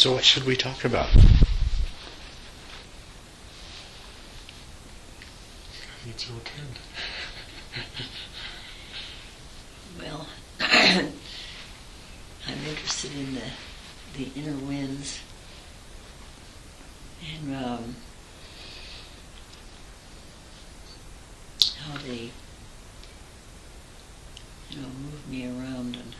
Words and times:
So, 0.00 0.12
what 0.14 0.24
should 0.24 0.46
we 0.46 0.56
talk 0.56 0.86
about? 0.86 1.14
Needs 6.06 6.24
to 6.24 6.32
attend. 6.38 6.78
Well, 9.98 10.26
I'm 10.62 11.12
interested 12.66 13.14
in 13.14 13.34
the 13.34 13.42
the 14.16 14.30
inner 14.40 14.56
winds 14.56 15.20
and 17.34 17.54
um, 17.54 17.96
how 21.84 21.98
they, 21.98 22.30
you 24.70 24.80
know, 24.80 24.88
move 24.88 25.28
me 25.28 25.44
around 25.44 25.96
and 25.96 26.14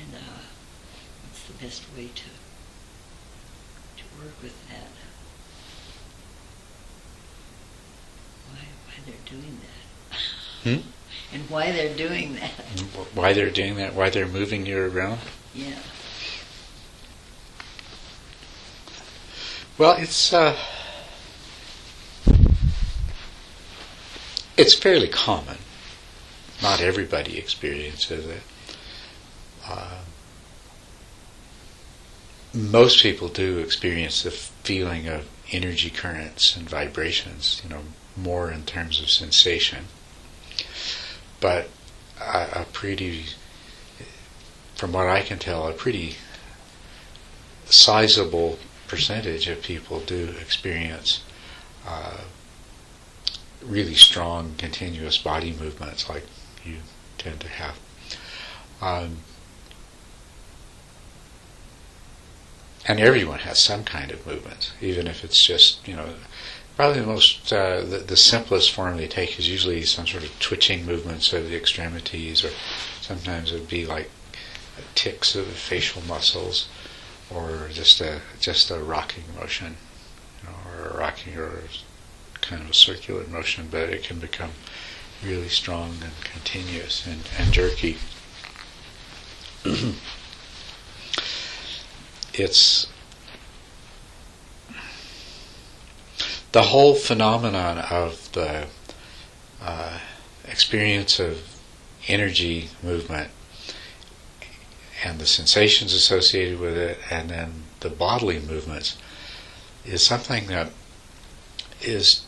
and 0.00 0.14
uh, 0.14 0.40
what's 1.24 1.40
the 1.40 1.46
best 1.60 1.82
way 1.96 2.08
to 2.14 2.22
to 3.96 4.04
work 4.18 4.34
with 4.42 4.54
that? 4.68 4.90
Why 8.50 8.60
why 8.86 8.94
they're 9.06 9.26
doing 9.26 9.58
that? 9.62 10.20
Hmm? 10.70 10.88
and 11.32 11.50
why 11.50 11.72
they're 11.72 11.94
doing 11.94 12.34
that? 12.36 12.50
Why 13.14 13.32
they're 13.32 13.50
doing 13.50 13.76
that? 13.76 13.94
Why 13.94 14.10
they're 14.10 14.26
moving 14.26 14.66
you 14.66 14.78
around? 14.78 15.20
Yeah. 15.54 15.78
Well, 19.76 19.96
it's 19.96 20.32
uh, 20.32 20.56
it's 24.56 24.74
fairly 24.74 25.08
common. 25.08 25.58
Not 26.60 26.80
everybody 26.80 27.38
experiences 27.38 28.26
it. 28.26 28.42
Uh, 29.64 29.97
most 32.58 33.02
people 33.02 33.28
do 33.28 33.58
experience 33.58 34.22
the 34.22 34.30
feeling 34.30 35.08
of 35.08 35.28
energy 35.52 35.90
currents 35.90 36.56
and 36.56 36.68
vibrations. 36.68 37.60
You 37.64 37.70
know, 37.70 37.82
more 38.16 38.50
in 38.50 38.64
terms 38.64 39.00
of 39.00 39.08
sensation, 39.08 39.84
but 41.40 41.68
a, 42.20 42.66
pretty, 42.72 43.26
from 44.74 44.92
what 44.92 45.06
I 45.06 45.22
can 45.22 45.38
tell, 45.38 45.68
a 45.68 45.72
pretty 45.72 46.16
sizable 47.66 48.58
percentage 48.88 49.46
of 49.46 49.62
people 49.62 50.00
do 50.00 50.34
experience 50.40 51.22
uh, 51.86 52.18
really 53.62 53.94
strong, 53.94 54.54
continuous 54.58 55.18
body 55.18 55.52
movements 55.52 56.08
like 56.08 56.24
you 56.64 56.76
tend 57.18 57.40
to 57.40 57.48
have. 57.48 57.78
Um, 58.80 59.18
and 62.88 62.98
everyone 62.98 63.40
has 63.40 63.58
some 63.58 63.84
kind 63.84 64.10
of 64.10 64.26
movement, 64.26 64.72
even 64.80 65.06
if 65.06 65.22
it's 65.22 65.44
just, 65.44 65.86
you 65.86 65.94
know, 65.94 66.14
probably 66.74 67.00
the 67.00 67.06
most, 67.06 67.52
uh, 67.52 67.82
the, 67.82 67.98
the 67.98 68.16
simplest 68.16 68.72
form 68.72 68.96
they 68.96 69.06
take 69.06 69.38
is 69.38 69.48
usually 69.48 69.84
some 69.84 70.06
sort 70.06 70.24
of 70.24 70.40
twitching 70.40 70.86
movements 70.86 71.32
of 71.34 71.50
the 71.50 71.56
extremities, 71.56 72.42
or 72.42 72.50
sometimes 73.02 73.52
it 73.52 73.60
would 73.60 73.68
be 73.68 73.84
like 73.84 74.10
ticks 74.94 75.34
of 75.34 75.46
facial 75.46 76.02
muscles 76.02 76.68
or 77.30 77.68
just 77.72 78.00
a 78.00 78.20
just 78.40 78.70
a 78.70 78.78
rocking 78.78 79.24
motion, 79.38 79.76
you 80.42 80.48
know, 80.48 80.56
or 80.70 80.88
a 80.88 80.96
rocking 80.96 81.36
or 81.36 81.64
kind 82.40 82.62
of 82.62 82.70
a 82.70 82.74
circular 82.74 83.26
motion, 83.26 83.68
but 83.70 83.90
it 83.90 84.02
can 84.02 84.18
become 84.18 84.52
really 85.22 85.48
strong 85.48 85.96
and 86.02 86.12
continuous 86.22 87.06
and, 87.06 87.28
and 87.38 87.52
jerky. 87.52 87.98
it's 92.38 92.86
the 96.52 96.62
whole 96.62 96.94
phenomenon 96.94 97.78
of 97.78 98.30
the 98.32 98.66
uh, 99.62 99.98
experience 100.46 101.20
of 101.20 101.58
energy 102.06 102.70
movement 102.82 103.30
and 105.04 105.18
the 105.20 105.26
sensations 105.26 105.92
associated 105.92 106.58
with 106.58 106.76
it, 106.76 106.98
and 107.10 107.30
then 107.30 107.62
the 107.80 107.90
bodily 107.90 108.40
movements, 108.40 108.96
is 109.84 110.04
something 110.04 110.46
that 110.48 110.72
is 111.80 112.24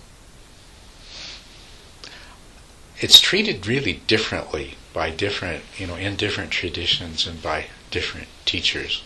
it's 3.01 3.19
treated 3.19 3.67
really 3.67 3.95
differently 4.07 4.75
by 4.93 5.11
different 5.11 5.65
you 5.77 5.87
know 5.87 5.97
in 5.97 6.15
different 6.15 6.51
traditions 6.51 7.27
and 7.27 7.43
by 7.43 7.67
different 7.91 8.29
teachers 8.45 9.03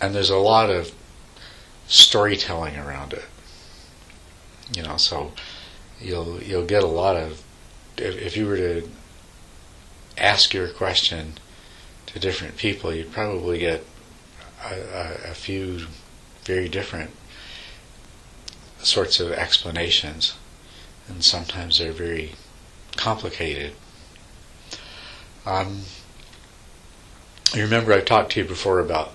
and 0.00 0.14
there's 0.14 0.30
a 0.30 0.36
lot 0.36 0.70
of 0.70 0.92
storytelling 1.86 2.76
around 2.76 3.12
it 3.12 3.24
you 4.74 4.82
know 4.82 4.96
so 4.96 5.32
you'll 6.00 6.42
you'll 6.42 6.66
get 6.66 6.82
a 6.82 6.88
lot 6.88 7.16
of 7.16 7.42
if, 7.96 8.16
if 8.20 8.36
you 8.36 8.46
were 8.46 8.56
to 8.56 8.88
ask 10.18 10.54
your 10.54 10.68
question 10.68 11.34
to 12.06 12.18
different 12.18 12.56
people, 12.56 12.92
you'd 12.94 13.12
probably 13.12 13.58
get 13.58 13.84
a, 14.64 14.74
a, 14.74 15.30
a 15.30 15.34
few 15.34 15.86
very 16.44 16.68
different 16.68 17.10
sorts 18.78 19.20
of 19.20 19.32
explanations, 19.32 20.36
and 21.08 21.24
sometimes 21.24 21.78
they're 21.78 21.92
very 21.92 22.32
complicated. 22.96 23.72
Um, 25.44 25.82
you 27.54 27.62
remember 27.62 27.92
I've 27.92 28.04
talked 28.04 28.32
to 28.32 28.40
you 28.40 28.46
before 28.46 28.80
about 28.80 29.12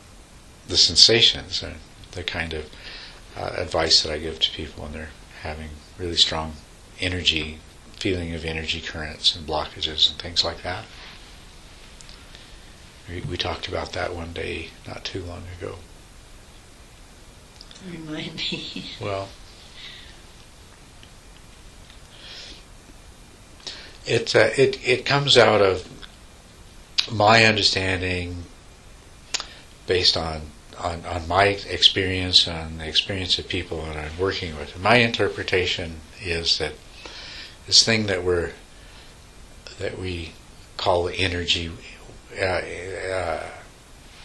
the 0.68 0.78
sensations 0.78 1.64
and 1.64 1.76
the 2.12 2.24
kind 2.24 2.54
of 2.54 2.70
uh, 3.38 3.52
advice 3.58 4.04
that 4.04 4.12
I 4.12 4.18
give 4.18 4.40
to 4.40 4.52
people 4.52 4.84
when 4.84 4.94
they're 4.94 5.10
having 5.42 5.70
really 5.98 6.18
strong 6.18 6.54
energy 7.00 7.60
feeling 7.98 8.34
of 8.34 8.44
energy 8.46 8.82
currents 8.82 9.36
and 9.36 9.48
blockages 9.48 10.10
and 10.10 10.20
things 10.20 10.44
like 10.44 10.64
that. 10.64 10.86
We, 13.08 13.22
we 13.22 13.38
talked 13.38 13.68
about 13.68 13.94
that 13.94 14.16
one 14.16 14.34
day 14.34 14.70
not 14.88 15.04
too 15.04 15.24
long 15.24 15.44
ago. 15.60 15.78
Remind 17.90 18.36
me. 18.36 18.86
Well, 19.02 19.30
it 24.06 24.36
uh, 24.36 24.50
it 24.58 24.80
it 24.88 25.06
comes 25.06 25.38
out 25.38 25.62
of 25.62 25.88
my 27.12 27.46
understanding, 27.46 28.46
based 29.92 30.16
on, 30.16 30.40
on 30.80 31.06
on 31.06 31.28
my 31.28 31.44
experience 31.44 32.48
and 32.48 32.80
the 32.80 32.88
experience 32.88 33.38
of 33.38 33.46
people 33.50 33.82
that 33.82 33.98
I'm 33.98 34.18
working 34.18 34.56
with. 34.56 34.82
My 34.82 34.96
interpretation 34.96 36.00
is 36.22 36.60
that 36.60 36.72
this 37.68 37.84
thing 37.84 38.06
that 38.06 38.24
we're 38.24 38.54
that 39.80 40.00
we 40.00 40.32
call 40.78 41.10
energy, 41.10 41.70
uh, 42.40 42.62
uh, 43.14 43.50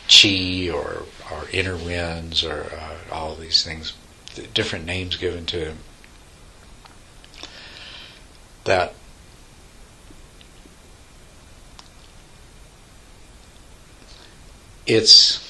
chi 0.08 0.70
or 0.72 1.02
or 1.32 1.48
inner 1.52 1.76
winds 1.76 2.44
or 2.44 2.70
uh, 2.72 3.12
all 3.12 3.34
these 3.34 3.64
things, 3.64 3.92
different 4.54 4.84
names 4.84 5.16
given 5.16 5.46
to 5.46 5.58
them. 5.58 5.78
That 8.62 8.94
it's 14.86 15.45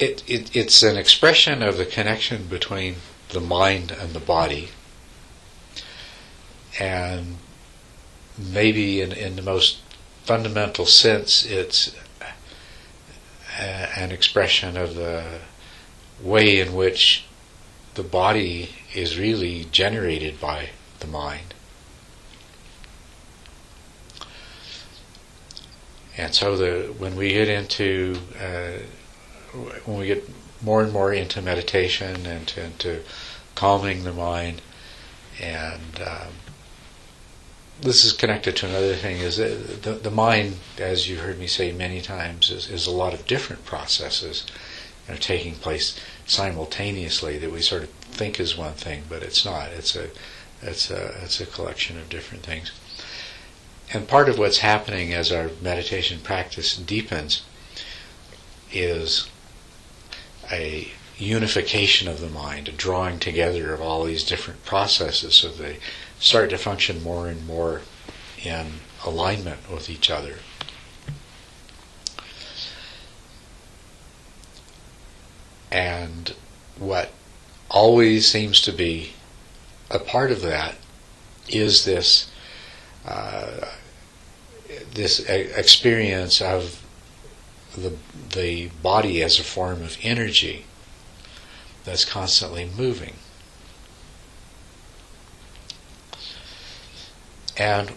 it, 0.00 0.22
it 0.26 0.56
it's 0.56 0.82
an 0.82 0.96
expression 0.96 1.62
of 1.62 1.76
the 1.76 1.86
connection 1.86 2.46
between 2.46 2.96
the 3.30 3.40
mind 3.40 3.90
and 3.92 4.12
the 4.12 4.20
body 4.20 4.70
and 6.78 7.36
maybe 8.38 9.00
in, 9.00 9.12
in 9.12 9.36
the 9.36 9.42
most 9.42 9.80
fundamental 10.24 10.86
sense, 10.86 11.44
it's 11.44 11.94
a, 13.58 13.98
an 13.98 14.12
expression 14.12 14.76
of 14.76 14.94
the 14.94 15.40
way 16.22 16.60
in 16.60 16.74
which 16.74 17.24
the 17.94 18.02
body 18.02 18.70
is 18.94 19.18
really 19.18 19.64
generated 19.64 20.40
by 20.40 20.70
the 21.00 21.06
mind. 21.06 21.54
And 26.16 26.34
so 26.34 26.56
the 26.56 26.92
when 26.98 27.16
we 27.16 27.32
get 27.32 27.48
into 27.48 28.16
uh, 28.38 28.82
when 29.84 29.98
we 29.98 30.06
get 30.06 30.28
more 30.62 30.82
and 30.82 30.92
more 30.92 31.12
into 31.12 31.40
meditation 31.42 32.26
and 32.26 32.46
to, 32.48 32.64
into 32.64 33.00
calming 33.54 34.04
the 34.04 34.12
mind 34.12 34.60
and 35.40 36.00
um, 36.06 36.28
this 37.80 38.04
is 38.04 38.12
connected 38.12 38.56
to 38.56 38.66
another 38.66 38.94
thing 38.94 39.16
is 39.18 39.36
the, 39.38 39.98
the 40.02 40.10
mind, 40.10 40.56
as 40.78 41.08
you 41.08 41.16
heard 41.16 41.38
me 41.38 41.46
say 41.46 41.72
many 41.72 42.00
times, 42.02 42.50
is, 42.50 42.68
is 42.68 42.86
a 42.86 42.90
lot 42.90 43.14
of 43.14 43.26
different 43.26 43.64
processes 43.64 44.44
you 45.08 45.14
know, 45.14 45.18
taking 45.18 45.54
place 45.54 45.98
simultaneously 46.26 47.38
that 47.38 47.50
we 47.50 47.62
sort 47.62 47.82
of 47.84 47.88
think 47.88 48.38
is 48.38 48.56
one 48.56 48.74
thing, 48.74 49.04
but 49.08 49.22
it's 49.22 49.44
not. 49.44 49.70
It's 49.70 49.96
a 49.96 50.10
It's 50.62 50.90
a, 50.90 51.22
it's 51.24 51.40
a 51.40 51.46
collection 51.46 51.98
of 51.98 52.10
different 52.10 52.44
things. 52.44 52.70
And 53.94 54.06
part 54.06 54.28
of 54.28 54.38
what's 54.38 54.58
happening 54.58 55.14
as 55.14 55.32
our 55.32 55.50
meditation 55.62 56.20
practice 56.20 56.76
deepens 56.76 57.42
is 58.70 59.29
a 60.50 60.88
unification 61.18 62.08
of 62.08 62.20
the 62.20 62.28
mind, 62.28 62.68
a 62.68 62.72
drawing 62.72 63.18
together 63.18 63.74
of 63.74 63.80
all 63.80 64.04
these 64.04 64.24
different 64.24 64.64
processes 64.64 65.34
so 65.34 65.48
they 65.48 65.78
start 66.18 66.50
to 66.50 66.58
function 66.58 67.02
more 67.02 67.28
and 67.28 67.46
more 67.46 67.82
in 68.42 68.66
alignment 69.04 69.70
with 69.70 69.90
each 69.90 70.10
other. 70.10 70.36
And 75.70 76.34
what 76.78 77.12
always 77.70 78.28
seems 78.28 78.60
to 78.62 78.72
be 78.72 79.12
a 79.90 79.98
part 79.98 80.30
of 80.30 80.42
that 80.42 80.76
is 81.48 81.84
this 81.84 82.30
uh, 83.06 83.66
this 84.94 85.20
experience 85.20 86.40
of 86.40 86.82
the 87.76 87.94
the 88.34 88.68
body 88.82 89.22
as 89.22 89.38
a 89.38 89.44
form 89.44 89.82
of 89.82 89.96
energy 90.02 90.64
that's 91.84 92.04
constantly 92.04 92.68
moving. 92.76 93.14
And 97.56 97.92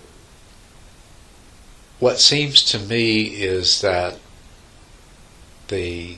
what 1.99 2.19
seems 2.19 2.63
to 2.63 2.79
me 2.79 3.21
is 3.21 3.81
that 3.81 4.19
the 5.69 6.17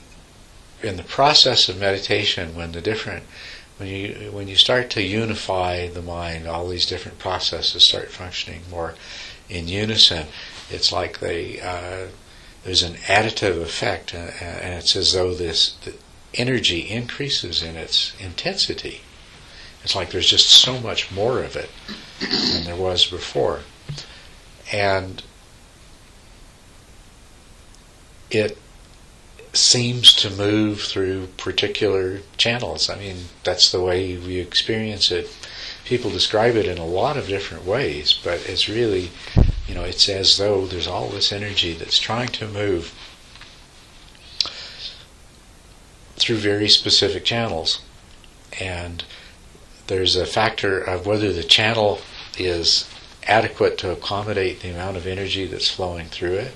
in 0.81 0.97
the 0.97 1.03
process 1.03 1.69
of 1.69 1.79
meditation, 1.79 2.55
when 2.55 2.71
the 2.71 2.81
different 2.81 3.23
when 3.77 3.89
you 3.89 4.31
when 4.31 4.47
you 4.47 4.55
start 4.55 4.89
to 4.91 5.01
unify 5.01 5.87
the 5.87 6.01
mind, 6.01 6.47
all 6.47 6.67
these 6.67 6.85
different 6.85 7.19
processes 7.19 7.83
start 7.83 8.09
functioning 8.09 8.61
more 8.69 8.95
in 9.49 9.67
unison. 9.67 10.27
It's 10.69 10.91
like 10.91 11.19
they 11.19 11.59
uh, 11.61 12.07
there's 12.65 12.83
an 12.83 12.95
additive 12.95 13.61
effect, 13.61 14.13
uh, 14.13 14.17
and 14.17 14.73
it's 14.73 14.95
as 14.95 15.13
though 15.13 15.35
this 15.35 15.77
energy 16.33 16.79
increases 16.79 17.61
in 17.61 17.75
its 17.75 18.13
intensity. 18.19 19.01
It's 19.83 19.95
like 19.95 20.09
there's 20.09 20.27
just 20.27 20.49
so 20.49 20.79
much 20.79 21.11
more 21.11 21.43
of 21.43 21.55
it 21.55 21.69
than 22.19 22.63
there 22.63 22.75
was 22.75 23.05
before, 23.05 23.61
and 24.73 25.21
it 28.31 28.57
seems 29.53 30.11
to 30.15 30.29
move 30.31 30.81
through 30.81 31.27
particular 31.37 32.21
channels. 32.37 32.89
I 32.89 32.97
mean, 32.97 33.25
that's 33.43 33.71
the 33.71 33.81
way 33.81 34.17
we 34.17 34.39
experience 34.39 35.11
it. 35.11 35.29
People 35.85 36.09
describe 36.09 36.55
it 36.55 36.65
in 36.65 36.77
a 36.77 36.85
lot 36.85 37.15
of 37.15 37.27
different 37.27 37.65
ways, 37.65 38.19
but 38.23 38.47
it's 38.49 38.67
really, 38.67 39.11
you 39.67 39.75
know, 39.75 39.83
it's 39.83 40.09
as 40.09 40.37
though 40.37 40.65
there's 40.65 40.87
all 40.87 41.09
this 41.09 41.31
energy 41.31 41.73
that's 41.73 41.99
trying 41.99 42.29
to 42.29 42.47
move 42.47 42.93
through 46.15 46.37
very 46.37 46.67
specific 46.67 47.23
channels. 47.23 47.81
And 48.59 49.03
there's 49.87 50.15
a 50.15 50.25
factor 50.25 50.79
of 50.79 51.05
whether 51.05 51.31
the 51.31 51.43
channel 51.43 52.01
is 52.37 52.89
adequate 53.27 53.77
to 53.79 53.91
accommodate 53.91 54.61
the 54.61 54.69
amount 54.69 54.97
of 54.97 55.05
energy 55.05 55.45
that's 55.45 55.69
flowing 55.69 56.07
through 56.07 56.33
it 56.33 56.55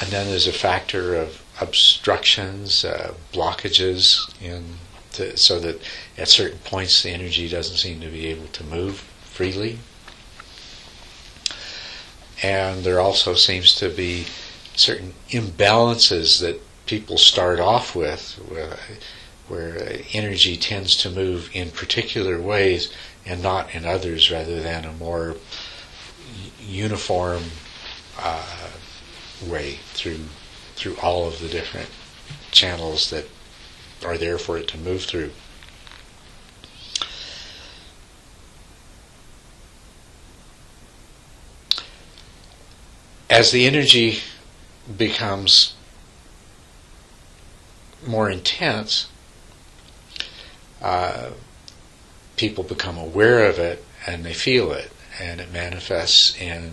and 0.00 0.10
then 0.10 0.28
there's 0.28 0.46
a 0.46 0.52
factor 0.52 1.14
of 1.14 1.42
obstructions, 1.60 2.84
uh, 2.84 3.14
blockages, 3.32 4.20
in 4.42 4.76
to, 5.16 5.36
so 5.36 5.58
that 5.60 5.80
at 6.16 6.28
certain 6.28 6.58
points 6.60 7.02
the 7.02 7.10
energy 7.10 7.48
doesn't 7.48 7.76
seem 7.76 8.00
to 8.00 8.08
be 8.08 8.26
able 8.26 8.46
to 8.48 8.64
move 8.64 8.98
freely. 9.24 9.78
And 12.42 12.84
there 12.84 13.00
also 13.00 13.34
seems 13.34 13.74
to 13.76 13.88
be 13.88 14.26
certain 14.74 15.14
imbalances 15.30 16.40
that 16.40 16.60
people 16.86 17.18
start 17.18 17.58
off 17.58 17.96
with, 17.96 18.32
where, 18.48 18.76
where 19.48 20.00
energy 20.12 20.56
tends 20.56 20.96
to 20.96 21.10
move 21.10 21.50
in 21.52 21.70
particular 21.70 22.40
ways 22.40 22.92
and 23.24 23.42
not 23.42 23.74
in 23.74 23.84
others, 23.84 24.30
rather 24.30 24.62
than 24.62 24.84
a 24.84 24.92
more 24.92 25.36
uniform. 26.60 27.42
Uh, 28.18 28.70
way 29.44 29.78
through 29.92 30.20
through 30.74 30.96
all 31.02 31.26
of 31.26 31.40
the 31.40 31.48
different 31.48 31.88
channels 32.50 33.10
that 33.10 33.26
are 34.06 34.16
there 34.16 34.38
for 34.38 34.56
it 34.56 34.68
to 34.68 34.78
move 34.78 35.04
through. 35.04 35.32
As 43.28 43.50
the 43.50 43.66
energy 43.66 44.20
becomes 44.96 45.74
more 48.06 48.30
intense, 48.30 49.08
uh, 50.80 51.30
people 52.36 52.62
become 52.62 52.96
aware 52.96 53.46
of 53.46 53.58
it 53.58 53.84
and 54.06 54.24
they 54.24 54.32
feel 54.32 54.70
it, 54.70 54.92
and 55.20 55.40
it 55.40 55.52
manifests 55.52 56.36
in 56.40 56.70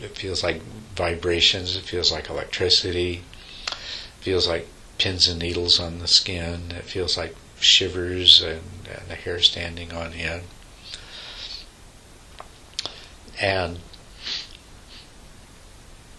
it 0.00 0.16
feels 0.16 0.42
like 0.42 0.60
vibrations, 0.94 1.76
it 1.76 1.82
feels 1.82 2.12
like 2.12 2.28
electricity, 2.28 3.22
it 3.66 3.74
feels 4.20 4.46
like 4.46 4.68
pins 5.04 5.28
and 5.28 5.38
needles 5.38 5.78
on 5.78 5.98
the 5.98 6.08
skin, 6.08 6.70
it 6.70 6.84
feels 6.84 7.18
like 7.18 7.36
shivers 7.60 8.40
and, 8.40 8.62
and 8.88 9.06
the 9.06 9.14
hair 9.14 9.38
standing 9.38 9.92
on 9.92 10.14
end. 10.14 10.44
And 13.38 13.80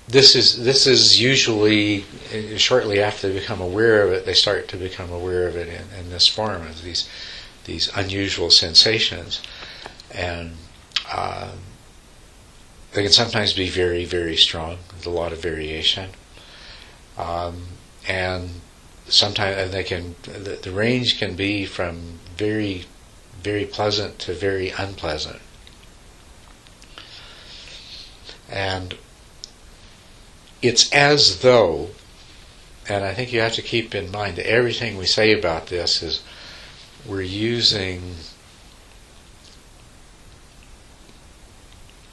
this 0.07 0.35
is 0.35 0.63
this 0.63 0.85
is 0.85 1.19
usually 1.19 2.05
shortly 2.57 3.01
after 3.01 3.27
they 3.27 3.39
become 3.39 3.59
aware 3.59 4.03
of 4.03 4.13
it, 4.13 4.27
they 4.27 4.35
start 4.35 4.67
to 4.67 4.77
become 4.77 5.11
aware 5.11 5.47
of 5.47 5.55
it 5.55 5.67
in, 5.67 5.99
in 5.99 6.11
this 6.11 6.27
form 6.27 6.61
of 6.67 6.83
these 6.83 7.09
these 7.63 7.89
unusual 7.97 8.51
sensations, 8.51 9.41
and 10.11 10.57
um, 11.11 11.57
they 12.93 13.01
can 13.01 13.11
sometimes 13.11 13.53
be 13.53 13.67
very, 13.67 14.05
very 14.05 14.35
strong 14.35 14.77
with 14.93 15.07
a 15.07 15.09
lot 15.09 15.33
of 15.33 15.41
variation. 15.41 16.11
Um, 17.17 17.65
and 18.07 18.61
sometimes 19.07 19.71
they 19.71 19.83
can, 19.83 20.15
the, 20.23 20.59
the 20.61 20.71
range 20.71 21.19
can 21.19 21.35
be 21.35 21.65
from 21.65 22.19
very, 22.37 22.85
very 23.41 23.65
pleasant 23.65 24.19
to 24.19 24.33
very 24.33 24.69
unpleasant. 24.71 25.39
And 28.49 28.97
it's 30.61 30.91
as 30.91 31.41
though, 31.41 31.89
and 32.87 33.03
I 33.03 33.13
think 33.13 33.33
you 33.33 33.39
have 33.41 33.53
to 33.53 33.61
keep 33.61 33.93
in 33.93 34.11
mind 34.11 34.37
that 34.37 34.49
everything 34.49 34.97
we 34.97 35.05
say 35.05 35.37
about 35.37 35.67
this 35.67 36.01
is 36.01 36.23
we're 37.05 37.21
using 37.21 38.15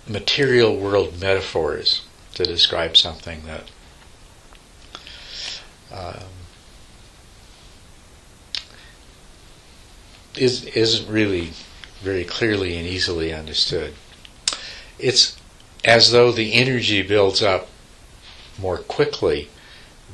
material 0.06 0.76
world 0.76 1.20
metaphors 1.20 2.02
to 2.34 2.44
describe 2.44 2.96
something 2.96 3.42
that 3.46 3.70
um, 5.92 6.24
is, 10.36 10.64
isn't 10.64 11.12
really 11.12 11.50
very 12.00 12.24
clearly 12.24 12.76
and 12.76 12.86
easily 12.86 13.32
understood. 13.32 13.94
It's 14.98 15.36
as 15.84 16.10
though 16.10 16.32
the 16.32 16.54
energy 16.54 17.02
builds 17.02 17.42
up 17.42 17.68
more 18.60 18.78
quickly 18.78 19.48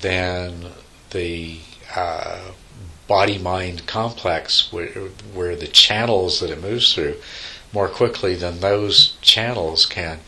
than 0.00 0.66
the 1.10 1.58
uh, 1.94 2.52
body 3.06 3.38
mind 3.38 3.86
complex, 3.86 4.72
where, 4.72 4.88
where 5.34 5.56
the 5.56 5.66
channels 5.66 6.40
that 6.40 6.50
it 6.50 6.62
moves 6.62 6.94
through 6.94 7.16
more 7.72 7.88
quickly 7.88 8.34
than 8.34 8.60
those 8.60 9.16
channels 9.20 9.86
can 9.86 10.20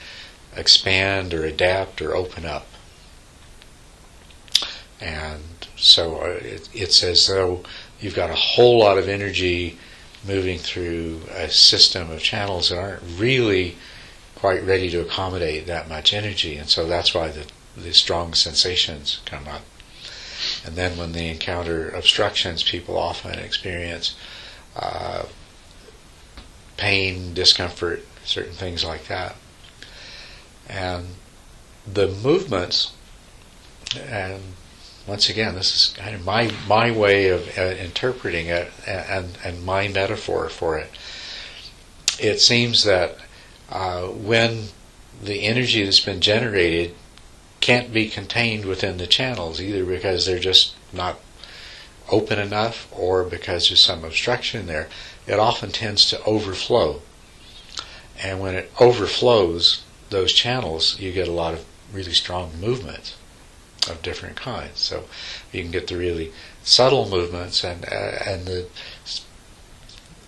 expand 0.56 1.32
or 1.32 1.44
adapt 1.44 2.02
or 2.02 2.14
open 2.14 2.44
up. 2.44 2.66
And 5.00 5.66
so 5.76 6.20
uh, 6.20 6.38
it, 6.42 6.68
it's 6.74 7.02
as 7.02 7.26
though 7.26 7.62
you've 8.00 8.14
got 8.14 8.30
a 8.30 8.34
whole 8.34 8.78
lot 8.78 8.98
of 8.98 9.08
energy 9.08 9.78
moving 10.26 10.58
through 10.58 11.20
a 11.30 11.48
system 11.48 12.10
of 12.10 12.20
channels 12.20 12.70
that 12.70 12.78
aren't 12.78 13.02
really 13.18 13.76
quite 14.34 14.62
ready 14.64 14.90
to 14.90 15.00
accommodate 15.00 15.66
that 15.66 15.88
much 15.88 16.12
energy. 16.12 16.56
And 16.56 16.68
so 16.68 16.86
that's 16.86 17.14
why 17.14 17.28
the, 17.28 17.46
the 17.76 17.92
strong 17.92 18.34
sensations 18.34 19.20
come 19.24 19.46
up. 19.48 19.62
And 20.64 20.76
then 20.76 20.96
when 20.96 21.12
they 21.12 21.28
encounter 21.28 21.90
obstructions, 21.90 22.62
people 22.62 22.96
often 22.96 23.38
experience 23.38 24.16
uh, 24.76 25.24
pain, 26.76 27.34
discomfort, 27.34 28.06
certain 28.24 28.54
things 28.54 28.84
like 28.84 29.06
that. 29.08 29.36
And 30.68 31.08
the 31.86 32.08
movements, 32.08 32.92
and 33.98 34.42
once 35.10 35.28
again, 35.28 35.56
this 35.56 35.74
is 35.74 35.94
kind 35.96 36.14
of 36.14 36.24
my 36.24 36.52
my 36.68 36.88
way 36.92 37.30
of 37.30 37.58
uh, 37.58 37.62
interpreting 37.62 38.46
it 38.46 38.70
and 38.86 39.36
and 39.42 39.64
my 39.64 39.88
metaphor 39.88 40.48
for 40.48 40.78
it. 40.78 40.88
It 42.20 42.40
seems 42.40 42.84
that 42.84 43.16
uh, 43.68 44.06
when 44.06 44.68
the 45.20 45.42
energy 45.42 45.82
that's 45.82 45.98
been 45.98 46.20
generated 46.20 46.94
can't 47.58 47.92
be 47.92 48.08
contained 48.08 48.64
within 48.66 48.98
the 48.98 49.08
channels, 49.08 49.60
either 49.60 49.84
because 49.84 50.26
they're 50.26 50.38
just 50.38 50.76
not 50.92 51.18
open 52.12 52.38
enough 52.38 52.86
or 52.92 53.24
because 53.24 53.68
there's 53.68 53.84
some 53.84 54.04
obstruction 54.04 54.68
there, 54.68 54.88
it 55.26 55.40
often 55.40 55.72
tends 55.72 56.06
to 56.10 56.22
overflow. 56.22 57.02
And 58.22 58.38
when 58.38 58.54
it 58.54 58.70
overflows 58.78 59.82
those 60.10 60.32
channels, 60.32 61.00
you 61.00 61.10
get 61.10 61.26
a 61.26 61.32
lot 61.32 61.54
of 61.54 61.64
really 61.92 62.12
strong 62.12 62.52
movement 62.60 63.16
of 63.88 64.02
different 64.02 64.36
kinds. 64.36 64.80
So 64.80 65.04
you 65.52 65.62
can 65.62 65.70
get 65.70 65.86
the 65.86 65.96
really 65.96 66.32
subtle 66.62 67.08
movements 67.08 67.64
and 67.64 67.84
uh, 67.84 68.18
and 68.26 68.46
the 68.46 68.66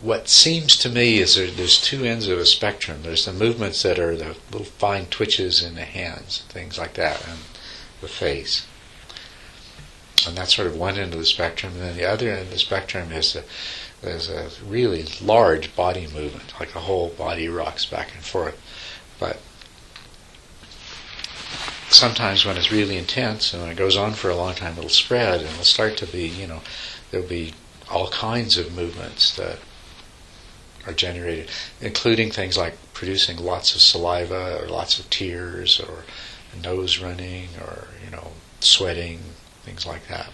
what 0.03 0.29
seems 0.29 0.77
to 0.79 0.89
me 0.89 1.19
is 1.19 1.37
there, 1.37 1.47
there's 1.47 1.81
two 1.81 2.05
ends 2.05 2.27
of 2.27 2.37
a 2.37 2.45
spectrum. 2.45 3.03
There's 3.03 3.25
the 3.25 3.33
movements 3.33 3.83
that 3.85 4.01
are 4.01 4.17
the 4.17 4.37
little 4.51 4.65
fine 4.65 5.07
twitches 5.07 5.63
in 5.63 5.77
the 5.77 5.85
hands, 5.85 6.43
things 6.49 6.77
like 6.77 6.95
that, 6.95 7.25
and 7.27 7.39
the 8.01 8.09
face. 8.09 8.67
And 10.27 10.37
that's 10.37 10.55
sort 10.57 10.67
of 10.67 10.77
one 10.77 10.99
end 10.99 11.13
of 11.13 11.21
the 11.21 11.25
spectrum. 11.25 11.75
And 11.75 11.83
then 11.83 11.97
the 11.97 12.05
other 12.05 12.31
end 12.31 12.43
of 12.43 12.51
the 12.51 12.59
spectrum 12.59 13.13
is 13.13 13.37
a, 13.37 13.45
is 14.03 14.29
a 14.29 14.51
really 14.67 15.05
large 15.21 15.75
body 15.77 16.09
movement, 16.09 16.53
like 16.59 16.73
the 16.73 16.81
whole 16.81 17.11
body 17.11 17.49
rocks 17.49 17.87
back 17.87 18.13
and 18.13 18.25
forth. 18.25 18.61
But 19.21 19.41
sometimes 21.95 22.45
when 22.45 22.57
it's 22.57 22.73
really 22.73 22.97
intense 22.97 23.53
and 23.53 23.63
when 23.63 23.71
it 23.71 23.77
goes 23.77 23.97
on 23.97 24.13
for 24.13 24.31
a 24.31 24.37
long 24.37 24.55
time, 24.55 24.77
it'll 24.79 24.89
spread 24.89 25.41
and 25.41 25.49
it'll 25.51 25.65
start 25.65 25.97
to 25.99 26.07
be, 26.07 26.27
you 26.27 26.47
know, 26.47 26.61
there'll 27.11 27.27
be 27.27 27.55
all 27.91 28.09
kinds 28.09 28.57
of 28.57 28.75
movements 28.75 29.37
that 29.37 29.59
are 30.87 30.93
generated, 30.93 31.51
including 31.81 32.31
things 32.31 32.57
like 32.57 32.75
producing 32.93 33.37
lots 33.37 33.75
of 33.75 33.81
saliva 33.81 34.63
or 34.63 34.69
lots 34.69 34.99
of 34.99 35.09
tears 35.11 35.81
or 35.81 36.05
nose 36.63 36.99
running 36.99 37.49
or, 37.61 37.89
you 38.05 38.11
know, 38.11 38.33
sweating, 38.61 39.21
things 39.63 39.87
like 39.87 40.07
that. 40.09 40.31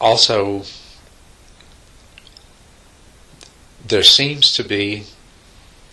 Also, 0.00 0.64
there 3.92 4.02
seems 4.02 4.54
to 4.54 4.64
be, 4.64 5.04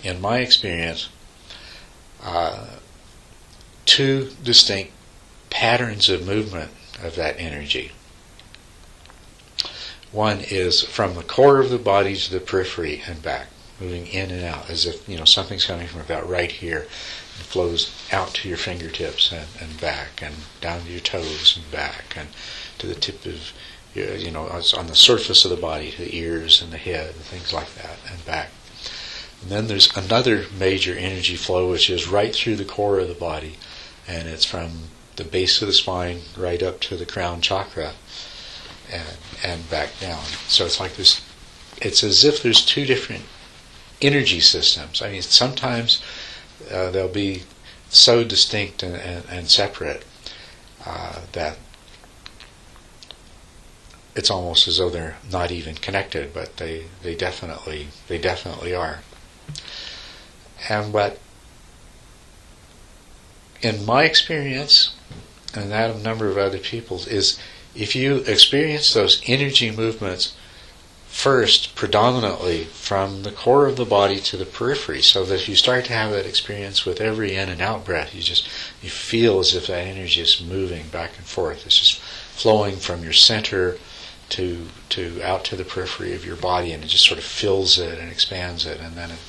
in 0.03 0.21
my 0.21 0.39
experience, 0.39 1.09
uh, 2.23 2.65
two 3.85 4.29
distinct 4.41 4.93
patterns 5.49 6.07
of 6.07 6.25
movement 6.25 6.71
of 7.03 7.15
that 7.17 7.37
energy. 7.37 7.91
One 10.13 10.39
is 10.39 10.81
from 10.81 11.15
the 11.15 11.23
core 11.23 11.59
of 11.59 11.69
the 11.69 11.77
body 11.77 12.15
to 12.15 12.31
the 12.31 12.39
periphery 12.39 13.03
and 13.05 13.21
back, 13.21 13.47
moving 13.81 14.07
in 14.07 14.31
and 14.31 14.45
out, 14.45 14.69
as 14.69 14.85
if 14.85 15.07
you 15.07 15.17
know 15.17 15.25
something's 15.25 15.65
coming 15.65 15.87
from 15.87 15.99
about 15.99 16.27
right 16.27 16.53
here 16.53 16.83
and 16.83 17.45
flows 17.45 17.93
out 18.13 18.29
to 18.35 18.47
your 18.47 18.57
fingertips 18.57 19.33
and, 19.33 19.47
and 19.59 19.81
back, 19.81 20.21
and 20.21 20.35
down 20.61 20.83
to 20.83 20.89
your 20.89 21.01
toes 21.01 21.57
and 21.57 21.69
back, 21.69 22.15
and 22.15 22.29
to 22.77 22.87
the 22.87 22.95
tip 22.95 23.25
of 23.25 23.51
you 23.93 24.31
know 24.31 24.47
on 24.77 24.87
the 24.87 24.95
surface 24.95 25.45
of 25.45 25.51
the 25.51 25.57
body, 25.57 25.93
the 25.97 26.15
ears 26.15 26.61
and 26.61 26.71
the 26.71 26.77
head, 26.77 27.15
and 27.15 27.23
things 27.23 27.53
like 27.53 27.73
that, 27.75 27.97
and 28.09 28.25
back. 28.25 28.49
And 29.41 29.51
then 29.51 29.67
there's 29.67 29.95
another 29.95 30.45
major 30.57 30.93
energy 30.93 31.35
flow, 31.35 31.69
which 31.69 31.89
is 31.89 32.07
right 32.07 32.33
through 32.33 32.57
the 32.57 32.65
core 32.65 32.99
of 32.99 33.07
the 33.07 33.13
body, 33.13 33.55
and 34.07 34.27
it's 34.27 34.45
from 34.45 34.89
the 35.15 35.23
base 35.23 35.61
of 35.61 35.67
the 35.67 35.73
spine 35.73 36.21
right 36.37 36.63
up 36.63 36.79
to 36.79 36.95
the 36.95 37.05
crown 37.05 37.41
chakra 37.41 37.93
and, 38.91 39.17
and 39.43 39.69
back 39.69 39.89
down. 39.99 40.23
So 40.47 40.65
it's 40.65 40.79
like 40.79 40.95
this, 40.95 41.21
it's 41.81 42.03
as 42.03 42.23
if 42.23 42.41
there's 42.41 42.65
two 42.65 42.85
different 42.85 43.23
energy 44.01 44.39
systems. 44.39 45.01
I 45.01 45.11
mean, 45.11 45.21
sometimes 45.21 46.01
uh, 46.71 46.89
they'll 46.91 47.07
be 47.07 47.43
so 47.89 48.23
distinct 48.23 48.83
and, 48.83 48.95
and, 48.95 49.25
and 49.29 49.49
separate 49.49 50.05
uh, 50.85 51.21
that 51.33 51.57
it's 54.19 54.29
almost 54.29 54.67
as 54.67 54.79
though 54.79 54.89
they're 54.89 55.15
not 55.31 55.49
even 55.49 55.75
connected, 55.75 56.33
but 56.33 56.57
they, 56.57 56.83
they 57.03 57.15
definitely 57.15 57.87
they 58.09 58.17
definitely 58.17 58.75
are. 58.75 58.99
And 60.67 60.91
what 60.91 61.19
in 63.61 63.85
my 63.85 64.03
experience, 64.03 64.93
and 65.55 65.71
that 65.71 65.89
of 65.89 65.95
a 65.95 66.03
number 66.03 66.27
of 66.27 66.37
other 66.37 66.57
people's, 66.57 67.07
is 67.07 67.39
if 67.73 67.95
you 67.95 68.17
experience 68.27 68.93
those 68.93 69.21
energy 69.25 69.71
movements 69.71 70.35
first 71.07 71.73
predominantly 71.75 72.65
from 72.65 73.23
the 73.23 73.31
core 73.31 73.67
of 73.67 73.77
the 73.77 73.85
body 73.85 74.19
to 74.19 74.35
the 74.35 74.45
periphery 74.45 75.01
so 75.01 75.23
that 75.23 75.35
if 75.35 75.47
you 75.47 75.55
start 75.55 75.85
to 75.85 75.93
have 75.93 76.11
that 76.11 76.25
experience 76.25 76.85
with 76.85 76.99
every 76.99 77.35
in 77.35 77.49
and 77.49 77.61
out 77.61 77.83
breath 77.83 78.13
you 78.13 78.21
just 78.21 78.47
you 78.81 78.89
feel 78.89 79.39
as 79.39 79.55
if 79.55 79.65
that 79.67 79.87
energy 79.87 80.21
is 80.21 80.39
moving 80.39 80.87
back 80.89 81.11
and 81.17 81.25
forth 81.25 81.65
it's 81.65 81.79
just 81.79 81.99
flowing 81.99 82.75
from 82.75 83.03
your 83.03 83.11
center 83.11 83.77
to 84.29 84.67
to 84.89 85.21
out 85.23 85.43
to 85.45 85.55
the 85.55 85.65
periphery 85.65 86.13
of 86.13 86.25
your 86.25 86.35
body 86.35 86.71
and 86.71 86.83
it 86.83 86.87
just 86.87 87.05
sort 87.05 87.17
of 87.17 87.23
fills 87.23 87.77
it 87.77 87.99
and 87.99 88.11
expands 88.11 88.65
it 88.65 88.79
and 88.79 88.95
then 88.95 89.11
it 89.11 89.19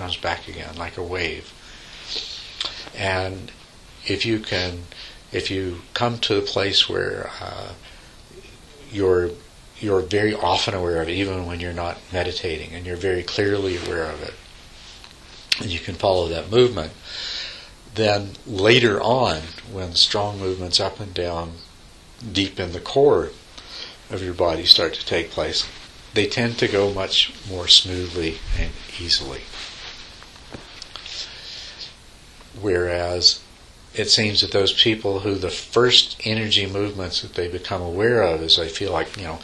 comes 0.00 0.16
back 0.16 0.48
again 0.48 0.76
like 0.76 0.96
a 0.96 1.02
wave. 1.02 1.52
And 2.96 3.52
if 4.06 4.24
you 4.24 4.38
can, 4.38 4.84
if 5.30 5.50
you 5.50 5.82
come 5.94 6.18
to 6.20 6.38
a 6.38 6.42
place 6.42 6.88
where 6.88 7.30
uh, 7.40 7.72
you're 8.90 9.30
you're 9.78 10.00
very 10.00 10.34
often 10.34 10.74
aware 10.74 11.00
of 11.00 11.08
it, 11.08 11.12
even 11.12 11.46
when 11.46 11.60
you're 11.60 11.72
not 11.72 11.98
meditating, 12.12 12.72
and 12.72 12.86
you're 12.86 12.96
very 12.96 13.22
clearly 13.22 13.76
aware 13.76 14.04
of 14.04 14.22
it, 14.22 14.34
and 15.60 15.70
you 15.70 15.78
can 15.78 15.94
follow 15.94 16.28
that 16.28 16.50
movement, 16.50 16.92
then 17.94 18.32
later 18.46 19.00
on, 19.00 19.40
when 19.72 19.94
strong 19.94 20.38
movements 20.38 20.80
up 20.80 21.00
and 21.00 21.14
down 21.14 21.52
deep 22.32 22.60
in 22.60 22.72
the 22.72 22.80
core 22.80 23.30
of 24.10 24.22
your 24.22 24.34
body 24.34 24.64
start 24.64 24.94
to 24.94 25.06
take 25.06 25.30
place, 25.30 25.66
they 26.14 26.26
tend 26.26 26.58
to 26.58 26.68
go 26.68 26.92
much 26.92 27.32
more 27.48 27.68
smoothly 27.68 28.38
and 28.58 28.70
easily. 29.00 29.42
Whereas 32.60 33.40
it 33.94 34.10
seems 34.10 34.40
that 34.40 34.52
those 34.52 34.72
people 34.72 35.20
who 35.20 35.34
the 35.34 35.50
first 35.50 36.20
energy 36.24 36.66
movements 36.66 37.22
that 37.22 37.34
they 37.34 37.48
become 37.48 37.82
aware 37.82 38.22
of 38.22 38.42
is 38.42 38.56
they 38.56 38.68
feel 38.68 38.92
like, 38.92 39.16
you 39.16 39.24
know, 39.24 39.38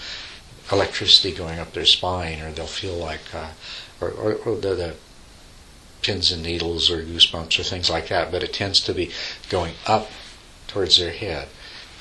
electricity 0.71 1.33
going 1.33 1.59
up 1.59 1.73
their 1.73 1.87
spine, 1.87 2.41
or 2.41 2.51
they'll 2.53 2.67
feel 2.67 2.97
like, 2.97 3.35
uh, 3.35 3.51
or, 4.01 4.11
or, 4.11 4.35
or 4.35 4.57
the, 4.57 4.75
the 4.75 4.95
pins 6.03 6.31
and 6.31 6.43
needles 6.43 6.91
or 6.91 7.03
goosebumps 7.03 7.59
or 7.59 7.63
things 7.63 7.91
like 7.91 8.09
that, 8.09 8.31
but 8.31 8.43
it 8.43 8.53
tends 8.53 8.81
to 8.81 8.95
be 8.95 9.11
going 9.49 9.75
up 9.87 10.11
towards 10.69 10.99
their 10.99 11.13
head. 11.13 11.49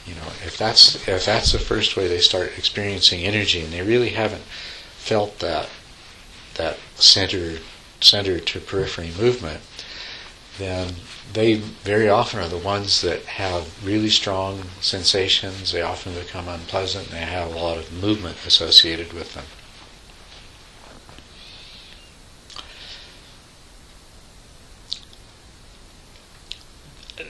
You 0.05 0.15
know, 0.15 0.27
if 0.45 0.57
that's 0.57 1.07
if 1.07 1.25
that's 1.25 1.51
the 1.51 1.59
first 1.59 1.97
way 1.97 2.07
they 2.07 2.19
start 2.19 2.57
experiencing 2.57 3.23
energy, 3.23 3.61
and 3.61 3.73
they 3.73 3.81
really 3.81 4.09
haven't 4.09 4.43
felt 4.97 5.39
that 5.39 5.69
that 6.55 6.77
center 6.95 7.59
center 8.01 8.39
to 8.39 8.59
periphery 8.59 9.11
movement, 9.17 9.61
then 10.57 10.95
they 11.33 11.55
very 11.55 12.07
often 12.07 12.39
are 12.39 12.47
the 12.47 12.57
ones 12.57 13.01
that 13.01 13.25
have 13.25 13.85
really 13.85 14.09
strong 14.09 14.63
sensations. 14.79 15.71
They 15.71 15.81
often 15.81 16.13
become 16.13 16.47
unpleasant. 16.47 17.07
And 17.07 17.17
they 17.17 17.25
have 17.25 17.53
a 17.53 17.59
lot 17.59 17.77
of 17.77 17.91
movement 17.91 18.37
associated 18.45 19.11
with 19.11 19.33
them. 19.33 19.45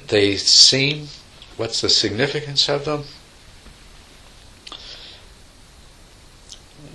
They 0.08 0.36
seem, 0.38 1.08
what's 1.58 1.82
the 1.82 1.90
significance 1.90 2.70
of 2.70 2.86
them? 2.86 3.04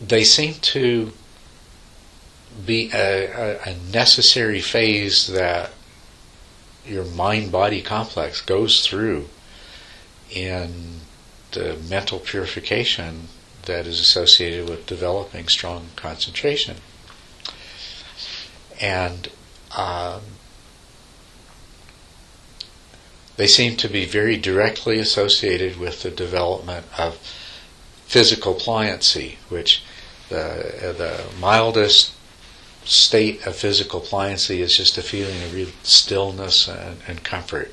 They 0.00 0.24
seem 0.24 0.54
to 0.54 1.12
be 2.66 2.90
a, 2.92 3.26
a, 3.26 3.70
a 3.70 3.76
necessary 3.92 4.60
phase 4.60 5.28
that 5.28 5.70
your 6.86 7.04
mind 7.04 7.52
body 7.52 7.82
complex 7.82 8.40
goes 8.40 8.84
through 8.86 9.28
in 10.30 11.00
the 11.52 11.76
mental 11.88 12.18
purification 12.18 13.28
that 13.66 13.86
is 13.86 14.00
associated 14.00 14.68
with 14.68 14.86
developing 14.86 15.48
strong 15.48 15.88
concentration. 15.96 16.76
And 18.80 19.28
um, 19.76 20.22
they 23.40 23.46
seem 23.46 23.74
to 23.74 23.88
be 23.88 24.04
very 24.04 24.36
directly 24.36 24.98
associated 24.98 25.78
with 25.78 26.02
the 26.02 26.10
development 26.10 26.84
of 26.98 27.16
physical 28.04 28.54
pliancy, 28.54 29.36
which 29.48 29.82
the, 30.28 30.94
the 30.98 31.24
mildest 31.40 32.12
state 32.84 33.46
of 33.46 33.56
physical 33.56 34.02
pliancy 34.02 34.58
is 34.58 34.76
just 34.76 34.98
a 34.98 35.02
feeling 35.02 35.42
of 35.42 35.54
real 35.54 35.70
stillness 35.82 36.68
and, 36.68 36.98
and 37.08 37.24
comfort, 37.24 37.72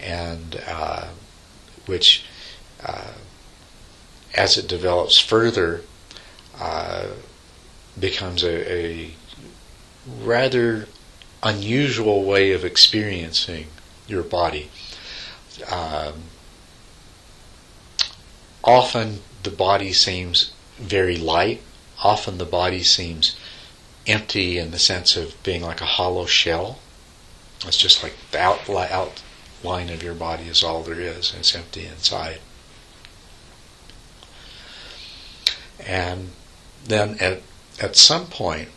and 0.00 0.60
uh, 0.66 1.06
which, 1.86 2.24
uh, 2.84 3.12
as 4.34 4.58
it 4.58 4.66
develops 4.66 5.16
further, 5.16 5.82
uh, 6.58 7.06
becomes 7.96 8.42
a, 8.42 8.72
a 8.72 9.14
rather 10.24 10.88
unusual 11.42 12.24
way 12.24 12.52
of 12.52 12.64
experiencing 12.64 13.66
your 14.06 14.22
body. 14.22 14.70
Um, 15.70 16.24
often 18.62 19.20
the 19.42 19.50
body 19.50 19.92
seems 19.92 20.52
very 20.78 21.16
light. 21.16 21.62
Often 22.02 22.38
the 22.38 22.44
body 22.44 22.82
seems 22.82 23.36
empty 24.06 24.58
in 24.58 24.70
the 24.70 24.78
sense 24.78 25.16
of 25.16 25.40
being 25.42 25.62
like 25.62 25.80
a 25.80 25.86
hollow 25.86 26.26
shell. 26.26 26.78
It's 27.66 27.76
just 27.76 28.02
like 28.02 28.14
the 28.30 28.40
outline 28.40 29.90
of 29.90 30.02
your 30.02 30.14
body 30.14 30.44
is 30.44 30.64
all 30.64 30.82
there 30.82 31.00
is, 31.00 31.30
and 31.30 31.40
it's 31.40 31.54
empty 31.54 31.84
inside. 31.84 32.40
And 35.86 36.30
then 36.84 37.16
at, 37.20 37.42
at 37.80 37.96
some 37.96 38.26
point, 38.26 38.68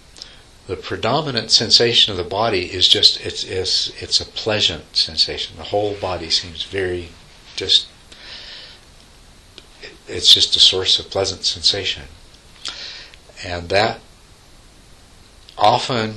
the 0.68 0.76
predominant 0.78 1.52
sensation 1.52 2.12
of 2.12 2.18
the 2.18 2.24
body 2.24 2.74
is 2.74 2.88
just 2.88 3.20
it's 3.26 3.44
it's 3.44 3.90
it's 4.02 4.22
a 4.22 4.26
pleasant 4.26 4.96
sensation. 4.96 5.58
The 5.58 5.64
whole 5.64 5.96
body 5.96 6.30
seems 6.30 6.64
very 6.64 7.10
just 7.56 7.88
it's 10.08 10.34
just 10.34 10.56
a 10.56 10.60
source 10.60 11.00
of 11.00 11.10
pleasant 11.10 11.44
sensation. 11.46 12.04
And 13.44 13.70
that 13.70 14.00
often 15.58 16.16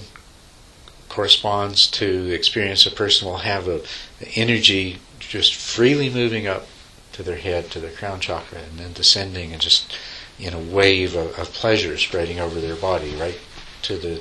corresponds 1.08 1.86
to 1.88 2.24
the 2.24 2.34
experience 2.34 2.86
a 2.86 2.90
person 2.90 3.26
will 3.26 3.38
have 3.38 3.66
of 3.66 3.88
energy 4.34 4.98
just 5.18 5.54
freely 5.54 6.08
moving 6.08 6.46
up 6.46 6.66
to 7.12 7.22
their 7.22 7.38
head, 7.38 7.70
to 7.70 7.80
their 7.80 7.90
crown 7.90 8.20
chakra, 8.20 8.58
and 8.58 8.78
then 8.78 8.92
descending 8.92 9.52
and 9.52 9.60
just 9.60 9.96
in 10.38 10.52
a 10.52 10.58
wave 10.58 11.16
of, 11.16 11.36
of 11.38 11.52
pleasure 11.52 11.96
spreading 11.96 12.38
over 12.38 12.60
their 12.60 12.76
body, 12.76 13.14
right 13.16 13.40
to 13.82 13.96
the 13.96 14.20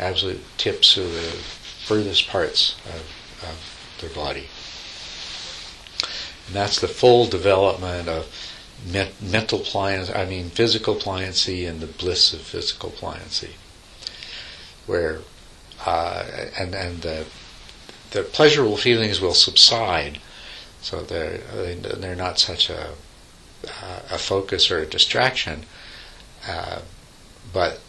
absolute 0.00 0.40
tips 0.56 0.96
of 0.96 1.12
the 1.12 1.30
furthest 1.84 2.28
parts 2.28 2.76
of, 2.86 3.48
of 3.48 3.96
their 4.00 4.10
body. 4.10 4.46
And 6.46 6.56
that's 6.56 6.80
the 6.80 6.88
full 6.88 7.26
development 7.26 8.08
of 8.08 8.26
mental 9.20 9.60
pliancy, 9.60 10.16
I 10.16 10.24
mean 10.24 10.50
physical 10.50 10.94
pliancy 10.96 11.68
and 11.68 11.80
the 11.80 11.86
bliss 11.86 12.32
of 12.32 12.40
physical 12.40 12.90
pliancy. 12.90 13.50
Where, 14.86 15.20
uh, 15.84 16.24
and, 16.58 16.74
and 16.74 17.02
the, 17.02 17.26
the 18.10 18.22
pleasurable 18.22 18.76
feelings 18.76 19.20
will 19.20 19.34
subside, 19.34 20.18
so 20.80 21.02
they're, 21.02 21.38
they're 21.38 22.16
not 22.16 22.38
such 22.38 22.70
a, 22.70 22.94
a 24.10 24.18
focus 24.18 24.70
or 24.70 24.78
a 24.78 24.86
distraction, 24.86 25.66
uh, 26.48 26.80
but 27.52 27.80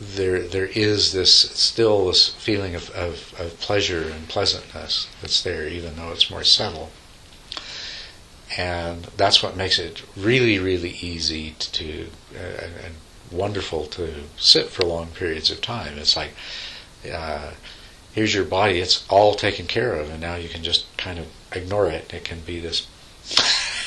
there 0.00 0.40
there 0.40 0.66
is 0.66 1.12
this 1.12 1.34
still 1.34 2.06
this 2.06 2.28
feeling 2.28 2.74
of, 2.74 2.90
of, 2.90 3.34
of 3.38 3.58
pleasure 3.60 4.02
and 4.02 4.28
pleasantness 4.28 5.08
that's 5.20 5.42
there, 5.42 5.68
even 5.68 5.96
though 5.96 6.12
it's 6.12 6.30
more 6.30 6.44
subtle. 6.44 6.90
And 8.56 9.04
that's 9.16 9.42
what 9.42 9.56
makes 9.56 9.78
it 9.78 10.02
really, 10.16 10.58
really 10.58 10.90
easy 11.00 11.52
to 11.58 12.08
uh, 12.34 12.66
and 12.84 12.94
wonderful 13.30 13.86
to 13.86 14.24
sit 14.36 14.68
for 14.68 14.82
long 14.84 15.08
periods 15.08 15.50
of 15.50 15.60
time. 15.62 15.96
It's 15.96 16.16
like 16.16 16.32
uh, 17.10 17.52
here's 18.12 18.34
your 18.34 18.44
body; 18.44 18.80
it's 18.80 19.06
all 19.08 19.34
taken 19.34 19.66
care 19.66 19.94
of, 19.94 20.10
and 20.10 20.20
now 20.20 20.34
you 20.36 20.48
can 20.48 20.62
just 20.62 20.84
kind 20.96 21.18
of 21.18 21.26
ignore 21.52 21.88
it. 21.88 22.12
It 22.12 22.24
can 22.24 22.40
be 22.40 22.60
this 22.60 22.86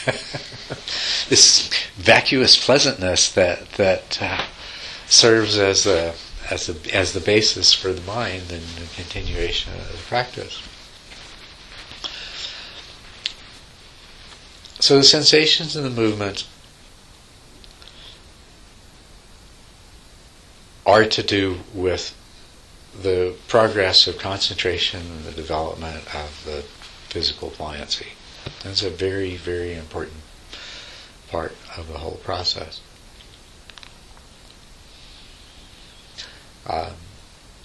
this 1.29 1.69
vacuous 1.95 2.63
pleasantness 2.63 3.31
that 3.33 3.71
that. 3.73 4.21
Uh, 4.21 4.45
serves 5.07 5.57
as 5.57 5.85
a 5.85 6.13
as 6.51 6.67
the 6.67 6.95
as 6.95 7.13
the 7.13 7.19
basis 7.19 7.73
for 7.73 7.91
the 7.91 8.01
mind 8.01 8.43
and 8.51 8.61
the 8.61 8.87
continuation 8.95 9.73
of 9.73 9.91
the 9.91 9.97
practice. 10.07 10.61
So 14.79 14.97
the 14.97 15.03
sensations 15.03 15.75
and 15.75 15.85
the 15.85 15.89
movement 15.89 16.47
are 20.85 21.05
to 21.05 21.23
do 21.23 21.57
with 21.73 22.15
the 23.01 23.35
progress 23.47 24.07
of 24.07 24.17
concentration 24.19 25.01
and 25.01 25.25
the 25.25 25.31
development 25.31 26.03
of 26.15 26.43
the 26.45 26.61
physical 27.09 27.49
pliancy. 27.49 28.07
That's 28.63 28.83
a 28.83 28.89
very, 28.89 29.35
very 29.37 29.73
important 29.73 30.17
part 31.29 31.55
of 31.77 31.87
the 31.87 31.97
whole 31.97 32.17
process. 32.23 32.81
Uh, 36.65 36.91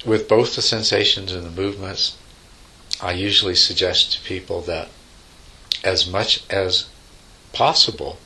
with 0.05 0.29
both 0.29 0.57
the 0.57 0.63
sensations 0.63 1.33
and 1.33 1.45
the 1.45 1.51
movements, 1.51 2.17
I 3.01 3.13
usually 3.13 3.55
suggest 3.55 4.13
to 4.13 4.21
people 4.21 4.61
that 4.63 4.89
as 5.83 6.07
much 6.07 6.43
as 6.51 6.89
possible, 7.53 8.19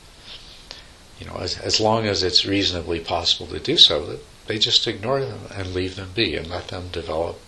you 1.19 1.25
know, 1.25 1.37
as, 1.37 1.57
as 1.57 1.79
long 1.79 2.05
as 2.05 2.23
it's 2.23 2.45
reasonably 2.45 2.99
possible 2.99 3.47
to 3.47 3.59
do 3.59 3.77
so, 3.77 4.05
that 4.05 4.19
they 4.47 4.59
just 4.59 4.87
ignore 4.87 5.21
them 5.21 5.47
and 5.51 5.73
leave 5.73 5.95
them 5.95 6.11
be 6.13 6.35
and 6.35 6.49
let 6.49 6.67
them 6.67 6.89
develop 6.91 7.39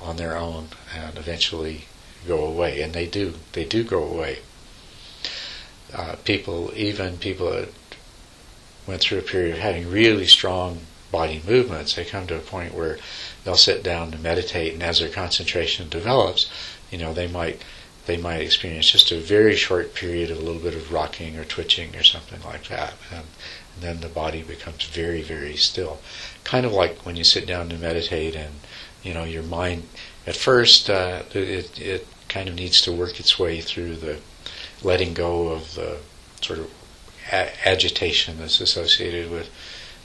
on 0.00 0.16
their 0.16 0.36
own 0.36 0.68
and 0.94 1.16
eventually 1.16 1.84
go 2.26 2.44
away. 2.44 2.80
And 2.82 2.92
they 2.92 3.06
do, 3.06 3.34
they 3.52 3.64
do 3.64 3.84
go 3.84 4.02
away. 4.02 4.38
Uh, 5.92 6.16
people, 6.24 6.72
even 6.74 7.18
people 7.18 7.50
that 7.50 7.68
went 8.86 9.02
through 9.02 9.18
a 9.18 9.22
period 9.22 9.54
of 9.54 9.58
having 9.58 9.90
really 9.90 10.26
strong 10.26 10.80
body 11.10 11.42
movements, 11.46 11.94
they 11.94 12.04
come 12.04 12.26
to 12.26 12.36
a 12.36 12.40
point 12.40 12.74
where 12.74 12.98
they'll 13.44 13.56
sit 13.56 13.82
down 13.82 14.10
to 14.12 14.18
meditate, 14.18 14.74
and 14.74 14.82
as 14.82 15.00
their 15.00 15.08
concentration 15.08 15.88
develops, 15.88 16.50
you 16.90 16.98
know, 16.98 17.12
they 17.12 17.26
might 17.26 17.62
they 18.06 18.16
might 18.16 18.40
experience 18.40 18.90
just 18.90 19.12
a 19.12 19.20
very 19.20 19.54
short 19.54 19.94
period 19.94 20.30
of 20.30 20.38
a 20.38 20.40
little 20.40 20.60
bit 20.60 20.74
of 20.74 20.92
rocking 20.92 21.36
or 21.36 21.44
twitching 21.44 21.94
or 21.94 22.02
something 22.02 22.40
like 22.42 22.66
that, 22.68 22.94
and, 23.10 23.24
and 23.74 23.82
then 23.82 24.00
the 24.00 24.08
body 24.08 24.42
becomes 24.42 24.84
very 24.84 25.22
very 25.22 25.56
still, 25.56 26.00
kind 26.44 26.66
of 26.66 26.72
like 26.72 26.98
when 27.06 27.16
you 27.16 27.24
sit 27.24 27.46
down 27.46 27.68
to 27.68 27.76
meditate, 27.76 28.34
and 28.34 28.54
you 29.02 29.14
know, 29.14 29.24
your 29.24 29.42
mind 29.42 29.84
at 30.26 30.36
first 30.36 30.90
uh, 30.90 31.22
it 31.32 31.78
it 31.80 32.06
kind 32.28 32.48
of 32.48 32.54
needs 32.54 32.80
to 32.80 32.92
work 32.92 33.18
its 33.18 33.38
way 33.38 33.60
through 33.60 33.96
the 33.96 34.18
letting 34.82 35.12
go 35.12 35.48
of 35.48 35.74
the 35.74 35.98
sort 36.40 36.58
of 36.58 36.70
a- 37.32 37.68
agitation 37.68 38.38
that's 38.38 38.60
associated 38.60 39.30
with 39.30 39.50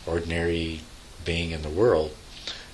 ordinary 0.05 0.81
being 1.25 1.51
in 1.51 1.63
the 1.63 1.69
world, 1.69 2.15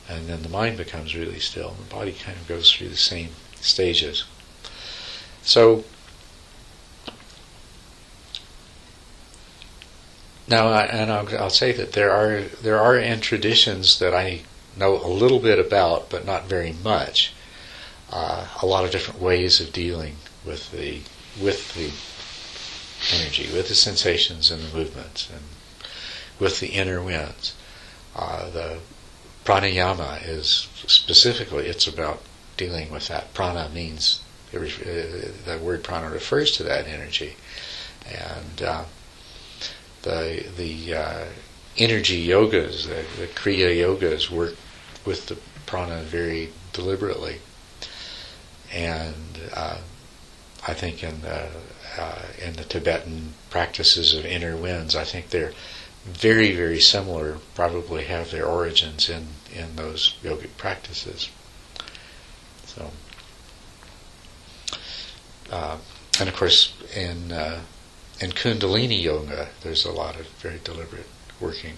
and 0.07 0.27
then 0.27 0.43
the 0.43 0.49
mind 0.49 0.77
becomes 0.77 1.15
really 1.15 1.39
still. 1.39 1.69
And 1.69 1.79
the 1.79 1.95
body 1.95 2.11
kind 2.11 2.37
of 2.37 2.47
goes 2.47 2.71
through 2.71 2.89
the 2.89 2.97
same 2.97 3.29
stages. 3.55 4.25
So 5.41 5.83
now, 10.47 10.67
and 10.73 11.11
I'll, 11.11 11.37
I'll, 11.37 11.49
say 11.49 11.71
that 11.71 11.93
there 11.93 12.11
are 12.11 12.41
there 12.61 12.79
are 12.79 12.97
in 12.97 13.21
traditions 13.21 13.99
that 13.99 14.13
I 14.13 14.41
know 14.77 15.03
a 15.03 15.07
little 15.07 15.39
bit 15.39 15.57
about, 15.57 16.09
but 16.09 16.25
not 16.25 16.45
very 16.45 16.73
much. 16.83 17.33
Uh, 18.11 18.45
a 18.61 18.65
lot 18.65 18.83
of 18.83 18.91
different 18.91 19.21
ways 19.21 19.61
of 19.61 19.71
dealing 19.71 20.17
with 20.45 20.71
the 20.71 20.99
with 21.41 21.73
the 21.73 21.91
energy, 23.15 23.49
with 23.53 23.69
the 23.69 23.75
sensations 23.75 24.51
and 24.51 24.61
the 24.61 24.77
movements, 24.77 25.29
and 25.31 25.43
with 26.39 26.59
the 26.59 26.67
inner 26.67 27.01
winds. 27.01 27.53
Uh, 28.15 28.49
the 28.49 28.79
pranayama 29.45 30.27
is 30.27 30.67
specifically 30.87 31.67
it's 31.67 31.87
about 31.87 32.21
dealing 32.57 32.91
with 32.91 33.07
that. 33.07 33.33
Prana 33.33 33.69
means 33.69 34.21
uh, 34.53 34.59
the 34.59 35.59
word 35.61 35.83
prana 35.83 36.09
refers 36.09 36.51
to 36.51 36.63
that 36.63 36.87
energy, 36.87 37.35
and 38.05 38.61
uh, 38.61 38.83
the 40.01 40.45
the 40.57 40.93
uh, 40.93 41.25
energy 41.77 42.27
yogas, 42.27 42.85
the, 42.87 43.05
the 43.21 43.27
kriya 43.27 43.75
yogas, 43.75 44.29
work 44.29 44.55
with 45.05 45.27
the 45.27 45.37
prana 45.65 46.01
very 46.03 46.51
deliberately, 46.73 47.37
and 48.73 49.39
uh, 49.53 49.77
I 50.67 50.73
think 50.73 51.03
in 51.03 51.21
the 51.21 51.47
uh, 51.97 52.21
in 52.43 52.53
the 52.53 52.63
Tibetan 52.63 53.33
practices 53.49 54.13
of 54.13 54.25
inner 54.25 54.55
winds, 54.55 54.95
I 54.95 55.03
think 55.03 55.29
they're 55.29 55.53
very, 56.05 56.55
very 56.55 56.79
similar, 56.79 57.37
probably 57.53 58.05
have 58.05 58.31
their 58.31 58.45
origins 58.45 59.09
in, 59.09 59.27
in 59.53 59.75
those 59.75 60.15
yogic 60.23 60.57
practices. 60.57 61.29
So, 62.65 62.91
uh, 65.51 65.77
and 66.19 66.29
of 66.29 66.35
course, 66.35 66.73
in 66.95 67.31
uh, 67.31 67.61
in 68.19 68.31
Kundalini 68.31 69.01
yoga, 69.01 69.49
there's 69.61 69.83
a 69.83 69.91
lot 69.91 70.19
of 70.19 70.27
very 70.39 70.59
deliberate 70.63 71.07
working 71.39 71.77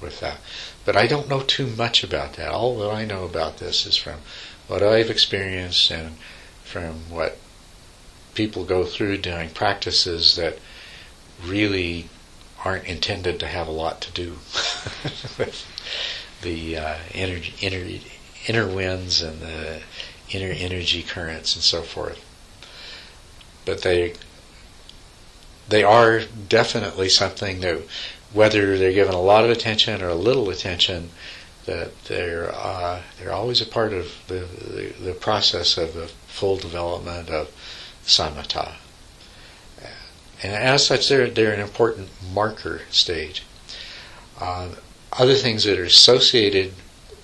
with 0.00 0.20
that. 0.20 0.38
But 0.84 0.96
I 0.96 1.06
don't 1.06 1.28
know 1.28 1.40
too 1.40 1.66
much 1.66 2.02
about 2.02 2.34
that. 2.34 2.50
All 2.50 2.76
that 2.78 2.90
I 2.90 3.04
know 3.04 3.24
about 3.24 3.58
this 3.58 3.86
is 3.86 3.96
from 3.96 4.20
what 4.66 4.82
I've 4.82 5.10
experienced 5.10 5.90
and 5.90 6.16
from 6.64 7.08
what 7.08 7.38
people 8.34 8.64
go 8.64 8.84
through 8.84 9.18
doing 9.18 9.50
practices 9.50 10.36
that 10.36 10.58
really 11.42 12.08
aren't 12.66 12.84
intended 12.86 13.38
to 13.38 13.46
have 13.46 13.68
a 13.68 13.78
lot 13.84 14.00
to 14.00 14.10
do 14.10 14.30
with 15.38 15.64
the 16.42 16.76
uh, 16.76 16.98
inner, 17.14 17.40
inner, 17.60 18.00
inner 18.48 18.66
winds 18.66 19.22
and 19.22 19.40
the 19.40 19.80
inner 20.30 20.52
energy 20.52 21.04
currents 21.04 21.54
and 21.54 21.62
so 21.62 21.82
forth. 21.82 22.20
But 23.64 23.82
they 23.82 24.14
they 25.68 25.84
are 25.84 26.22
definitely 26.48 27.08
something 27.08 27.60
that, 27.60 27.82
whether 28.32 28.76
they're 28.76 28.92
given 28.92 29.14
a 29.14 29.20
lot 29.20 29.44
of 29.44 29.50
attention 29.50 30.02
or 30.02 30.08
a 30.08 30.14
little 30.14 30.50
attention, 30.50 31.10
that 31.66 31.90
they're 32.04 32.52
uh, 32.52 33.02
they're 33.18 33.32
always 33.32 33.60
a 33.60 33.66
part 33.66 33.92
of 33.92 34.12
the, 34.26 34.40
the, 34.40 34.92
the 35.04 35.14
process 35.14 35.76
of 35.76 35.94
the 35.94 36.08
full 36.26 36.56
development 36.56 37.30
of 37.30 37.48
samatha. 38.04 38.74
And 40.42 40.52
as 40.52 40.86
such, 40.86 41.08
they're, 41.08 41.30
they're 41.30 41.54
an 41.54 41.60
important 41.60 42.08
marker 42.32 42.82
stage. 42.90 43.42
Uh, 44.40 44.68
other 45.12 45.34
things 45.34 45.64
that 45.64 45.78
are 45.78 45.84
associated 45.84 46.74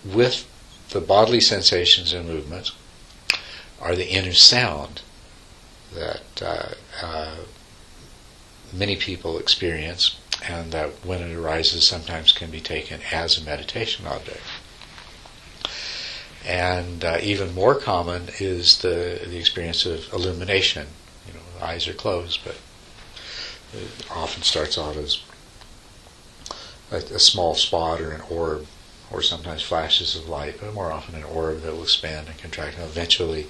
with 0.04 0.48
the 0.90 1.00
bodily 1.00 1.40
sensations 1.40 2.12
and 2.12 2.28
movements 2.28 2.72
are 3.80 3.94
the 3.94 4.08
inner 4.10 4.32
sound 4.32 5.02
that 5.94 6.42
uh, 6.42 6.68
uh, 7.02 7.36
many 8.72 8.96
people 8.96 9.38
experience, 9.38 10.18
and 10.48 10.72
that 10.72 10.90
when 11.04 11.20
it 11.20 11.34
arises, 11.34 11.86
sometimes 11.86 12.32
can 12.32 12.50
be 12.50 12.60
taken 12.60 13.00
as 13.10 13.36
a 13.36 13.44
meditation 13.44 14.06
object. 14.06 14.40
And 16.46 17.04
uh, 17.04 17.18
even 17.22 17.54
more 17.54 17.74
common 17.74 18.28
is 18.40 18.78
the 18.78 19.20
the 19.24 19.38
experience 19.38 19.86
of 19.86 20.12
illumination. 20.12 20.88
You 21.26 21.34
know, 21.34 21.64
eyes 21.64 21.86
are 21.86 21.92
closed, 21.92 22.40
but 22.44 22.56
it 23.72 24.06
often 24.10 24.42
starts 24.42 24.78
out 24.78 24.96
as 24.96 25.22
a, 26.90 26.96
a 26.96 27.18
small 27.18 27.54
spot 27.54 28.00
or 28.00 28.12
an 28.12 28.22
orb, 28.30 28.66
or 29.10 29.22
sometimes 29.22 29.62
flashes 29.62 30.16
of 30.16 30.28
light, 30.28 30.56
but 30.60 30.74
more 30.74 30.90
often 30.92 31.14
an 31.14 31.24
orb 31.24 31.62
that 31.62 31.72
will 31.72 31.82
expand 31.82 32.28
and 32.28 32.38
contract, 32.38 32.76
and 32.76 32.84
eventually 32.84 33.46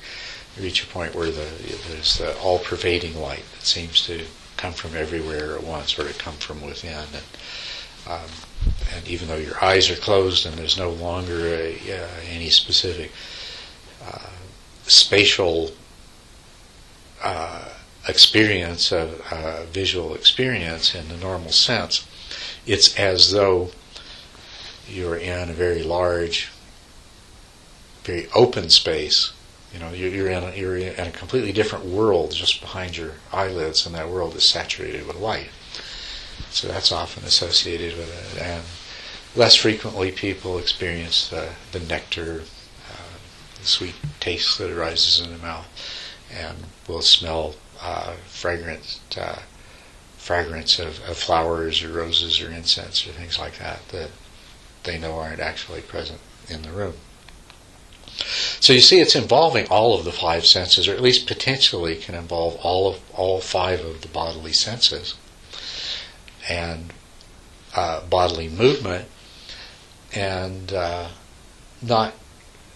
reach 0.60 0.82
a 0.82 0.86
point 0.86 1.14
where 1.14 1.30
the, 1.30 1.48
there's 1.88 2.18
the 2.18 2.36
all-pervading 2.40 3.18
light 3.18 3.44
that 3.52 3.64
seems 3.64 4.04
to 4.06 4.24
come 4.56 4.72
from 4.72 4.96
everywhere 4.96 5.56
at 5.56 5.64
once, 5.64 5.98
or 5.98 6.06
to 6.06 6.14
come 6.14 6.34
from 6.34 6.60
within. 6.62 6.92
And, 6.92 7.24
um, 8.08 8.30
and 8.94 9.08
even 9.08 9.28
though 9.28 9.36
your 9.36 9.62
eyes 9.64 9.90
are 9.90 9.96
closed 9.96 10.46
and 10.46 10.56
there's 10.56 10.78
no 10.78 10.90
longer 10.90 11.46
a, 11.46 11.74
uh, 11.90 12.08
any 12.28 12.50
specific 12.50 13.12
uh, 14.04 14.30
spatial 14.84 15.70
uh, 17.22 17.68
experience 18.08 18.92
of 18.92 19.20
uh, 19.30 19.64
visual 19.64 20.14
experience 20.14 20.94
in 20.94 21.08
the 21.08 21.16
normal 21.16 21.52
sense, 21.52 22.06
it's 22.66 22.96
as 22.98 23.32
though 23.32 23.70
you're 24.88 25.16
in 25.16 25.50
a 25.50 25.52
very 25.52 25.82
large, 25.82 26.50
very 28.04 28.26
open 28.34 28.68
space 28.70 29.32
you 29.72 29.78
know, 29.78 29.90
you're, 29.90 30.10
you're 30.10 30.30
in 30.30 30.44
a, 30.44 30.54
you're 30.54 30.76
in 30.76 31.06
a 31.06 31.10
completely 31.10 31.52
different 31.52 31.86
world 31.86 32.32
just 32.32 32.60
behind 32.60 32.96
your 32.96 33.12
eyelids, 33.32 33.86
and 33.86 33.94
that 33.94 34.08
world 34.08 34.36
is 34.36 34.44
saturated 34.44 35.06
with 35.06 35.16
light. 35.16 35.48
So 36.50 36.68
that's 36.68 36.92
often 36.92 37.24
associated 37.24 37.96
with 37.96 38.36
it. 38.36 38.42
And 38.42 38.62
less 39.34 39.54
frequently, 39.54 40.12
people 40.12 40.58
experience 40.58 41.28
the, 41.28 41.48
the 41.72 41.80
nectar, 41.80 42.42
uh, 42.90 43.18
the 43.58 43.66
sweet 43.66 43.94
taste 44.20 44.58
that 44.58 44.70
arises 44.70 45.24
in 45.24 45.32
the 45.32 45.38
mouth, 45.38 45.66
and 46.30 46.58
will 46.86 47.02
smell 47.02 47.54
uh, 47.82 48.14
fragrant 48.26 49.00
uh, 49.18 49.40
fragrance 50.16 50.78
of, 50.78 51.00
of 51.08 51.16
flowers 51.16 51.82
or 51.82 51.88
roses 51.88 52.40
or 52.40 52.48
incense 52.50 53.06
or 53.06 53.10
things 53.10 53.38
like 53.38 53.58
that 53.58 53.86
that 53.88 54.10
they 54.84 54.96
know 54.96 55.18
aren't 55.18 55.40
actually 55.40 55.80
present 55.80 56.20
in 56.48 56.62
the 56.62 56.70
room. 56.70 56.94
So 58.60 58.72
you 58.72 58.80
see, 58.80 59.00
it's 59.00 59.16
involving 59.16 59.66
all 59.68 59.98
of 59.98 60.04
the 60.04 60.12
five 60.12 60.46
senses, 60.46 60.86
or 60.86 60.92
at 60.92 61.00
least 61.00 61.26
potentially 61.26 61.96
can 61.96 62.14
involve 62.14 62.56
all 62.56 62.92
of 62.92 63.00
all 63.14 63.40
five 63.40 63.80
of 63.80 64.02
the 64.02 64.08
bodily 64.08 64.52
senses, 64.52 65.14
and 66.48 66.92
uh, 67.74 68.02
bodily 68.06 68.48
movement, 68.48 69.08
and 70.14 70.72
uh, 70.72 71.08
not 71.80 72.14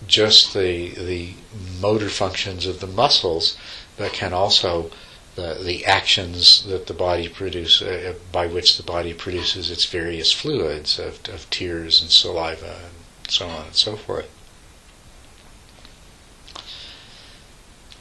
just 0.07 0.55
the 0.55 0.91
the 0.91 1.35
motor 1.81 2.09
functions 2.09 2.67
of 2.67 2.81
the 2.81 2.87
muscles, 2.87 3.57
but 3.97 4.13
can 4.13 4.33
also 4.33 4.91
the, 5.37 5.61
the 5.63 5.85
actions 5.85 6.65
that 6.65 6.87
the 6.87 6.95
body 6.95 7.29
produces, 7.29 7.87
uh, 7.87 8.15
by 8.33 8.47
which 8.47 8.77
the 8.77 8.83
body 8.83 9.13
produces 9.13 9.71
its 9.71 9.85
various 9.85 10.33
fluids 10.33 10.99
of, 10.99 11.21
of 11.29 11.49
tears 11.51 12.01
and 12.03 12.11
saliva 12.11 12.81
and 12.85 12.95
so 13.29 13.47
on 13.47 13.67
and 13.67 13.75
so 13.75 13.97
forth. 13.97 14.29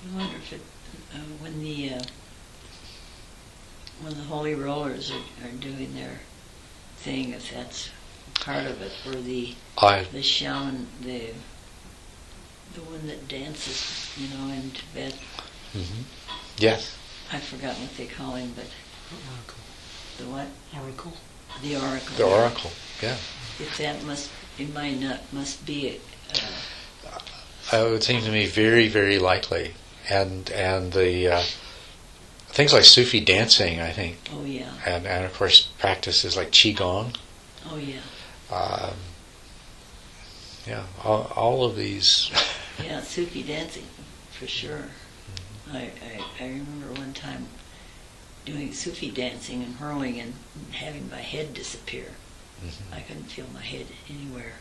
I 0.06 0.18
wonder 0.18 0.38
if 0.38 0.54
it, 0.54 0.62
uh, 1.14 1.18
when 1.40 1.62
the 1.62 1.96
uh, 1.96 2.02
when 4.02 4.14
the 4.14 4.24
holy 4.24 4.56
rollers 4.56 5.12
are, 5.12 5.48
are 5.48 5.52
doing 5.60 5.96
their 5.96 6.20
thing, 6.98 7.32
if 7.32 7.52
that's 7.52 7.90
part 8.36 8.66
of 8.66 8.82
it, 8.82 8.92
or 9.08 9.16
the 9.16 9.56
I 9.78 10.04
the 10.04 10.22
shaman, 10.22 10.88
the 11.02 11.32
the 12.76 12.82
one 12.82 13.08
that 13.08 13.28
dances, 13.28 14.12
you 14.18 14.28
know, 14.38 14.54
in 14.54 14.72
Tibet. 14.72 15.16
Hmm 15.76 16.02
Yes. 16.58 16.98
I've 17.32 17.44
forgotten 17.44 17.82
what 17.82 17.98
they 17.98 18.06
call 18.06 18.34
him, 18.36 18.54
but 18.56 18.66
Oracle. 19.32 19.64
the 20.18 20.24
what? 20.26 20.48
Oracle. 20.82 21.14
The 21.62 21.76
oracle. 21.76 22.16
The 22.18 22.24
oracle. 22.24 22.72
Yeah. 23.02 23.16
If 23.60 23.78
that 23.80 24.04
must, 24.04 24.30
it 24.58 24.74
might 24.74 25.00
not, 25.00 25.22
must 25.34 25.66
be. 25.66 26.00
Uh, 26.34 27.20
Uh, 27.74 27.88
it 27.88 27.92
would 27.92 28.04
seem 28.04 28.22
to 28.22 28.32
me 28.32 28.46
very, 28.46 28.88
very 28.88 29.18
likely. 29.20 29.74
And 30.10 30.50
and 30.52 30.94
the 30.94 31.28
uh, 31.30 31.44
things 32.50 32.72
like 32.72 32.84
Sufi 32.84 33.20
dancing, 33.20 33.80
I 33.80 33.92
think, 33.92 34.18
oh 34.32 34.46
yeah, 34.46 34.72
and, 34.86 35.08
and 35.08 35.26
of 35.26 35.34
course 35.34 35.70
practices 35.80 36.38
like 36.38 36.52
Qigong. 36.52 37.16
oh 37.72 37.78
yeah, 37.78 38.02
Um, 38.56 38.94
yeah, 40.68 40.84
all, 41.04 41.32
all 41.36 41.66
of 41.66 41.76
these. 41.76 42.30
yeah. 42.84 43.02
Sufi 43.02 43.42
dancing, 43.42 43.86
for 44.32 44.46
sure. 44.48 44.86
I, 45.72 45.78
I 45.80 46.44
I 46.44 46.48
remember 46.48 46.94
one 47.00 47.14
time 47.14 47.48
doing 48.46 48.74
Sufi 48.74 49.10
dancing 49.10 49.64
and 49.64 49.76
hurling 49.76 50.20
and 50.20 50.34
having 50.72 51.10
my 51.10 51.18
head 51.22 51.54
disappear. 51.54 52.12
Mm-hmm. 52.64 52.94
I 52.94 53.00
couldn't 53.02 53.24
feel 53.24 53.48
my 53.54 53.62
head 53.64 53.88
anywhere. 54.10 54.54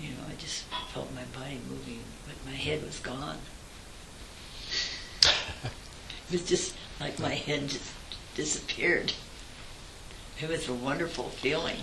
You 0.00 0.10
know, 0.10 0.22
I 0.30 0.34
just 0.40 0.64
felt 0.92 1.12
my 1.14 1.24
body 1.38 1.60
moving, 1.68 2.00
but 2.26 2.34
my 2.50 2.56
head 2.56 2.82
was 2.84 2.98
gone. 3.00 3.38
It 6.30 6.32
was 6.32 6.48
just 6.48 6.74
like 7.00 7.18
my 7.18 7.34
head 7.34 7.68
just 7.68 7.90
disappeared. 8.34 9.12
It 10.40 10.48
was 10.48 10.68
a 10.68 10.74
wonderful 10.74 11.30
feeling, 11.30 11.78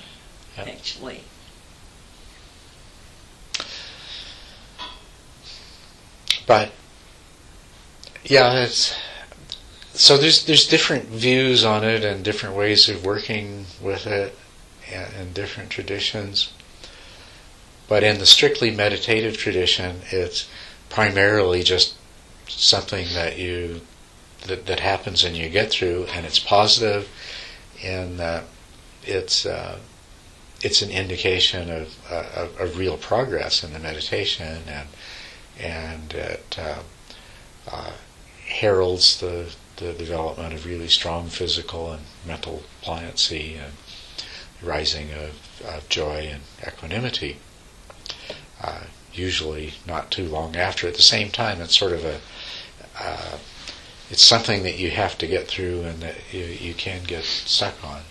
Yeah. 0.57 0.63
actually. 0.65 1.21
But 6.47 6.71
yeah, 8.25 8.63
it's 8.63 8.95
so 9.93 10.17
there's 10.17 10.45
there's 10.45 10.67
different 10.67 11.05
views 11.05 11.63
on 11.63 11.83
it 11.83 12.03
and 12.03 12.23
different 12.23 12.55
ways 12.55 12.89
of 12.89 13.05
working 13.05 13.65
with 13.81 14.07
it 14.07 14.37
and, 14.91 15.13
and 15.13 15.33
different 15.33 15.69
traditions. 15.69 16.51
But 17.87 18.03
in 18.03 18.17
the 18.17 18.25
strictly 18.25 18.71
meditative 18.71 19.37
tradition, 19.37 20.01
it's 20.09 20.49
primarily 20.89 21.61
just 21.63 21.95
something 22.47 23.07
that 23.13 23.37
you 23.37 23.81
that, 24.47 24.65
that 24.65 24.79
happens 24.79 25.23
and 25.23 25.35
you 25.35 25.49
get 25.49 25.71
through, 25.71 26.05
and 26.13 26.25
it's 26.25 26.39
positive, 26.39 27.09
and 27.83 28.19
it's 29.03 29.45
uh, 29.45 29.79
it's 30.61 30.81
an 30.81 30.89
indication 30.89 31.69
of, 31.69 31.95
uh, 32.09 32.25
of, 32.35 32.59
of 32.59 32.77
real 32.77 32.97
progress 32.97 33.63
in 33.63 33.73
the 33.73 33.79
meditation, 33.79 34.63
and 34.67 34.87
and 35.59 36.13
it 36.13 36.57
uh, 36.59 36.79
uh, 37.71 37.91
heralds 38.45 39.19
the 39.19 39.53
the 39.77 39.93
development 39.93 40.53
of 40.53 40.65
really 40.65 40.87
strong 40.87 41.27
physical 41.27 41.91
and 41.91 42.03
mental 42.25 42.63
pliancy 42.81 43.57
and 43.57 43.73
rising 44.61 45.11
of, 45.11 45.61
of 45.65 45.89
joy 45.89 46.29
and 46.31 46.41
equanimity. 46.65 47.37
Uh, 48.61 48.83
usually 49.13 49.73
not 49.85 50.11
too 50.11 50.25
long 50.25 50.55
after. 50.55 50.87
At 50.87 50.95
the 50.95 51.01
same 51.01 51.29
time, 51.29 51.59
it's 51.59 51.77
sort 51.77 51.91
of 51.91 52.05
a 52.05 52.19
uh, 52.97 53.37
it's 54.09 54.23
something 54.23 54.63
that 54.63 54.77
you 54.77 54.91
have 54.91 55.17
to 55.17 55.27
get 55.27 55.47
through 55.47 55.81
and 55.81 56.01
that 56.01 56.15
you, 56.31 56.45
you 56.45 56.73
can 56.73 57.03
get 57.03 57.23
stuck 57.23 57.83
on. 57.83 58.01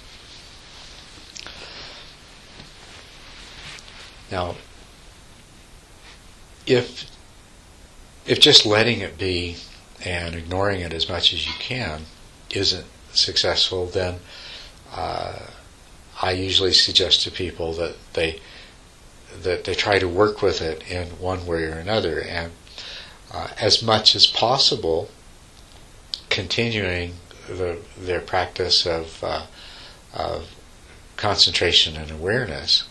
Now, 4.30 4.56
if 6.66 7.10
if 8.26 8.40
just 8.40 8.66
letting 8.66 9.00
it 9.00 9.18
be 9.18 9.56
and 10.04 10.35
ignoring 10.35 10.80
it 10.80 10.92
as 10.92 11.09
much 11.09 11.33
as 11.33 11.46
you 11.46 11.52
can 11.59 12.07
isn't 12.50 12.87
successful, 13.12 13.87
then 13.87 14.18
uh, 14.92 15.38
I 16.22 16.33
usually 16.33 16.72
suggest 16.72 17.22
to 17.22 17.30
people 17.30 17.72
that 17.74 17.96
they 18.14 18.40
that 19.42 19.64
they 19.64 19.74
try 19.74 19.98
to 19.98 20.09
work 20.09 20.42
with 20.42 20.62
it 20.62 20.88
in 20.88 21.09
one 21.18 21.44
way 21.44 21.64
or 21.64 21.72
another, 21.72 22.20
and 22.20 22.52
uh, 23.33 23.48
as 23.61 23.83
much 23.83 24.14
as 24.14 24.28
possible, 24.28 25.09
continuing 26.30 27.14
the, 27.48 27.78
their 27.98 28.20
practice 28.20 28.87
of, 28.87 29.22
uh, 29.24 29.46
of 30.14 30.48
concentration 31.16 31.96
and 31.96 32.12
awareness, 32.12 32.85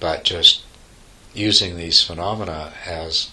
but 0.00 0.24
just 0.24 0.64
using 1.34 1.76
these 1.76 2.02
phenomena 2.02 2.72
as 2.84 3.30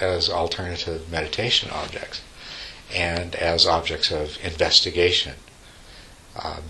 as 0.00 0.28
alternative 0.28 1.10
meditation 1.10 1.70
objects 1.70 2.22
and 2.94 3.34
as 3.34 3.66
objects 3.66 4.10
of 4.10 4.38
investigation. 4.44 5.34
Um, 6.42 6.62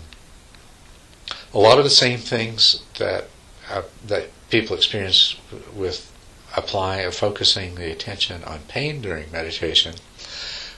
a 1.53 1.59
lot 1.59 1.77
of 1.77 1.83
the 1.83 1.89
same 1.89 2.19
things 2.19 2.81
that 2.97 3.25
uh, 3.69 3.83
that 4.05 4.29
people 4.49 4.75
experience 4.75 5.35
with 5.75 6.11
applying 6.57 7.11
focusing 7.11 7.75
the 7.75 7.91
attention 7.91 8.43
on 8.43 8.59
pain 8.67 9.01
during 9.01 9.31
meditation 9.31 9.95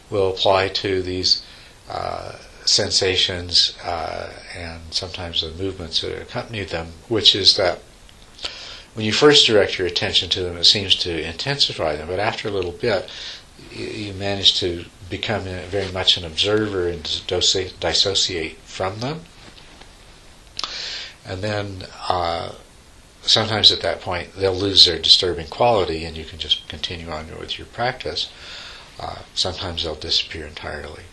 will 0.09 0.29
apply 0.29 0.67
to 0.67 1.01
these 1.01 1.43
uh, 1.89 2.33
sensations 2.65 3.75
uh, 3.83 4.29
and 4.55 4.81
sometimes 4.91 5.41
the 5.41 5.51
movements 5.51 6.01
that 6.01 6.21
accompany 6.21 6.63
them, 6.63 6.87
which 7.07 7.33
is 7.33 7.55
that 7.55 7.79
when 8.93 9.05
you 9.05 9.13
first 9.13 9.47
direct 9.47 9.77
your 9.77 9.87
attention 9.87 10.29
to 10.29 10.41
them, 10.41 10.57
it 10.57 10.65
seems 10.65 10.95
to 10.95 11.27
intensify 11.27 11.95
them, 11.95 12.07
but 12.07 12.19
after 12.19 12.47
a 12.47 12.51
little 12.51 12.73
bit, 12.73 13.09
you, 13.71 14.13
manage 14.13 14.59
to 14.59 14.85
become 15.09 15.43
very 15.43 15.91
much 15.91 16.17
an 16.17 16.25
observer 16.25 16.87
and 16.87 17.03
dissociate 17.27 18.57
from 18.65 18.99
them. 18.99 19.21
And 21.25 21.41
then 21.41 21.83
uh, 22.09 22.53
sometimes 23.21 23.71
at 23.71 23.81
that 23.81 24.01
point 24.01 24.33
they'll 24.35 24.55
lose 24.55 24.85
their 24.85 24.99
disturbing 24.99 25.47
quality 25.47 26.03
and 26.03 26.17
you 26.17 26.25
can 26.25 26.39
just 26.39 26.67
continue 26.67 27.09
on 27.09 27.27
with 27.39 27.57
your 27.57 27.67
practice. 27.67 28.31
Uh, 28.99 29.19
sometimes 29.33 29.83
they'll 29.83 29.95
disappear 29.95 30.45
entirely. 30.45 31.03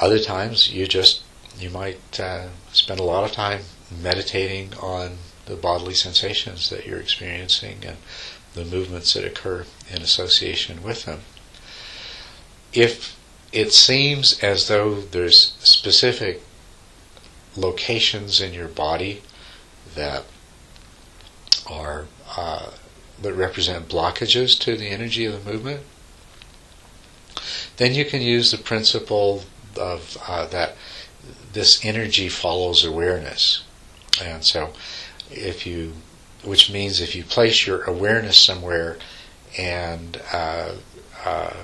Other 0.00 0.18
times 0.18 0.72
you 0.72 0.86
just 0.86 1.22
you 1.58 1.70
might 1.70 2.20
uh, 2.20 2.48
spend 2.72 3.00
a 3.00 3.04
lot 3.04 3.24
of 3.24 3.32
time 3.32 3.62
meditating 4.02 4.74
on 4.74 5.16
the 5.46 5.56
bodily 5.56 5.94
sensations 5.94 6.70
that 6.70 6.86
you're 6.86 7.00
experiencing 7.00 7.78
and 7.86 7.96
the 8.54 8.64
movements 8.64 9.14
that 9.14 9.24
occur 9.24 9.64
in 9.90 10.02
association 10.02 10.82
with 10.82 11.04
them. 11.04 11.20
If 12.72 13.16
it 13.52 13.72
seems 13.72 14.38
as 14.40 14.68
though 14.68 15.00
there's 15.00 15.54
specific 15.60 16.42
locations 17.56 18.40
in 18.40 18.52
your 18.52 18.68
body 18.68 19.22
that 19.94 20.24
are 21.66 22.06
uh, 22.36 22.70
that 23.22 23.32
represent 23.32 23.88
blockages 23.88 24.58
to 24.60 24.76
the 24.76 24.88
energy 24.88 25.24
of 25.24 25.32
the 25.32 25.50
movement, 25.50 25.80
then 27.78 27.94
you 27.94 28.04
can 28.04 28.20
use 28.20 28.50
the 28.50 28.58
principle 28.58 29.44
of 29.78 30.18
uh, 30.26 30.46
that 30.46 30.76
this 31.52 31.84
energy 31.84 32.28
follows 32.28 32.84
awareness, 32.84 33.62
and 34.22 34.44
so 34.44 34.72
if 35.30 35.66
you, 35.66 35.92
which 36.44 36.70
means 36.70 37.00
if 37.00 37.14
you 37.14 37.24
place 37.24 37.66
your 37.66 37.82
awareness 37.84 38.38
somewhere 38.38 38.98
and 39.58 40.20
uh, 40.32 40.72
uh 41.24 41.54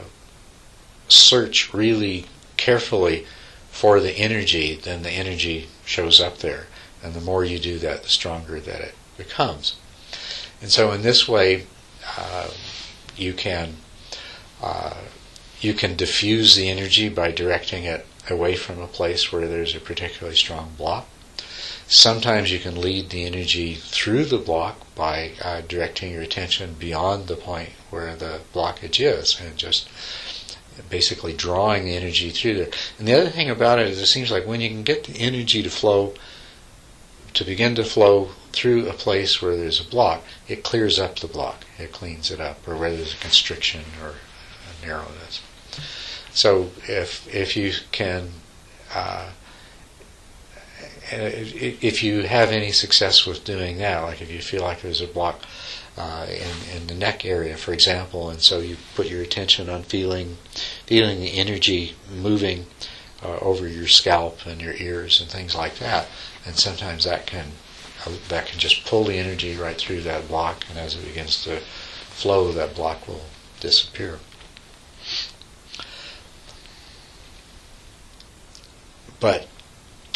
search 1.09 1.75
really 1.75 2.27
carefully 2.57 3.27
for 3.71 4.01
the 4.01 4.13
energy, 4.13 4.75
then 4.75 5.03
the 5.03 5.11
energy 5.11 5.69
shows 5.85 6.21
up 6.21 6.39
there. 6.39 6.67
And 7.03 7.15
the 7.15 7.21
more 7.21 7.45
you 7.45 7.59
do 7.59 7.79
that, 7.81 8.03
the 8.03 8.09
stronger 8.09 8.61
that 8.61 8.81
it 8.81 8.95
becomes. 9.17 9.77
And 10.61 10.71
so, 10.71 10.93
in 10.93 11.03
this 11.03 11.27
way, 11.27 11.67
uh, 12.17 12.51
you 13.17 13.33
can 13.33 13.77
uh, 14.63 14.95
you 15.61 15.75
can 15.75 15.97
diffuse 15.97 16.55
the 16.55 16.69
energy 16.69 17.09
by 17.09 17.31
directing 17.33 17.85
it 17.85 18.07
away 18.31 18.55
from 18.55 18.81
a 18.81 18.87
place 18.87 19.33
where 19.33 19.49
there's 19.49 19.75
a 19.75 19.81
particularly 19.81 20.37
strong 20.37 20.73
block. 20.77 21.09
Sometimes 21.95 22.51
you 22.51 22.59
can 22.59 22.81
lead 22.81 23.11
the 23.11 23.27
energy 23.27 23.75
through 23.75 24.25
the 24.25 24.39
block 24.39 24.95
by 24.95 25.33
uh, 25.43 25.61
directing 25.61 26.11
your 26.11 26.23
attention 26.23 26.73
beyond 26.79 27.27
the 27.27 27.37
point 27.37 27.69
where 27.91 28.17
the 28.17 28.41
blockage 28.55 28.99
is, 28.99 29.39
and 29.39 29.59
just 29.59 29.91
basically 30.89 31.35
drawing 31.35 31.85
the 31.85 31.95
energy 31.95 32.31
through 32.31 32.55
there. 32.55 32.71
And 32.99 33.07
the 33.07 33.13
other 33.13 33.29
thing 33.29 33.51
about 33.51 33.79
it 33.79 33.89
is, 33.89 34.01
it 34.01 34.07
seems 34.07 34.31
like 34.31 34.47
when 34.47 34.63
you 34.63 34.71
can 34.71 34.85
get 34.85 35.05
the 35.05 35.19
energy 35.19 35.63
to 35.63 35.69
flow, 35.69 36.15
to 37.35 37.45
begin 37.45 37.75
to 37.75 37.85
flow 37.85 38.31
through 38.53 38.89
a 38.89 38.95
place 38.95 39.43
where 39.43 39.55
there's 39.55 39.79
a 39.79 39.85
block, 39.85 40.23
it 40.49 40.65
clears 40.65 40.99
up 40.99 41.19
the 41.19 41.29
block, 41.29 41.67
it 41.79 41.93
cleans 41.93 42.31
it 42.31 42.41
up, 42.41 42.67
or 42.67 42.75
where 42.75 42.97
there's 42.97 43.13
a 43.13 43.19
constriction 43.19 43.85
or 44.03 44.15
a 44.67 44.87
narrowness. 44.87 45.43
So 46.33 46.71
if 46.89 47.29
if 47.35 47.55
you 47.55 47.75
can, 47.93 48.31
uh, 48.95 49.33
if 51.13 52.03
you 52.03 52.23
have 52.23 52.51
any 52.51 52.73
success 52.73 53.27
with 53.27 53.45
doing 53.45 53.79
that, 53.79 54.01
like 54.01 54.21
if 54.23 54.31
you 54.31 54.41
feel 54.41 54.63
like 54.63 54.83
there's 54.83 55.01
a 55.01 55.07
block 55.07 55.41
uh, 55.97 56.27
in, 56.29 56.77
in 56.77 56.87
the 56.87 56.95
neck 56.95 57.25
area, 57.25 57.57
for 57.57 57.73
example, 57.73 58.31
and 58.31 58.41
so 58.41 58.61
you 58.61 58.77
put 58.95 59.09
your 59.09 59.23
attention 59.23 59.69
on 59.69 59.83
feeling, 59.83 60.39
feeling 60.87 61.21
the 61.21 61.39
energy 61.39 61.95
moving 62.11 62.67
uh, 63.23 63.37
over 63.39 63.69
your 63.69 63.89
scalp 63.89 64.47
and 64.47 64.61
your 64.61 64.75
ears 64.75 65.21
and 65.21 65.31
things 65.31 65.55
like 65.55 65.79
that, 65.79 66.09
and 66.47 66.57
sometimes 66.57 67.05
that 67.05 67.27
can 67.27 67.47
uh, 68.07 68.13
that 68.29 68.47
can 68.47 68.59
just 68.59 68.85
pull 68.87 69.05
the 69.05 69.17
energy 69.17 69.55
right 69.57 69.77
through 69.77 70.01
that 70.01 70.27
block, 70.29 70.65
and 70.69 70.79
as 70.79 70.95
it 70.95 71.05
begins 71.05 71.45
to 71.45 71.61
flow, 71.61 72.53
that 72.53 72.75
block 72.75 73.07
will 73.07 73.27
disappear. 73.61 74.19
But 79.21 79.47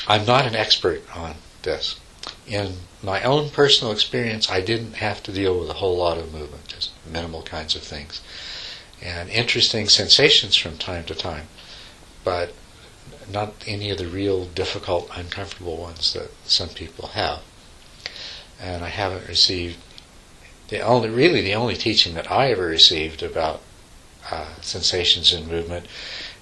I'm 0.08 0.24
not 0.24 0.46
an 0.46 0.54
expert 0.54 1.02
on 1.16 1.36
this 1.62 1.96
in 2.46 2.74
my 3.02 3.22
own 3.22 3.50
personal 3.50 3.92
experience, 3.92 4.50
I 4.50 4.60
didn't 4.60 4.94
have 4.94 5.22
to 5.24 5.32
deal 5.32 5.58
with 5.58 5.68
a 5.70 5.74
whole 5.74 5.96
lot 5.96 6.18
of 6.18 6.32
movement, 6.32 6.68
just 6.68 6.90
minimal 7.04 7.42
kinds 7.42 7.74
of 7.74 7.82
things. 7.82 8.20
And 9.02 9.28
interesting 9.28 9.88
sensations 9.88 10.56
from 10.56 10.78
time 10.78 11.04
to 11.04 11.14
time, 11.14 11.48
but 12.24 12.52
not 13.30 13.54
any 13.66 13.90
of 13.90 13.98
the 13.98 14.06
real 14.06 14.46
difficult, 14.46 15.10
uncomfortable 15.14 15.76
ones 15.76 16.12
that 16.14 16.30
some 16.44 16.70
people 16.70 17.08
have. 17.08 17.40
And 18.60 18.84
I 18.84 18.88
haven't 18.88 19.28
received 19.28 19.78
the 20.68 20.80
only, 20.80 21.10
really 21.10 21.42
the 21.42 21.54
only 21.54 21.76
teaching 21.76 22.14
that 22.14 22.30
I 22.30 22.50
ever 22.50 22.66
received 22.66 23.22
about 23.22 23.60
uh, 24.30 24.54
sensations 24.60 25.32
and 25.32 25.46
movement 25.46 25.86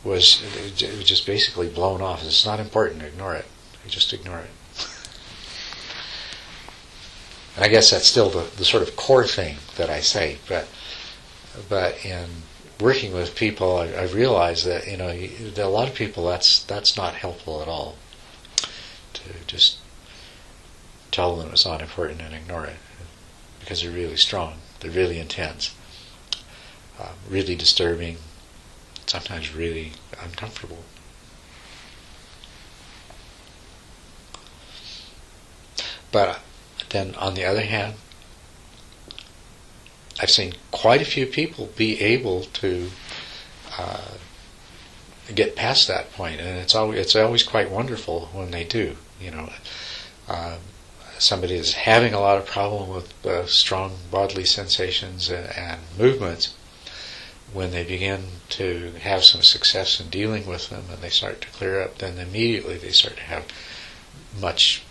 was, 0.02 0.42
was 0.42 1.04
just 1.04 1.26
basically 1.26 1.68
blown 1.68 2.00
off. 2.00 2.24
It's 2.24 2.46
not 2.46 2.60
important, 2.60 3.02
ignore 3.02 3.34
it. 3.34 3.46
Just 3.88 4.12
ignore 4.12 4.40
it. 4.40 4.50
And 7.56 7.64
I 7.64 7.68
guess 7.68 7.90
that's 7.90 8.06
still 8.06 8.30
the, 8.30 8.50
the 8.56 8.64
sort 8.64 8.82
of 8.82 8.96
core 8.96 9.26
thing 9.26 9.56
that 9.76 9.88
I 9.88 10.00
say. 10.00 10.38
But 10.48 10.68
but 11.68 12.04
in 12.04 12.28
working 12.80 13.12
with 13.14 13.36
people, 13.36 13.76
I, 13.76 13.86
I 13.90 14.04
realized 14.06 14.66
that 14.66 14.88
you 14.88 14.96
know 14.96 15.08
a 15.08 15.68
lot 15.68 15.88
of 15.88 15.94
people 15.94 16.26
that's 16.26 16.62
that's 16.64 16.96
not 16.96 17.14
helpful 17.14 17.62
at 17.62 17.68
all. 17.68 17.96
To 19.14 19.22
just 19.46 19.78
tell 21.12 21.36
them 21.36 21.50
it's 21.52 21.64
not 21.64 21.80
important 21.80 22.20
and 22.20 22.34
ignore 22.34 22.66
it 22.66 22.76
because 23.60 23.82
they're 23.82 23.90
really 23.90 24.16
strong, 24.16 24.54
they're 24.80 24.90
really 24.90 25.18
intense, 25.18 25.74
uh, 26.98 27.12
really 27.30 27.54
disturbing, 27.54 28.16
sometimes 29.06 29.54
really 29.54 29.92
uncomfortable. 30.22 30.84
But 36.14 36.42
then 36.90 37.16
on 37.16 37.34
the 37.34 37.44
other 37.44 37.62
hand, 37.62 37.94
I've 40.20 40.30
seen 40.30 40.54
quite 40.70 41.02
a 41.02 41.04
few 41.04 41.26
people 41.26 41.72
be 41.74 42.00
able 42.00 42.44
to 42.62 42.90
uh, 43.76 44.12
get 45.34 45.56
past 45.56 45.88
that 45.88 46.12
point, 46.12 46.40
and 46.40 46.56
it's 46.56 46.72
always 46.72 47.00
it's 47.00 47.16
always 47.16 47.42
quite 47.42 47.68
wonderful 47.68 48.26
when 48.32 48.52
they 48.52 48.62
do. 48.62 48.96
You 49.20 49.32
know, 49.32 49.52
uh, 50.28 50.58
somebody 51.18 51.56
is 51.56 51.72
having 51.72 52.14
a 52.14 52.20
lot 52.20 52.38
of 52.38 52.46
problem 52.46 52.90
with 52.90 53.26
uh, 53.26 53.46
strong 53.46 53.98
bodily 54.12 54.44
sensations 54.44 55.28
and, 55.28 55.48
and, 55.56 55.80
movements. 55.98 56.54
When 57.52 57.72
they 57.72 57.82
begin 57.82 58.26
to 58.50 58.92
have 59.00 59.24
some 59.24 59.42
success 59.42 59.98
in 59.98 60.10
dealing 60.10 60.46
with 60.46 60.70
them, 60.70 60.84
and 60.92 61.02
they 61.02 61.10
start 61.10 61.40
to 61.40 61.48
clear 61.48 61.82
up, 61.82 61.98
then 61.98 62.18
immediately 62.18 62.78
they 62.78 62.92
start 62.92 63.16
to 63.16 63.22
have 63.22 63.46
much 64.40 64.83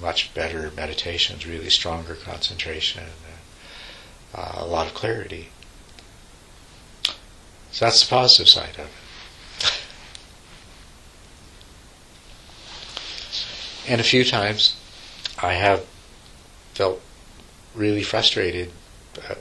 much 0.00 0.32
better 0.34 0.70
meditations, 0.76 1.46
really 1.46 1.70
stronger 1.70 2.14
concentration, 2.14 3.04
uh, 4.34 4.54
a 4.56 4.66
lot 4.66 4.86
of 4.86 4.94
clarity. 4.94 5.48
So 7.72 7.84
that's 7.84 8.02
the 8.02 8.10
positive 8.10 8.48
side 8.48 8.74
of 8.78 8.86
it. 8.86 8.92
And 13.88 14.00
a 14.00 14.04
few 14.04 14.24
times 14.24 14.74
I 15.38 15.52
have 15.54 15.86
felt 16.74 17.00
really 17.74 18.02
frustrated 18.02 18.72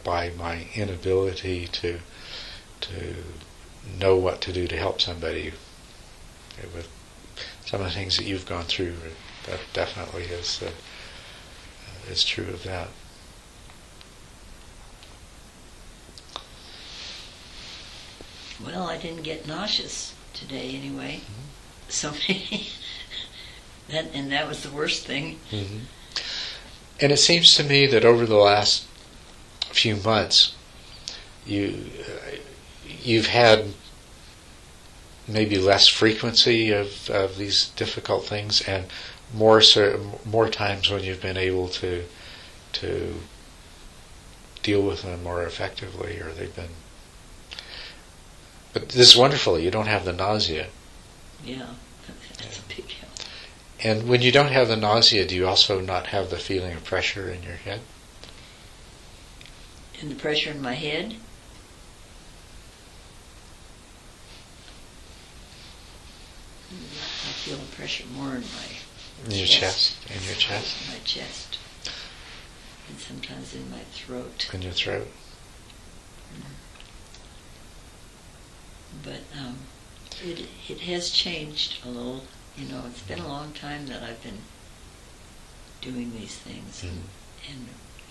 by 0.04 0.30
my 0.38 0.68
inability 0.76 1.68
to 1.68 2.00
to 2.82 3.16
know 4.00 4.16
what 4.16 4.42
to 4.42 4.54
do 4.54 4.68
to 4.68 4.78
help 4.78 5.02
somebody 5.02 5.54
with 6.74 6.88
some 7.66 7.82
of 7.82 7.88
the 7.88 7.94
things 7.94 8.18
that 8.18 8.26
you've 8.26 8.46
gone 8.46 8.66
through. 8.66 8.96
That 9.48 9.60
definitely 9.74 10.24
is 10.24 10.62
uh, 10.64 10.72
is 12.12 12.24
true 12.24 12.46
of 12.46 12.64
that. 12.64 12.90
Well, 18.64 18.88
I 18.88 18.98
didn't 18.98 19.24
get 19.24 19.48
nauseous 19.48 20.14
today 20.34 20.76
anyway. 20.76 21.22
Mm-hmm. 21.22 21.90
So 21.90 22.12
that 23.90 24.08
and 24.14 24.32
that 24.32 24.48
was 24.48 24.64
the 24.64 24.72
worst 24.72 25.06
thing. 25.06 25.40
Mm-hmm. 25.52 25.80
And 27.02 27.12
it 27.12 27.18
seems 27.18 27.54
to 27.56 27.64
me 27.64 27.86
that 27.88 28.06
over 28.06 28.26
the 28.26 28.36
last 28.36 28.86
few 29.72 29.98
months, 29.98 30.56
you 31.46 31.90
uh, 32.00 32.38
you've 33.04 33.28
had 33.28 33.74
maybe 35.28 35.58
less 35.58 35.88
frequency 35.88 36.72
of, 36.72 37.10
of 37.10 37.38
these 37.38 37.70
difficult 37.70 38.26
things 38.26 38.62
and 38.62 38.86
more 39.34 39.62
so, 39.62 40.20
more 40.26 40.50
times 40.50 40.90
when 40.90 41.04
you've 41.04 41.22
been 41.22 41.38
able 41.38 41.68
to 41.70 42.06
to 42.74 43.16
deal 44.64 44.82
with 44.82 45.04
them 45.04 45.24
more 45.24 45.44
effectively 45.44 46.20
or 46.20 46.32
they've 46.32 46.56
been 46.56 46.70
but 48.76 48.90
this 48.90 49.12
is 49.12 49.16
wonderful. 49.16 49.58
You 49.58 49.72
don't 49.72 49.88
have 49.88 50.04
the 50.04 50.12
nausea. 50.12 50.68
Yeah. 51.46 51.68
That's 52.38 52.60
a 52.60 52.62
big 52.64 52.90
help. 52.92 53.12
And 53.82 54.10
when 54.10 54.22
you 54.22 54.34
don't 54.34 54.52
have 54.52 54.68
the 54.68 54.76
nausea 54.76 55.26
do 55.26 55.34
you 55.34 55.48
also 55.48 55.80
not 55.80 56.08
have 56.08 56.30
the 56.30 56.38
feeling 56.38 56.74
of 56.74 56.84
pressure 56.84 57.30
in 57.30 57.42
your 57.42 57.56
head? 57.56 57.80
And 60.02 60.12
the 60.12 60.16
pressure 60.16 60.52
in 60.52 60.62
my 60.62 60.74
head? 60.74 61.16
I 66.70 67.32
feel 67.48 67.56
the 67.56 67.76
pressure 67.78 68.04
more 68.14 68.36
in 68.36 68.42
my 68.42 68.75
in 69.26 69.32
your 69.32 69.48
chest, 69.48 70.02
chest. 70.02 70.12
in 70.12 70.28
your 70.28 70.36
chest, 70.36 70.76
in 70.82 70.94
my 70.94 71.00
chest, 71.04 71.58
and 72.90 73.00
sometimes 73.00 73.56
in 73.56 73.70
my 73.72 73.80
throat. 73.92 74.50
In 74.54 74.62
your 74.62 74.72
throat. 74.72 75.08
But 79.04 79.22
um, 79.40 79.58
it 80.24 80.48
it 80.70 80.80
has 80.82 81.10
changed 81.10 81.86
a 81.86 81.90
little. 81.90 82.24
You 82.58 82.70
know, 82.70 82.84
it's 82.88 83.02
been 83.02 83.20
a 83.20 83.28
long 83.28 83.52
time 83.52 83.88
that 83.88 84.02
I've 84.02 84.24
been 84.24 84.40
doing 85.82 86.14
these 86.14 86.36
things, 86.36 86.84
mm. 86.84 86.90
and 87.50 87.68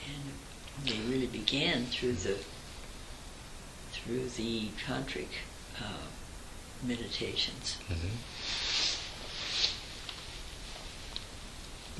and 0.07 0.87
they 0.87 0.99
really 1.11 1.27
began 1.27 1.87
through 1.87 2.13
the 2.13 2.37
through 3.93 4.29
the 4.29 4.69
tantric 4.87 5.29
uh, 5.81 6.07
meditations. 6.83 7.79
Mm-hmm. 7.89 8.84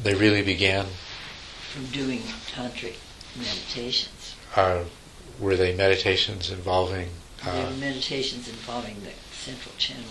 They 0.05 0.15
really 0.15 0.43
began 0.43 0.85
from 1.73 1.87
doing 1.87 2.21
tantric 2.55 2.97
meditations. 3.37 4.37
Uh, 4.55 4.85
were 5.41 5.57
they 5.57 5.75
meditations 5.75 6.51
involving? 6.51 7.09
Uh, 7.43 7.73
meditations 7.81 8.47
involving 8.47 8.97
the 9.03 9.13
central 9.33 9.75
channel. 9.79 10.05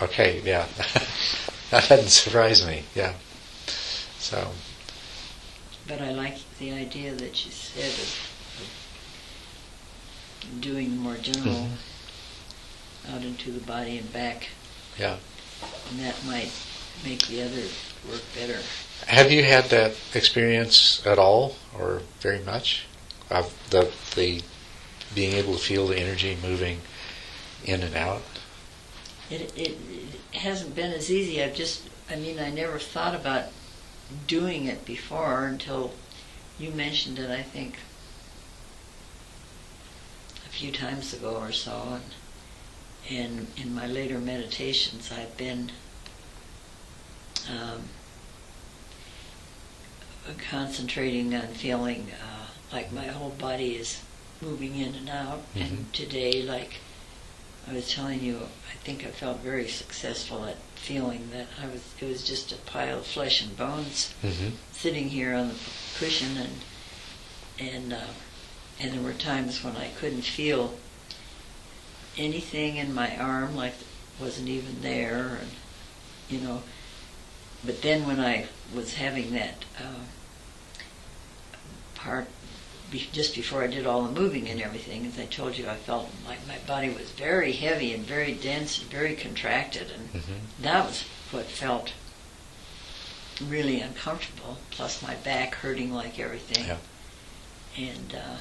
Okay, 0.00 0.40
yeah, 0.44 0.66
that 1.70 1.88
doesn't 1.90 2.08
surprise 2.08 2.66
me. 2.66 2.84
Yeah, 2.94 3.12
so. 4.18 4.52
But 5.86 6.00
I 6.00 6.12
like 6.12 6.38
the 6.58 6.72
idea 6.72 7.14
that 7.14 7.44
you 7.44 7.52
said 7.52 7.92
of, 7.92 8.10
of 10.54 10.60
doing 10.62 10.96
more 10.96 11.16
general 11.16 11.54
mm-hmm. 11.54 13.14
out 13.14 13.22
into 13.22 13.52
the 13.52 13.60
body 13.60 13.98
and 13.98 14.10
back. 14.10 14.48
Yeah. 14.98 15.16
And 15.90 16.00
that 16.00 16.16
might 16.24 16.50
make 17.04 17.26
the 17.26 17.42
other 17.42 17.64
work 18.10 18.22
better. 18.34 18.60
Have 19.06 19.30
you 19.30 19.42
had 19.42 19.64
that 19.66 19.94
experience 20.14 21.04
at 21.06 21.18
all, 21.18 21.56
or 21.78 22.02
very 22.20 22.40
much, 22.40 22.84
of 23.30 23.54
the 23.70 23.90
the 24.14 24.42
being 25.14 25.32
able 25.32 25.54
to 25.54 25.58
feel 25.58 25.86
the 25.86 25.98
energy 25.98 26.36
moving 26.42 26.80
in 27.64 27.82
and 27.82 27.94
out? 27.94 28.22
It, 29.30 29.52
it, 29.56 29.78
it 30.32 30.38
hasn't 30.38 30.74
been 30.74 30.92
as 30.92 31.10
easy. 31.10 31.42
I've 31.42 31.54
just, 31.54 31.88
I 32.10 32.16
mean, 32.16 32.38
I 32.38 32.50
never 32.50 32.78
thought 32.78 33.14
about 33.14 33.44
doing 34.26 34.66
it 34.66 34.84
before 34.84 35.46
until 35.46 35.92
you 36.58 36.70
mentioned 36.70 37.18
it. 37.18 37.30
I 37.30 37.42
think 37.42 37.78
a 40.46 40.48
few 40.50 40.72
times 40.72 41.12
ago 41.12 41.36
or 41.36 41.52
so, 41.52 42.00
and, 43.08 43.28
and 43.28 43.46
in 43.56 43.74
my 43.74 43.86
later 43.86 44.18
meditations, 44.18 45.10
I've 45.12 45.36
been. 45.36 45.72
Um, 47.50 47.84
concentrating 50.34 51.34
on 51.34 51.48
feeling 51.48 52.08
uh, 52.12 52.46
like 52.72 52.92
my 52.92 53.06
whole 53.06 53.30
body 53.30 53.76
is 53.76 54.02
moving 54.40 54.76
in 54.76 54.94
and 54.94 55.08
out. 55.08 55.40
Mm-hmm. 55.54 55.60
And 55.60 55.92
today, 55.92 56.42
like 56.42 56.80
I 57.68 57.72
was 57.72 57.92
telling 57.92 58.22
you, 58.22 58.38
I 58.70 58.76
think 58.84 59.04
I 59.04 59.10
felt 59.10 59.40
very 59.40 59.68
successful 59.68 60.44
at 60.44 60.56
feeling 60.74 61.30
that 61.32 61.46
I 61.62 61.66
was. 61.66 61.82
It 62.00 62.06
was 62.06 62.26
just 62.26 62.52
a 62.52 62.56
pile 62.56 62.98
of 62.98 63.06
flesh 63.06 63.42
and 63.42 63.56
bones 63.56 64.14
mm-hmm. 64.22 64.54
sitting 64.72 65.08
here 65.08 65.34
on 65.34 65.48
the 65.48 65.58
cushion, 65.98 66.36
and 66.36 66.52
and 67.58 67.92
uh, 67.92 68.12
and 68.80 68.92
there 68.92 69.02
were 69.02 69.12
times 69.12 69.62
when 69.64 69.76
I 69.76 69.88
couldn't 69.98 70.22
feel 70.22 70.74
anything 72.16 72.76
in 72.76 72.94
my 72.94 73.16
arm, 73.16 73.54
like 73.56 73.74
wasn't 74.20 74.48
even 74.48 74.82
there, 74.82 75.38
and 75.40 75.50
you 76.28 76.40
know. 76.40 76.62
But 77.64 77.82
then 77.82 78.06
when 78.06 78.20
I 78.20 78.46
was 78.74 78.94
having 78.94 79.32
that. 79.32 79.64
Uh, 79.78 80.04
part 81.98 82.26
be, 82.90 83.06
just 83.12 83.34
before 83.34 83.62
I 83.62 83.66
did 83.66 83.86
all 83.86 84.02
the 84.02 84.20
moving 84.20 84.48
and 84.48 84.60
everything. 84.60 85.06
As 85.06 85.18
I 85.18 85.26
told 85.26 85.58
you, 85.58 85.68
I 85.68 85.76
felt 85.76 86.08
like 86.26 86.46
my 86.46 86.58
body 86.66 86.88
was 86.88 87.10
very 87.10 87.52
heavy 87.52 87.92
and 87.92 88.04
very 88.04 88.32
dense 88.32 88.80
and 88.80 88.90
very 88.90 89.14
contracted, 89.14 89.90
and 89.90 90.12
mm-hmm. 90.12 90.62
that 90.62 90.86
was 90.86 91.04
what 91.30 91.44
felt 91.44 91.92
really 93.46 93.80
uncomfortable. 93.80 94.58
Plus, 94.70 95.02
my 95.02 95.14
back 95.16 95.56
hurting 95.56 95.92
like 95.92 96.18
everything. 96.18 96.66
Yeah. 96.66 96.76
And 97.76 98.14
uh, 98.14 98.38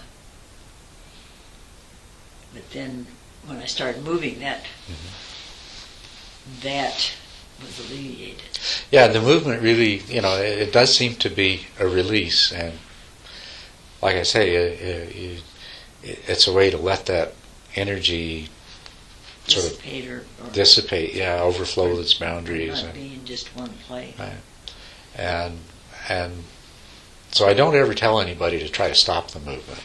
but 2.53 2.69
then 2.71 3.07
when 3.45 3.57
I 3.57 3.65
started 3.65 4.03
moving, 4.03 4.39
that 4.39 4.63
mm-hmm. 4.87 6.61
that 6.61 7.11
was 7.59 7.79
alleviated. 7.79 8.59
Yeah, 8.91 9.07
the 9.07 9.21
movement 9.21 9.61
really, 9.61 9.97
you 10.07 10.21
know, 10.21 10.37
it, 10.37 10.59
it 10.59 10.71
does 10.71 10.95
seem 10.95 11.15
to 11.15 11.29
be 11.29 11.67
a 11.79 11.87
release 11.87 12.51
and 12.51 12.73
like 14.01 14.15
I 14.15 14.23
say, 14.23 14.55
uh, 14.55 14.61
uh, 14.61 15.09
it, 15.09 15.43
it, 16.03 16.19
it's 16.27 16.47
a 16.47 16.53
way 16.53 16.69
to 16.69 16.77
let 16.77 17.05
that 17.07 17.33
energy 17.75 18.49
sort 19.47 19.65
dissipate 19.65 20.05
of 20.05 20.11
or, 20.11 20.47
or 20.47 20.51
dissipate, 20.51 21.13
yeah, 21.13 21.41
overflow 21.41 21.99
its 21.99 22.13
boundaries, 22.13 22.83
not 22.83 22.85
and, 22.85 22.93
be 22.93 23.13
in 23.13 23.25
just 23.25 23.55
one 23.55 23.69
place. 23.87 24.17
Right. 24.19 24.33
And 25.15 25.59
and 26.09 26.43
so 27.31 27.47
I 27.47 27.53
don't 27.53 27.75
ever 27.75 27.93
tell 27.93 28.19
anybody 28.19 28.59
to 28.59 28.69
try 28.69 28.87
to 28.87 28.95
stop 28.95 29.31
the 29.31 29.39
movement. 29.39 29.81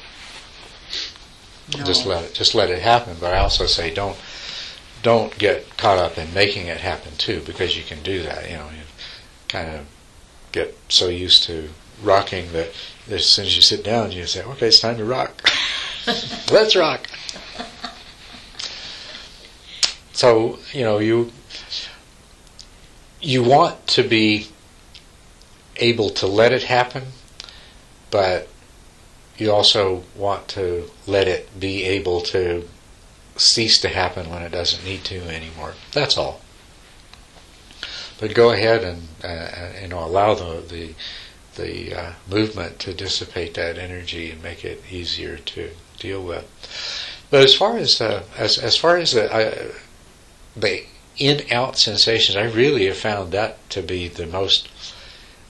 No. 1.76 1.84
Just 1.84 2.06
let 2.06 2.24
it 2.24 2.34
just 2.34 2.54
let 2.54 2.70
it 2.70 2.82
happen. 2.82 3.16
But 3.20 3.32
I 3.34 3.38
also 3.38 3.66
say 3.66 3.92
don't 3.92 4.18
don't 5.02 5.36
get 5.38 5.76
caught 5.76 5.98
up 5.98 6.18
in 6.18 6.32
making 6.34 6.66
it 6.66 6.78
happen 6.78 7.12
too, 7.16 7.42
because 7.46 7.76
you 7.76 7.82
can 7.82 8.02
do 8.02 8.22
that. 8.22 8.50
You 8.50 8.56
know, 8.56 8.66
you 8.66 8.82
kind 9.48 9.70
of 9.70 9.86
get 10.52 10.76
so 10.88 11.08
used 11.08 11.44
to 11.44 11.70
rocking 12.02 12.52
that 12.52 12.70
as 13.11 13.26
soon 13.26 13.46
as 13.46 13.57
you 13.57 13.62
sit 13.62 13.84
down, 13.84 14.12
you 14.12 14.26
say, 14.26 14.42
okay, 14.42 14.68
it's 14.68 14.80
time 14.80 14.96
to 14.98 15.05
rock. 15.05 15.50
Let's 16.50 16.76
rock. 16.76 17.07
So, 20.12 20.59
you 20.72 20.82
know, 20.82 20.98
you 20.98 21.32
you 23.20 23.42
want 23.42 23.86
to 23.86 24.03
be 24.03 24.48
able 25.76 26.11
to 26.11 26.26
let 26.26 26.53
it 26.53 26.64
happen, 26.64 27.05
but 28.11 28.48
you 29.38 29.50
also 29.50 30.05
want 30.16 30.48
to 30.48 30.90
let 31.07 31.28
it 31.28 31.59
be 31.59 31.84
able 31.84 32.20
to 32.20 32.68
cease 33.36 33.80
to 33.80 33.88
happen 33.88 34.28
when 34.30 34.42
it 34.42 34.53
doesn't 34.53 34.84
need 34.84 35.05
to 35.05 35.20
anymore. 35.28 35.74
That's 35.92 36.18
all. 36.18 36.40
But 38.20 38.34
go 38.34 38.50
ahead 38.53 38.84
and 38.84 39.09
uh, 39.24 39.80
you 39.80 39.88
know 39.88 40.05
allow 40.05 40.34
the 40.34 40.61
the 40.61 40.94
the 41.57 41.94
uh, 41.94 42.12
movement 42.28 42.78
to 42.80 42.94
dissipate 42.94 43.55
that 43.55 43.78
energy 43.78 44.30
and 44.30 44.42
make 44.42 44.64
it 44.64 44.82
easier 44.90 45.36
to 45.36 45.70
deal 45.98 46.22
with. 46.22 46.46
But 47.30 47.44
as 47.44 47.55
far 47.55 47.76
as 47.76 48.00
uh, 48.00 48.24
as 48.36 48.59
as 48.59 48.76
far 48.76 48.96
as 48.98 49.12
the, 49.12 49.32
uh, 49.32 49.72
the 50.57 50.84
in-out 51.18 51.78
sensations, 51.78 52.36
I 52.36 52.44
really 52.44 52.86
have 52.86 52.96
found 52.96 53.32
that 53.32 53.59
to 53.70 53.82
be 53.82 54.09
the 54.09 54.26
most 54.26 54.68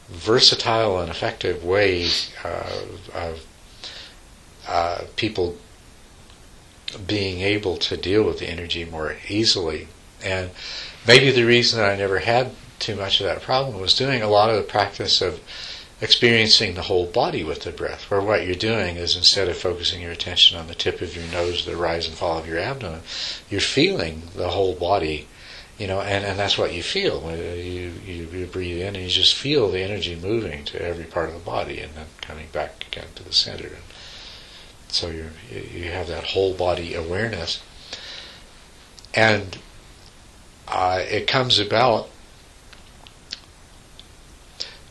versatile 0.08 1.00
and 1.00 1.10
effective 1.10 1.64
way 1.64 2.08
uh, 2.44 2.82
of 3.14 3.46
uh, 4.68 5.04
people 5.16 5.56
being 7.06 7.40
able 7.40 7.76
to 7.78 7.96
deal 7.96 8.22
with 8.22 8.38
the 8.38 8.48
energy 8.48 8.84
more 8.84 9.16
easily. 9.28 9.88
And 10.22 10.50
maybe 11.06 11.30
the 11.30 11.44
reason 11.44 11.80
that 11.80 11.90
I 11.90 11.96
never 11.96 12.20
had 12.20 12.52
too 12.78 12.96
much 12.96 13.20
of 13.20 13.26
that 13.26 13.42
problem 13.42 13.80
was 13.80 13.94
doing 13.94 14.22
a 14.22 14.28
lot 14.28 14.50
of 14.50 14.56
the 14.56 14.62
practice 14.62 15.20
of 15.22 15.40
experiencing 16.02 16.74
the 16.74 16.82
whole 16.82 17.06
body 17.06 17.44
with 17.44 17.62
the 17.62 17.70
breath, 17.70 18.10
where 18.10 18.20
what 18.20 18.44
you're 18.44 18.56
doing 18.56 18.96
is 18.96 19.14
instead 19.16 19.48
of 19.48 19.56
focusing 19.56 20.02
your 20.02 20.10
attention 20.10 20.58
on 20.58 20.66
the 20.66 20.74
tip 20.74 21.00
of 21.00 21.14
your 21.14 21.24
nose, 21.26 21.64
the 21.64 21.76
rise 21.76 22.08
and 22.08 22.16
fall 22.16 22.38
of 22.38 22.46
your 22.46 22.58
abdomen, 22.58 23.00
you're 23.48 23.60
feeling 23.60 24.22
the 24.34 24.48
whole 24.48 24.74
body, 24.74 25.28
you 25.78 25.86
know, 25.86 26.00
and, 26.00 26.24
and 26.24 26.36
that's 26.36 26.58
what 26.58 26.74
you 26.74 26.82
feel. 26.82 27.20
When 27.20 27.38
you, 27.38 27.92
you, 28.04 28.28
you 28.32 28.46
breathe 28.46 28.82
in 28.82 28.96
and 28.96 29.04
you 29.04 29.10
just 29.10 29.36
feel 29.36 29.70
the 29.70 29.80
energy 29.80 30.16
moving 30.16 30.64
to 30.64 30.82
every 30.82 31.04
part 31.04 31.28
of 31.28 31.34
the 31.34 31.40
body 31.40 31.78
and 31.78 31.94
then 31.94 32.06
coming 32.20 32.48
back 32.52 32.84
again 32.90 33.06
to 33.14 33.22
the 33.22 33.32
center. 33.32 33.68
And 33.68 33.84
so 34.88 35.08
you 35.08 35.30
you 35.50 35.84
have 35.92 36.08
that 36.08 36.24
whole 36.24 36.52
body 36.52 36.94
awareness. 36.94 37.62
And 39.14 39.56
uh, 40.66 41.00
it 41.08 41.28
comes 41.28 41.60
about, 41.60 42.08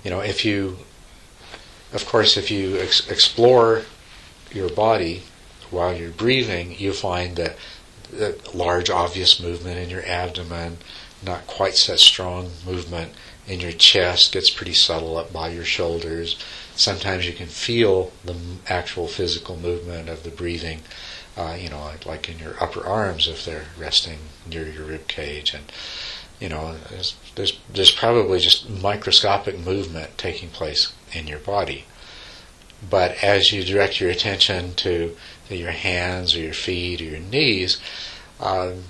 you 0.06 0.10
know, 0.10 0.22
if 0.22 0.46
you 0.46 0.78
of 1.94 2.06
course, 2.06 2.38
if 2.38 2.50
you 2.50 2.78
ex- 2.78 3.08
explore 3.10 3.84
your 4.52 4.70
body 4.70 5.24
while 5.70 5.96
you're 5.96 6.12
breathing, 6.12 6.76
you 6.78 6.94
find 6.94 7.36
that 7.36 7.58
the 8.12 8.38
large, 8.54 8.90
obvious 8.90 9.40
movement 9.40 9.78
in 9.78 9.90
your 9.90 10.06
abdomen, 10.06 10.78
not 11.24 11.48
quite 11.48 11.76
such 11.76 12.02
strong 12.02 12.52
movement 12.66 13.14
in 13.48 13.60
your 13.60 13.72
chest, 13.72 14.34
gets 14.34 14.50
pretty 14.50 14.74
subtle 14.74 15.18
up 15.18 15.32
by 15.32 15.50
your 15.50 15.66
shoulders. 15.66 16.38
Sometimes 16.76 17.26
you 17.26 17.34
can 17.34 17.48
feel 17.48 18.12
the 18.24 18.36
actual 18.68 19.08
physical 19.08 19.58
movement 19.58 20.10
of 20.10 20.24
the 20.24 20.30
breathing, 20.30 20.82
uh, 21.38 21.58
you 21.60 21.70
know, 21.70 21.92
like 22.06 22.30
in 22.30 22.40
your 22.40 22.62
upper 22.62 22.86
arms 22.86 23.28
if 23.28 23.46
they're 23.46 23.68
resting 23.78 24.20
near 24.50 24.68
your 24.68 24.86
rib 24.86 25.08
cage, 25.08 25.54
and 25.54 25.72
you 26.40 26.50
know, 26.50 26.76
there's, 26.90 27.16
there's, 27.36 27.60
there's 27.72 27.92
probably 27.92 28.40
just 28.40 28.68
microscopic 28.70 29.60
movement 29.60 30.18
taking 30.18 30.50
place 30.50 30.92
in 31.14 31.28
your 31.28 31.40
body. 31.40 31.86
But 32.88 33.24
as 33.24 33.52
you 33.52 33.64
direct 33.64 34.00
your 34.00 34.10
attention 34.10 34.74
to, 34.76 35.16
your 35.50 35.72
hands 35.72 36.34
or 36.34 36.40
your 36.40 36.54
feet 36.54 37.02
or 37.02 37.06
your 37.06 37.20
knees, 37.20 37.80
um, 38.40 38.86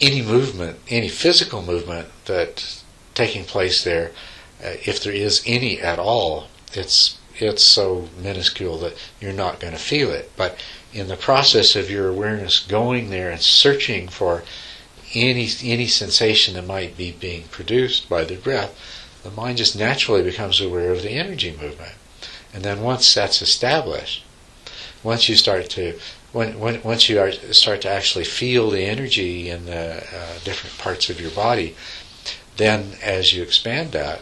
any 0.00 0.20
movement, 0.20 0.78
any 0.88 1.08
physical 1.08 1.62
movement 1.62 2.08
that's 2.24 2.82
taking 3.14 3.44
place 3.44 3.84
there, 3.84 4.10
uh, 4.62 4.74
if 4.84 5.02
there 5.02 5.12
is 5.12 5.42
any 5.46 5.80
at 5.80 5.98
all, 5.98 6.48
it's 6.72 7.18
it's 7.38 7.62
so 7.62 8.08
minuscule 8.20 8.78
that 8.78 8.96
you're 9.20 9.32
not 9.32 9.60
going 9.60 9.74
to 9.74 9.78
feel 9.78 10.10
it. 10.10 10.30
But 10.36 10.58
in 10.92 11.08
the 11.08 11.16
process 11.16 11.76
of 11.76 11.90
your 11.90 12.08
awareness 12.08 12.60
going 12.60 13.10
there 13.10 13.30
and 13.30 13.40
searching 13.40 14.08
for 14.08 14.42
any 15.14 15.48
any 15.62 15.86
sensation 15.86 16.54
that 16.54 16.66
might 16.66 16.96
be 16.96 17.12
being 17.12 17.44
produced 17.48 18.08
by 18.08 18.24
the 18.24 18.36
breath, 18.36 18.74
the 19.26 19.36
mind 19.36 19.58
just 19.58 19.76
naturally 19.76 20.22
becomes 20.22 20.60
aware 20.60 20.92
of 20.92 21.02
the 21.02 21.10
energy 21.10 21.50
movement. 21.50 21.94
And 22.54 22.62
then 22.62 22.80
once 22.80 23.12
that's 23.12 23.42
established, 23.42 24.24
once 25.02 25.28
you 25.28 25.34
start 25.34 25.68
to 25.70 25.98
when, 26.32 26.58
when, 26.58 26.82
once 26.82 27.08
you 27.08 27.32
start 27.52 27.80
to 27.82 27.90
actually 27.90 28.24
feel 28.24 28.70
the 28.70 28.84
energy 28.84 29.48
in 29.48 29.66
the 29.66 30.04
uh, 30.04 30.38
different 30.44 30.76
parts 30.78 31.08
of 31.08 31.20
your 31.20 31.30
body, 31.30 31.74
then 32.56 32.92
as 33.02 33.32
you 33.32 33.42
expand 33.42 33.92
that, 33.92 34.20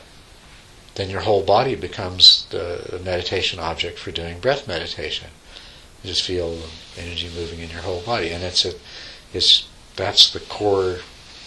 then 0.94 1.10
your 1.10 1.22
whole 1.22 1.42
body 1.42 1.74
becomes 1.74 2.46
the 2.50 3.00
meditation 3.04 3.58
object 3.58 3.98
for 3.98 4.12
doing 4.12 4.38
breath 4.38 4.68
meditation. 4.68 5.28
You 6.02 6.10
just 6.10 6.22
feel 6.22 6.54
the 6.54 7.02
energy 7.02 7.28
moving 7.34 7.60
in 7.60 7.70
your 7.70 7.80
whole 7.80 8.02
body, 8.02 8.30
and 8.30 8.44
it's 8.44 8.64
a, 8.64 8.74
it's 9.32 9.66
that's 9.96 10.32
the 10.32 10.40
core 10.40 10.98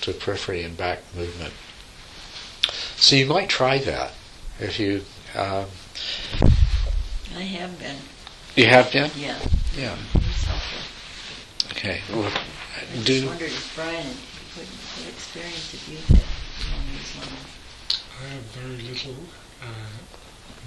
to 0.02 0.14
periphery 0.14 0.64
and 0.64 0.76
back 0.76 1.00
movement. 1.16 1.54
So 2.98 3.16
you 3.16 3.26
might 3.26 3.50
try 3.50 3.78
that 3.80 4.12
if 4.60 4.80
you. 4.80 5.06
Um, 5.36 5.66
I 7.36 7.42
have 7.42 7.78
been. 7.80 7.98
You 8.56 8.66
have 8.68 8.92
been? 8.92 9.12
Yeah. 9.16 9.38
Yeah. 9.78 9.96
Okay. 11.72 12.02
Well, 12.12 12.26
I 12.26 12.96
just 12.96 13.06
do 13.06 13.28
wondered 13.28 13.52
if 13.52 13.76
Brian, 13.76 14.08
what, 14.56 14.66
what 14.66 15.08
experience 15.14 15.72
have 15.72 15.88
you 15.88 15.98
had 15.98 16.26
along 16.74 16.86
these 16.92 17.16
lines? 17.16 17.58
I 18.20 18.28
have 18.34 18.44
very 18.58 18.82
little. 18.82 19.16
Uh, 19.62 19.94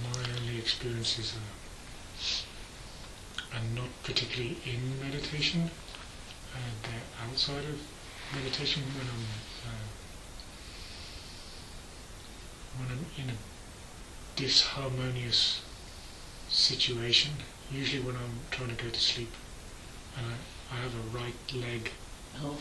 my 0.05 0.22
only 0.38 0.59
experiences 0.59 1.34
are, 3.53 3.57
are 3.59 3.64
not 3.74 3.88
particularly 4.05 4.59
in 4.64 5.01
meditation. 5.01 5.70
Uh, 6.55 6.59
they're 6.82 7.28
outside 7.28 7.64
of 7.64 7.80
meditation 8.34 8.82
when 8.94 9.07
I'm 9.07 9.26
uh, 9.66 9.90
when 12.79 12.89
I'm 12.91 13.07
in 13.23 13.31
a 13.31 13.39
disharmonious 14.41 15.61
situation. 16.49 17.33
Usually 17.71 18.03
when 18.03 18.16
I'm 18.16 18.41
trying 18.51 18.75
to 18.75 18.83
go 18.85 18.91
to 18.91 19.01
sleep, 19.01 19.33
and 20.16 20.27
I, 20.27 20.75
I 20.77 20.81
have 20.81 20.95
a 20.95 21.16
right 21.16 21.55
leg 21.55 21.91
Oh, 22.43 22.59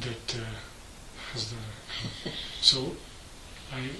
that 0.00 0.34
uh, 0.36 0.56
has 1.32 1.50
the 1.50 2.30
so 2.60 2.96
I 3.72 3.90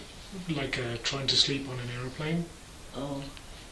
like 0.52 0.78
uh, 0.78 0.96
trying 1.02 1.26
to 1.28 1.36
sleep 1.36 1.68
on 1.68 1.78
an 1.78 1.88
aeroplane. 1.96 2.46
oh, 2.96 3.22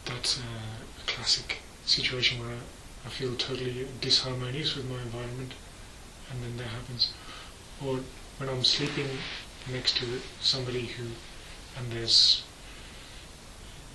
That's 0.04 0.38
uh, 0.38 0.42
a 0.42 1.06
classic 1.06 1.58
situation 1.84 2.38
where 2.40 2.50
I, 2.50 3.06
I 3.06 3.08
feel 3.08 3.34
totally 3.34 3.86
disharmonious 4.00 4.76
with 4.76 4.88
my 4.90 5.00
environment, 5.02 5.52
and 6.30 6.42
then 6.42 6.56
that 6.58 6.68
happens. 6.68 7.12
Or 7.84 8.00
when 8.38 8.48
I'm 8.48 8.64
sleeping 8.64 9.08
next 9.72 9.96
to 9.98 10.20
somebody 10.40 10.86
who, 10.86 11.06
and 11.78 11.92
there's 11.92 12.42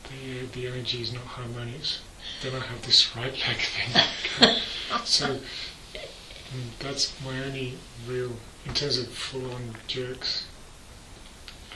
the 0.10 0.46
the 0.54 0.68
energy 0.68 1.02
is 1.02 1.14
not 1.14 1.24
harmonious, 1.24 2.02
then 2.42 2.54
I 2.56 2.60
have 2.60 2.86
this 2.86 3.16
right 3.16 3.34
leg 3.48 3.58
thing. 3.58 4.56
so 5.06 5.28
mm, 5.28 6.80
that's 6.80 7.14
my 7.24 7.44
only 7.44 7.78
real, 8.08 8.34
in 8.66 8.74
terms 8.74 8.98
of 8.98 9.08
full-on 9.08 9.76
jerks. 9.88 10.46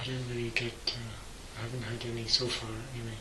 I 0.02 0.06
don't 0.06 0.28
really 0.30 0.50
get. 0.50 0.74
Uh, 0.88 1.60
I 1.60 1.62
haven't 1.64 1.84
had 1.84 2.06
any 2.12 2.28
so 2.28 2.48
far 2.48 2.70
anyway. 2.94 3.18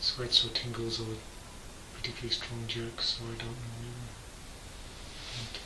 Sweats 0.00 0.44
or 0.44 0.48
tingles 0.48 1.00
or 1.00 1.16
particularly 1.96 2.34
strong 2.34 2.66
jerks, 2.66 3.18
so 3.18 3.24
I 3.24 3.38
don't 3.38 3.48
know. 3.48 3.94
Either. 5.40 5.60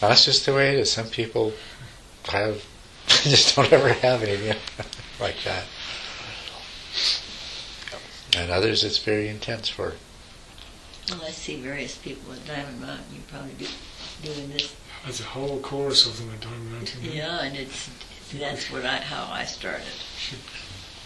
that's 0.00 0.24
just 0.24 0.44
the 0.44 0.54
way 0.54 0.74
it 0.74 0.80
is. 0.80 0.90
Some 0.90 1.06
people 1.06 1.52
have 2.26 2.64
just 3.22 3.54
don't 3.56 3.72
ever 3.72 3.92
have 3.94 4.22
anything 4.22 4.56
like 5.20 5.36
that, 5.44 5.64
and 8.36 8.50
others 8.50 8.82
it's 8.84 8.98
very 8.98 9.28
intense 9.28 9.68
for. 9.68 9.94
well, 11.10 11.22
I 11.24 11.30
see 11.30 11.60
various 11.60 11.96
people 11.96 12.32
at 12.32 12.44
Diamond 12.46 12.80
Mountain. 12.80 13.04
You 13.14 13.20
probably 13.28 13.52
do 13.58 13.66
doing 14.22 14.50
this. 14.50 14.74
There's 15.04 15.20
a 15.20 15.24
whole 15.24 15.60
chorus 15.60 16.06
of 16.06 16.18
them 16.18 16.30
at 16.34 16.40
Diamond 16.40 16.72
Mountain. 16.72 17.00
Yeah, 17.02 17.42
and 17.42 17.56
it's 17.56 17.90
that's 18.38 18.70
what 18.70 18.84
I 18.84 18.96
how 18.96 19.30
I 19.32 19.44
started. 19.44 19.84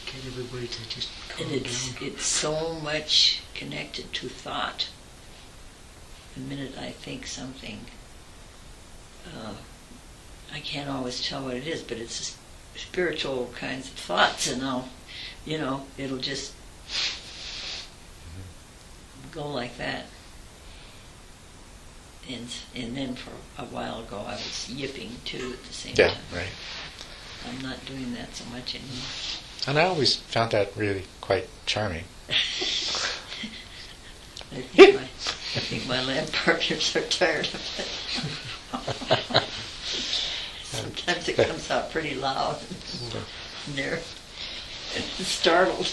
Get 0.07 0.27
everybody 0.27 0.69
to 0.69 0.89
just 0.89 1.11
calm 1.29 1.47
And 1.47 1.57
it's 1.57 1.91
down. 1.95 2.09
it's 2.09 2.25
so 2.25 2.75
much 2.77 3.43
connected 3.55 4.13
to 4.15 4.29
thought. 4.29 4.89
The 6.35 6.41
minute 6.41 6.73
I 6.79 6.91
think 6.93 7.27
something, 7.27 7.81
uh, 9.27 9.55
I 10.53 10.61
can't 10.61 10.89
always 10.89 11.23
tell 11.27 11.45
what 11.45 11.55
it 11.55 11.67
is, 11.67 11.83
but 11.83 11.99
it's 11.99 12.37
spiritual 12.77 13.53
kinds 13.57 13.89
of 13.89 13.95
thoughts, 13.95 14.47
and 14.51 14.63
I'll, 14.63 14.89
you 15.45 15.59
know, 15.59 15.87
it'll 15.97 16.19
just 16.19 16.53
go 19.33 19.49
like 19.49 19.77
that. 19.79 20.07
And 22.29 22.49
and 22.75 22.97
then 22.97 23.15
for 23.15 23.31
a 23.57 23.65
while 23.65 24.01
ago, 24.01 24.19
I 24.27 24.33
was 24.33 24.69
yipping 24.69 25.13
too 25.25 25.55
at 25.55 25.65
the 25.65 25.73
same 25.73 25.95
Yeah, 25.97 26.09
time. 26.09 26.19
right. 26.35 26.49
I'm 27.49 27.61
not 27.63 27.85
doing 27.87 28.13
that 28.15 28.35
so 28.35 28.45
much 28.47 28.75
anymore. 28.75 29.07
And 29.67 29.79
I 29.79 29.85
always 29.85 30.17
found 30.17 30.51
that 30.53 30.77
really 30.77 31.05
quite 31.21 31.49
charming. 31.67 32.05
I 34.53 34.61
think 34.63 34.95
my, 34.95 35.03
I 35.03 35.61
think 35.61 35.87
my 35.87 36.03
land 36.05 36.33
partners 36.33 36.95
are 36.97 37.03
tired 37.03 37.47
of 37.47 37.55
it. 37.79 39.43
Sometimes 40.83 41.29
it 41.29 41.37
comes 41.37 41.71
out 41.71 41.91
pretty 41.91 42.15
loud. 42.15 42.59
and 43.67 43.77
they're 43.77 43.99
startled. 44.97 45.89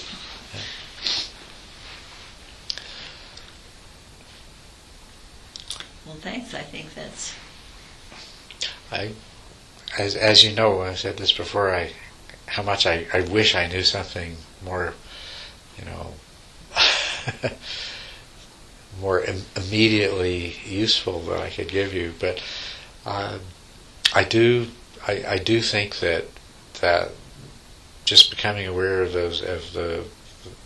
Well, 6.05 6.15
thanks. 6.17 6.53
I 6.53 6.61
think 6.61 6.93
that's 6.93 7.33
I, 8.91 9.11
as 9.97 10.15
as 10.15 10.43
you 10.43 10.55
know, 10.55 10.81
I've 10.81 10.99
said 10.99 11.17
this 11.17 11.31
before. 11.31 11.73
I, 11.73 11.91
how 12.45 12.63
much 12.63 12.85
I, 12.85 13.07
I 13.13 13.21
wish 13.21 13.55
I 13.55 13.67
knew 13.67 13.83
something 13.83 14.37
more, 14.63 14.93
you 15.79 15.85
know, 15.85 16.13
more 19.01 19.21
Im- 19.21 19.45
immediately 19.55 20.55
useful 20.65 21.19
that 21.21 21.39
I 21.39 21.49
could 21.49 21.69
give 21.69 21.93
you. 21.93 22.13
But 22.19 22.41
um, 23.05 23.41
I 24.15 24.23
do 24.23 24.67
I, 25.07 25.23
I 25.27 25.37
do 25.37 25.61
think 25.61 25.99
that 25.99 26.25
that 26.81 27.11
just 28.05 28.29
becoming 28.29 28.65
aware 28.65 29.01
of 29.01 29.13
those 29.13 29.41
of 29.41 29.73
the 29.73 30.05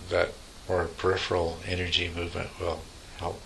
that 0.10 0.30
more 0.68 0.86
peripheral 0.86 1.58
energy 1.66 2.12
movement 2.16 2.50
will 2.60 2.82
help. 3.18 3.42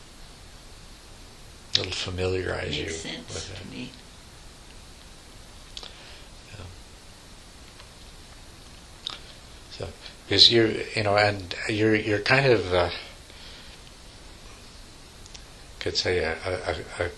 It'll 1.80 1.92
familiarize 1.92 2.78
you 2.78 2.84
makes 2.86 2.98
sense 2.98 3.28
with 3.30 3.52
it. 3.52 3.64
to 3.64 3.76
me. 3.76 3.92
So, 9.72 9.88
because 10.28 10.52
you're, 10.52 10.68
you 10.68 11.04
know, 11.04 11.18
and 11.18 11.56
you're 11.68 11.96
you're 11.96 12.20
kind 12.20 12.46
of, 12.46 12.74
uh, 12.74 12.90
could 15.80 15.98
say 15.98 16.20
a, 16.20 16.38
a, 16.46 17.06
a 17.06 17.10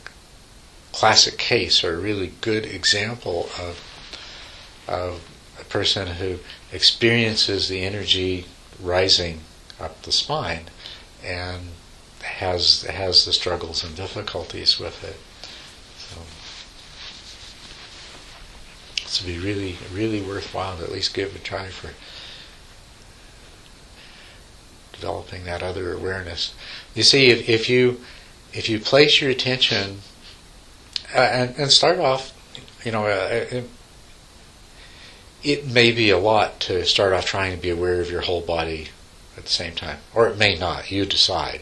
classic 0.96 1.38
case 1.38 1.84
or 1.84 1.94
a 1.94 2.00
really 2.00 2.32
good 2.40 2.66
example 2.66 3.50
of 3.60 3.84
of 4.88 5.28
a 5.60 5.64
person 5.66 6.08
who 6.08 6.40
experiences 6.72 7.68
the 7.68 7.82
energy 7.82 8.46
rising 8.82 9.42
up 9.78 10.02
the 10.04 10.12
spine 10.12 10.66
and 11.22 11.62
has 12.22 12.84
has 12.84 13.26
the 13.26 13.34
struggles 13.34 13.84
and 13.84 13.94
difficulties 13.96 14.80
with 14.80 15.04
it. 15.04 15.18
So. 15.98 16.22
It's 19.04 19.18
to 19.18 19.26
be 19.26 19.38
really, 19.38 19.78
really 19.94 20.22
worthwhile 20.22 20.78
to 20.78 20.84
at 20.84 20.92
least 20.94 21.14
give 21.14 21.36
a 21.36 21.40
try 21.40 21.68
for 21.68 21.92
developing 24.94 25.44
that 25.44 25.62
other 25.62 25.92
awareness. 25.94 26.54
You 26.94 27.04
see, 27.04 27.28
if, 27.28 27.50
if 27.50 27.70
you 27.70 28.00
if 28.54 28.70
you 28.70 28.80
place 28.80 29.20
your 29.20 29.30
attention 29.30 30.00
and, 31.22 31.56
and 31.58 31.72
start 31.72 32.00
off, 32.00 32.34
you 32.86 32.92
know, 32.92 33.06
uh, 33.06 33.30
it, 33.52 33.70
it 35.44 35.66
may 35.68 35.92
be 35.92 36.10
a 36.10 36.18
lot 36.18 36.60
to 36.62 36.86
start 36.86 37.14
off 37.14 37.26
trying 37.26 37.56
to 37.56 37.62
be 37.62 37.70
aware 37.70 38.02
of 38.02 38.10
your 38.10 38.22
whole 38.22 38.42
body 38.42 38.90
at 39.38 39.44
the 39.44 39.50
same 39.50 39.76
time, 39.76 40.00
or 40.14 40.28
it 40.28 40.38
may 40.38 40.56
not. 40.56 40.92
You 40.92 41.06
decide. 41.06 41.62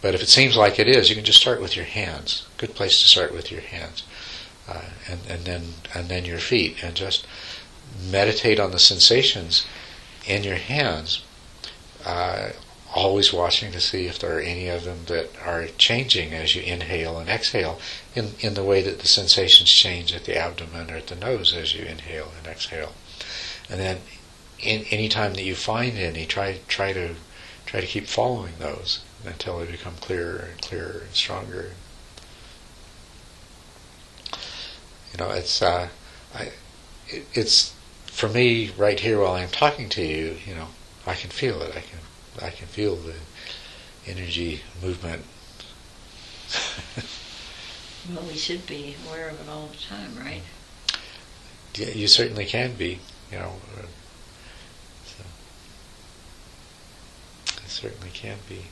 But 0.00 0.14
if 0.14 0.22
it 0.22 0.28
seems 0.28 0.56
like 0.56 0.78
it 0.78 0.88
is, 0.88 1.10
you 1.10 1.16
can 1.16 1.24
just 1.24 1.40
start 1.40 1.60
with 1.60 1.76
your 1.76 1.84
hands. 1.84 2.46
Good 2.56 2.74
place 2.74 3.02
to 3.02 3.08
start 3.08 3.34
with 3.34 3.52
your 3.52 3.60
hands, 3.60 4.02
uh, 4.66 4.82
and 5.08 5.20
and 5.28 5.44
then 5.44 5.62
and 5.94 6.08
then 6.08 6.24
your 6.24 6.38
feet, 6.38 6.82
and 6.82 6.94
just 6.94 7.26
meditate 8.10 8.58
on 8.58 8.70
the 8.70 8.78
sensations 8.78 9.66
in 10.26 10.42
your 10.42 10.56
hands 10.56 11.22
uh, 12.06 12.50
always 12.94 13.32
watching 13.32 13.70
to 13.72 13.80
see 13.80 14.06
if 14.06 14.18
there 14.18 14.36
are 14.36 14.40
any 14.40 14.68
of 14.68 14.84
them 14.84 15.04
that 15.06 15.30
are 15.44 15.66
changing 15.78 16.34
as 16.34 16.54
you 16.54 16.62
inhale 16.62 17.18
and 17.18 17.28
exhale 17.28 17.78
in, 18.14 18.32
in 18.40 18.54
the 18.54 18.64
way 18.64 18.82
that 18.82 18.98
the 18.98 19.08
sensations 19.08 19.70
change 19.70 20.12
at 20.12 20.24
the 20.24 20.36
abdomen 20.36 20.90
or 20.90 20.96
at 20.96 21.06
the 21.06 21.14
nose 21.14 21.54
as 21.54 21.74
you 21.74 21.84
inhale 21.84 22.32
and 22.38 22.46
exhale. 22.46 22.92
And 23.68 23.78
then 23.78 23.98
in, 24.58 24.84
any 24.90 25.08
time 25.08 25.34
that 25.34 25.44
you 25.44 25.54
find 25.54 25.96
any, 25.96 26.26
try, 26.26 26.60
try 26.66 26.92
to 26.92 27.14
try 27.70 27.80
to 27.80 27.86
keep 27.86 28.08
following 28.08 28.54
those 28.58 28.98
until 29.24 29.60
they 29.60 29.70
become 29.70 29.94
clearer 30.00 30.48
and 30.50 30.60
clearer 30.60 31.02
and 31.06 31.14
stronger. 31.14 31.70
You 35.12 35.18
know, 35.18 35.30
it's 35.30 35.62
uh, 35.62 35.88
I, 36.34 36.50
it, 37.06 37.26
it's 37.32 37.72
for 38.06 38.28
me 38.28 38.70
right 38.76 38.98
here 38.98 39.20
while 39.20 39.34
I'm 39.34 39.50
talking 39.50 39.88
to 39.90 40.02
you. 40.02 40.36
You 40.44 40.56
know, 40.56 40.68
I 41.06 41.14
can 41.14 41.30
feel 41.30 41.62
it. 41.62 41.76
I 41.76 41.80
can 41.80 41.99
I 42.42 42.50
can 42.50 42.66
feel 42.66 42.96
the 42.96 43.14
energy 44.06 44.62
movement. 44.82 45.24
Well, 48.08 48.24
we 48.26 48.34
should 48.34 48.66
be 48.66 48.96
aware 49.06 49.28
of 49.28 49.40
it 49.40 49.48
all 49.48 49.66
the 49.66 49.76
time, 49.76 50.16
right? 50.18 50.42
Yeah, 51.74 51.90
you 51.90 52.08
certainly 52.08 52.46
can 52.46 52.74
be. 52.74 52.98
You 53.30 53.38
know, 53.38 53.52
uh, 53.78 53.86
so 55.04 55.22
it 57.62 57.68
certainly 57.68 58.10
can 58.10 58.38
be. 58.48 58.62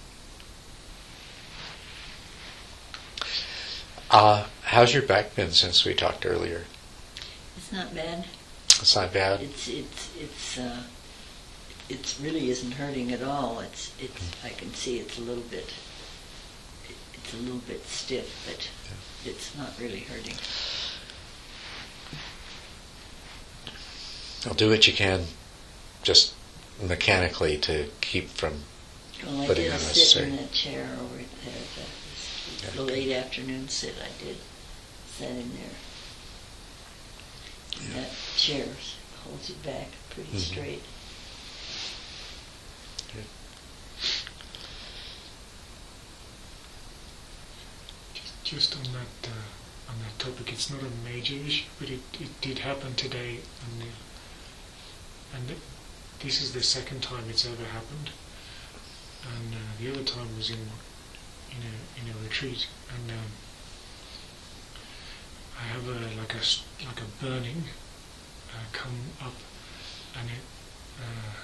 Uh, 4.10 4.46
how's 4.62 4.94
your 4.94 5.02
back 5.02 5.36
been 5.36 5.52
since 5.52 5.84
we 5.84 5.94
talked 5.94 6.24
earlier? 6.24 6.64
It's 7.56 7.70
not 7.70 7.94
bad. 7.94 8.24
It's 8.66 8.96
not 8.96 9.12
bad. 9.12 9.42
It's 9.42 9.68
it's 9.68 10.10
it's 10.18 10.58
uh, 10.58 10.82
it 11.88 12.16
really 12.22 12.50
isn't 12.50 12.72
hurting 12.72 13.12
at 13.12 13.22
all. 13.22 13.60
It's 13.60 13.92
it's 13.98 14.22
I 14.44 14.50
can 14.50 14.72
see 14.74 14.98
it's 14.98 15.18
a 15.18 15.22
little 15.22 15.44
bit 15.44 15.72
it's 17.14 17.32
a 17.34 17.36
little 17.36 17.60
bit 17.60 17.84
stiff, 17.86 18.44
but 18.46 18.68
it's 19.28 19.56
not 19.56 19.72
really 19.80 20.00
hurting. 20.00 20.34
I'll 24.46 24.54
do 24.54 24.70
what 24.70 24.86
you 24.86 24.92
can, 24.94 25.24
just 26.02 26.34
mechanically 26.80 27.58
to 27.58 27.88
keep 28.00 28.28
from. 28.28 28.62
Well, 29.26 29.42
I 29.42 29.46
Putting 29.46 29.72
on 29.72 29.78
sit 29.80 30.22
in 30.22 30.36
that 30.36 30.52
chair 30.52 30.88
over 31.00 31.16
there. 31.16 31.24
The, 31.74 32.66
the 32.76 32.82
Okay. 32.82 32.92
late 33.08 33.12
afternoon 33.16 33.68
sit 33.68 33.94
I 34.00 34.24
did. 34.24 34.36
Sat 35.18 35.30
in 35.30 35.50
there. 35.54 35.70
Yeah. 37.82 38.00
That 38.02 38.10
chair 38.36 38.66
holds 39.24 39.48
you 39.48 39.56
back 39.56 39.88
pretty 40.10 40.30
Mhm. 40.30 40.40
straight. 40.40 40.82
Just, 48.48 48.74
on 48.76 48.84
that 48.94 49.28
uh, 49.28 49.90
on 49.90 49.98
that 50.00 50.18
topic, 50.18 50.50
it's 50.50 50.70
not 50.70 50.80
a 50.80 50.90
major 51.04 51.34
issue, 51.34 51.66
but 51.78 51.90
it, 51.90 52.00
it 52.18 52.40
did 52.40 52.60
happen 52.60 52.94
today, 52.94 53.40
and 53.62 53.82
uh, 53.82 55.36
and 55.36 55.50
it, 55.50 55.58
this 56.20 56.40
is 56.40 56.54
the 56.54 56.62
second 56.62 57.02
time 57.02 57.24
it's 57.28 57.44
ever 57.44 57.64
happened, 57.64 58.08
and 59.22 59.54
uh, 59.54 59.58
the 59.78 59.90
other 59.92 60.02
time 60.02 60.34
was 60.36 60.48
in 60.48 60.70
in 61.50 61.60
a 61.62 62.00
in 62.00 62.08
a 62.10 62.22
retreat, 62.22 62.66
and 62.88 63.10
um, 63.10 63.30
I 65.58 65.64
have 65.64 65.86
a 65.86 66.16
like 66.18 66.34
a 66.34 66.42
like 66.86 67.00
a 67.02 67.24
burning 67.24 67.64
uh, 68.54 68.64
come 68.72 69.12
up, 69.22 69.34
and 70.18 70.30
it. 70.30 70.44
Uh, 70.98 71.34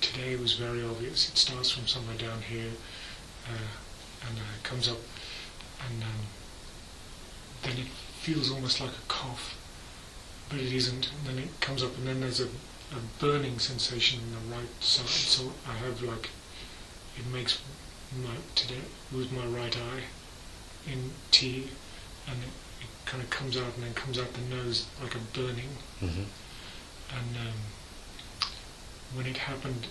Today 0.00 0.36
was 0.36 0.52
very 0.52 0.80
obvious. 0.84 1.28
It 1.28 1.36
starts 1.36 1.72
from 1.72 1.88
somewhere 1.88 2.16
down 2.16 2.42
here, 2.42 2.70
uh, 3.46 4.28
and 4.28 4.38
uh, 4.38 4.42
comes 4.62 4.88
up 4.88 4.98
and 5.86 6.02
um, 6.02 6.26
then 7.62 7.78
it 7.78 7.88
feels 8.20 8.50
almost 8.50 8.80
like 8.80 8.90
a 8.90 9.06
cough, 9.08 9.56
but 10.48 10.58
it 10.58 10.72
isn't. 10.72 11.10
And 11.10 11.26
then 11.26 11.44
it 11.44 11.60
comes 11.60 11.82
up, 11.82 11.96
and 11.96 12.06
then 12.06 12.20
there's 12.20 12.40
a, 12.40 12.46
a 12.46 13.00
burning 13.20 13.58
sensation 13.58 14.20
in 14.20 14.30
the 14.32 14.56
right 14.56 14.82
side. 14.82 15.06
So 15.06 15.52
I 15.68 15.72
have 15.72 16.02
like 16.02 16.30
it 17.18 17.26
makes 17.32 17.60
my 18.22 18.34
today 18.54 18.80
with 19.12 19.32
my 19.32 19.44
right 19.46 19.76
eye 19.76 20.02
in 20.90 21.10
T, 21.30 21.68
and 22.26 22.38
it, 22.38 22.84
it 22.84 22.90
kind 23.04 23.22
of 23.22 23.30
comes 23.30 23.56
out 23.56 23.74
and 23.74 23.84
then 23.84 23.94
comes 23.94 24.18
out 24.18 24.32
the 24.32 24.54
nose 24.54 24.86
like 25.02 25.14
a 25.14 25.18
burning. 25.32 25.70
Mm-hmm. 26.00 26.22
And 27.10 27.36
um, 27.36 27.54
when 29.14 29.26
it 29.26 29.36
happened, 29.36 29.86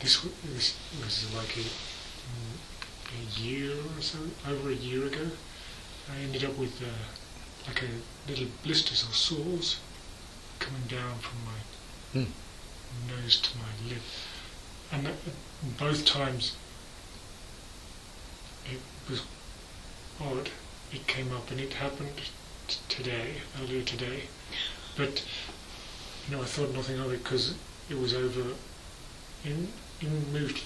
this 0.00 0.22
was, 0.22 0.32
this 0.54 0.76
was 1.02 1.34
like 1.34 1.56
a, 1.56 1.64
a 3.12 3.40
year 3.40 3.72
or 3.96 4.02
so, 4.02 4.18
over 4.48 4.70
a 4.70 4.74
year 4.74 5.06
ago. 5.06 5.30
I 6.12 6.20
ended 6.22 6.44
up 6.44 6.56
with 6.56 6.80
uh, 6.82 6.86
like 7.66 7.82
a 7.82 8.30
little 8.30 8.46
blisters 8.62 9.02
or 9.08 9.12
sores 9.12 9.80
coming 10.58 10.82
down 10.88 11.18
from 11.18 11.38
my 11.44 11.58
Hmm. 12.12 12.30
nose 13.08 13.40
to 13.40 13.58
my 13.58 13.88
lip, 13.90 14.02
and 14.92 15.06
that, 15.06 15.14
both 15.78 16.04
times 16.04 16.56
it 18.70 18.80
was 19.10 19.22
odd. 20.20 20.50
It 20.92 21.06
came 21.06 21.32
up, 21.34 21.50
and 21.50 21.60
it 21.60 21.74
happened 21.74 22.10
t- 22.68 22.76
today, 22.88 23.42
earlier 23.60 23.82
today, 23.82 24.22
but 24.96 25.22
you 26.28 26.36
know, 26.36 26.42
I 26.42 26.46
thought 26.46 26.72
nothing 26.72 26.98
of 27.00 27.12
it 27.12 27.22
because 27.22 27.54
it 27.90 27.98
was 27.98 28.14
over, 28.14 28.54
in, 29.44 29.68
in 30.00 30.32
moved 30.32 30.62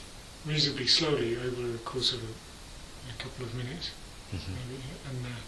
reasonably 0.46 0.86
slowly 0.86 1.36
over 1.36 1.62
the 1.68 1.78
course 1.78 2.12
of 2.12 2.20
a, 2.22 2.32
a 3.10 3.22
couple 3.22 3.44
of 3.44 3.54
minutes, 3.54 3.90
Mm-hmm. 4.34 4.52
maybe, 4.54 4.82
and 5.10 5.26
uh, 5.26 5.40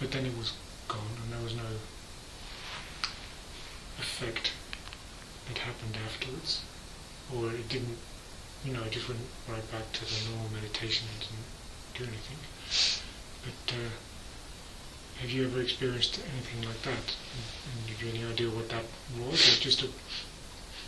but 0.00 0.10
then 0.10 0.24
it 0.24 0.36
was 0.38 0.54
gone, 0.88 1.14
and 1.22 1.32
there 1.32 1.42
was 1.44 1.54
no. 1.54 1.68
effect 3.98 4.52
that 5.48 5.58
happened 5.58 5.96
afterwards, 6.06 6.62
or 7.34 7.50
it 7.52 7.68
didn't, 7.68 7.98
you 8.64 8.72
know, 8.72 8.82
it 8.84 8.92
just 8.92 9.08
went 9.08 9.20
right 9.48 9.70
back 9.70 9.92
to 9.92 10.04
the 10.06 10.30
normal 10.30 10.48
meditation 10.54 11.06
and 11.12 11.20
didn't 11.20 11.48
do 11.94 12.04
anything. 12.04 12.38
But 13.44 13.74
uh, 13.74 13.90
have 15.20 15.30
you 15.30 15.44
ever 15.44 15.60
experienced 15.60 16.20
anything 16.32 16.66
like 16.66 16.80
that? 16.82 17.04
And, 17.12 17.44
and 17.68 17.90
have 17.90 18.02
you 18.02 18.08
any 18.08 18.32
idea 18.32 18.48
what 18.48 18.68
that 18.70 18.84
was, 19.18 19.36
or 19.58 19.60
just 19.60 19.82
a 19.82 19.88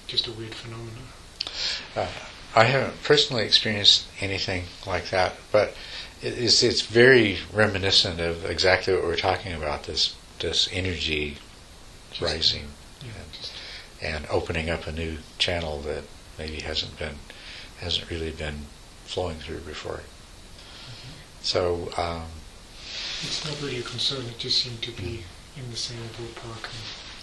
just 0.07 0.27
a 0.27 0.33
weird 0.33 0.55
phenomenon? 0.55 1.09
Uh, 1.97 2.07
I 2.55 2.65
haven't 2.65 3.03
personally 3.03 3.45
experienced 3.45 4.07
anything 4.21 4.65
like 4.87 5.11
that, 5.11 5.35
but 5.51 5.75
it's 6.21 6.63
it's 6.63 6.83
very 6.83 7.39
reminiscent 7.53 8.21
of 8.21 8.45
exactly 8.45 8.95
what 8.95 9.03
we're 9.05 9.17
talking 9.17 9.53
about 9.53 9.85
this 9.85 10.15
this 10.39 10.69
energy 10.73 11.39
Just- 12.11 12.21
rising 12.23 12.69
Yeah. 13.03 13.11
and, 14.01 14.15
and 14.15 14.27
opening 14.31 14.69
up 14.71 14.87
a 14.87 14.93
new 14.93 15.19
channel 15.39 15.81
that 15.83 16.05
maybe 16.39 16.61
hasn't 16.61 16.99
been 16.99 17.17
hasn't 17.81 18.11
really 18.11 18.31
been 18.31 18.67
flowing 19.07 19.37
through 19.39 19.61
before. 19.61 20.01
So 21.43 21.91
um, 21.97 22.27
it's 23.23 23.45
not 23.45 23.61
really 23.61 23.79
a 23.81 23.83
concern. 23.83 24.25
It 24.27 24.39
just 24.39 24.63
seemed 24.63 24.81
to 24.83 24.93
be 24.93 25.25
in 25.57 25.71
the 25.71 25.77
same 25.77 25.99
ballpark. 26.17 26.69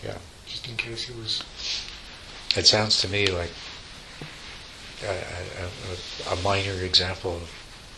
Yeah. 0.03 0.17
Just 0.45 0.67
in 0.67 0.75
case 0.75 1.09
it 1.09 1.15
was. 1.15 1.43
it 2.57 2.65
sounds 2.67 2.99
to 3.01 3.07
me 3.07 3.27
like 3.27 3.51
a, 5.03 5.07
a, 5.09 6.33
a- 6.33 6.33
a 6.33 6.41
minor 6.41 6.73
example 6.83 7.35
of 7.35 7.51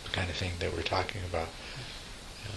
the 0.03 0.09
kind 0.11 0.29
of 0.29 0.35
thing 0.35 0.51
that 0.59 0.73
we're 0.73 0.81
talking 0.83 1.21
about. 1.29 1.47
Yeah. 2.45 2.51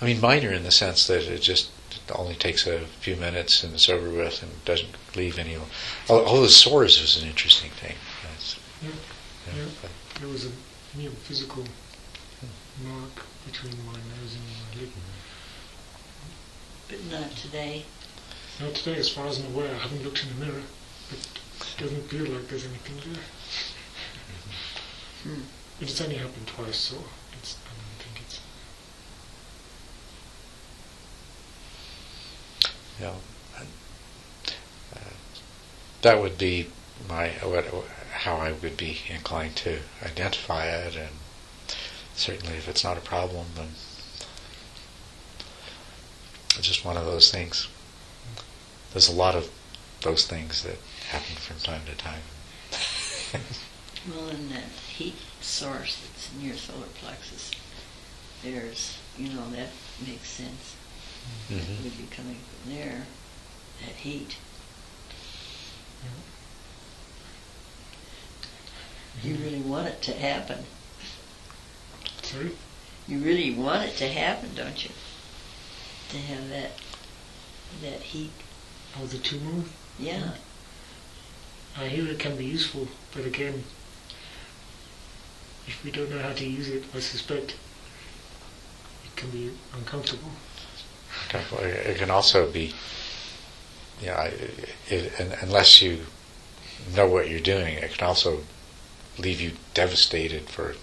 I 0.00 0.04
mean, 0.06 0.20
minor 0.20 0.52
in 0.52 0.62
the 0.64 0.70
sense 0.70 1.06
that 1.06 1.22
it 1.24 1.40
just 1.40 1.70
only 2.14 2.34
takes 2.34 2.66
a 2.66 2.80
few 3.00 3.16
minutes 3.16 3.62
and 3.62 3.74
it's 3.74 3.88
over 3.88 4.08
with 4.10 4.42
and 4.42 4.64
doesn't 4.64 4.96
leave 5.14 5.38
any. 5.38 5.56
Oh, 5.56 5.68
oh 6.08 6.42
the 6.42 6.48
sores 6.48 6.98
is 7.00 7.20
an 7.22 7.28
interesting 7.28 7.70
thing. 7.70 7.96
Yeah. 8.82 8.88
yeah, 8.88 9.54
Yeah. 9.62 9.88
There 10.20 10.28
was 10.28 10.46
a 10.46 10.50
near 10.96 11.10
physical 11.10 11.64
mark 12.84 13.22
between 13.46 13.74
my 13.86 13.92
nose 13.92 14.34
and 14.34 14.44
my 14.44 14.80
lip. 14.80 14.90
But 16.88 17.04
not 17.10 17.30
today. 17.36 17.84
Not 18.60 18.74
today, 18.74 18.96
as 18.98 19.08
far 19.08 19.26
as 19.26 19.38
I'm 19.40 19.54
aware. 19.54 19.74
I 19.74 19.78
haven't 19.78 20.04
looked 20.04 20.22
in 20.24 20.28
the 20.38 20.46
mirror, 20.46 20.62
but 21.08 21.18
it 21.18 21.74
doesn't 21.78 22.02
feel 22.08 22.26
like 22.26 22.48
there's 22.48 22.66
anything 22.66 23.12
there. 23.12 23.22
Hmm. 25.22 25.42
But 25.78 25.88
it's 25.88 26.00
only 26.00 26.16
happened 26.16 26.46
twice, 26.46 26.76
so 26.76 26.96
it's, 27.38 27.56
I 27.64 27.70
don't 27.70 27.98
think 27.98 28.26
it's. 28.26 28.40
know, 33.02 33.14
uh, 34.94 34.98
that 36.02 36.20
would 36.20 36.38
be 36.38 36.68
my 37.08 37.28
what, 37.42 37.66
how 38.12 38.36
I 38.36 38.52
would 38.52 38.76
be 38.76 38.98
inclined 39.08 39.56
to 39.56 39.80
identify 40.04 40.66
it, 40.66 40.96
and 40.96 41.16
certainly 42.14 42.56
if 42.56 42.68
it's 42.68 42.84
not 42.84 42.98
a 42.98 43.00
problem, 43.00 43.46
then 43.56 43.68
it's 46.56 46.66
just 46.66 46.84
one 46.84 46.96
of 46.96 47.06
those 47.06 47.30
things. 47.30 47.68
There's 48.92 49.08
a 49.08 49.14
lot 49.14 49.34
of 49.34 49.50
those 50.02 50.26
things 50.26 50.62
that 50.64 50.78
happen 51.08 51.36
from 51.36 51.58
time 51.58 51.82
to 51.86 51.94
time. 51.96 52.22
Well, 54.08 54.28
in 54.30 54.48
that 54.50 54.64
heat 54.88 55.14
source 55.40 55.96
that's 56.04 56.30
in 56.34 56.44
your 56.44 56.56
solar 56.56 56.86
plexus, 57.00 57.52
there's, 58.42 58.98
you 59.16 59.28
know, 59.28 59.48
that 59.50 59.68
makes 60.04 60.28
sense. 60.28 60.74
It 61.48 61.58
Mhm. 61.58 61.84
would 61.84 61.96
be 61.98 62.06
coming 62.14 62.38
from 62.40 62.74
there, 62.74 63.06
that 63.84 63.94
heat. 63.96 64.36
You 69.22 69.36
really 69.36 69.60
want 69.60 69.86
it 69.86 70.02
to 70.02 70.14
happen. 70.14 70.66
Sorry? 72.22 72.56
You 73.06 73.18
really 73.18 73.52
want 73.54 73.84
it 73.84 73.96
to 73.98 74.08
happen, 74.08 74.54
don't 74.54 74.82
you? 74.82 74.90
To 76.10 76.18
have 76.18 76.48
that 76.48 76.72
that 77.82 78.00
heat. 78.02 78.32
Oh, 78.98 79.06
the 79.06 79.18
tummo? 79.18 79.64
Yeah. 79.98 80.34
I 81.76 81.88
hear 81.88 82.06
it 82.08 82.18
can 82.18 82.36
be 82.36 82.44
useful, 82.44 82.88
but 83.14 83.24
again, 83.24 83.64
if 85.66 85.84
we 85.84 85.90
don't 85.90 86.10
know 86.10 86.18
how 86.20 86.32
to 86.32 86.44
use 86.44 86.68
it, 86.68 86.84
I 86.94 87.00
suspect 87.00 87.54
it 89.04 89.16
can 89.16 89.30
be 89.30 89.50
uncomfortable. 89.74 90.30
Definitely. 91.30 91.70
It 91.70 91.98
can 91.98 92.10
also 92.10 92.50
be, 92.50 92.74
yeah, 94.00 94.16
I- 94.18 94.34
it, 94.88 95.20
un 95.20 95.32
unless 95.40 95.80
you 95.82 96.06
know 96.94 97.06
what 97.08 97.28
you're 97.28 97.40
doing, 97.40 97.74
it 97.74 97.92
can 97.96 98.06
also 98.06 98.40
leave 99.18 99.40
you 99.40 99.52
devastated 99.74 100.48
for 100.48 100.74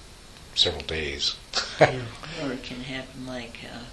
several 0.55 0.83
days. 0.83 1.35
yeah. 1.79 2.01
Or 2.43 2.53
it 2.53 2.63
can 2.63 2.81
happen 2.81 3.25
like 3.27 3.57
uh, 3.65 3.83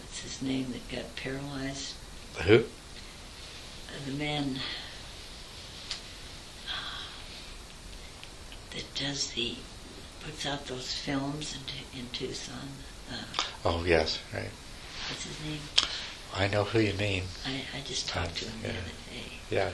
what's 0.00 0.20
his 0.20 0.42
name 0.42 0.72
that 0.72 0.88
got 0.94 1.16
paralyzed? 1.16 1.94
Who? 2.42 2.58
Uh, 3.88 4.04
the 4.06 4.12
man 4.12 4.58
that 8.76 8.94
does 8.94 9.30
the 9.32 9.56
puts 10.22 10.44
out 10.46 10.66
those 10.66 10.92
films 10.92 11.56
in, 11.94 12.00
in 12.00 12.06
Tucson. 12.12 12.68
Uh, 13.10 13.14
Oh, 13.64 13.84
yes, 13.84 14.18
right. 14.34 14.50
what's 15.08 15.24
his 15.24 15.40
name? 15.44 15.60
I 16.34 16.46
know 16.48 16.64
who 16.64 16.80
you 16.80 16.92
mean. 16.94 17.24
I, 17.46 17.62
I 17.78 17.80
just 17.84 18.08
talked 18.08 18.36
to 18.38 18.44
him 18.44 18.62
the 18.62 18.68
Yeah. 18.68 18.74
other 18.74 18.90
day. 19.10 19.32
Yeah. 19.50 19.70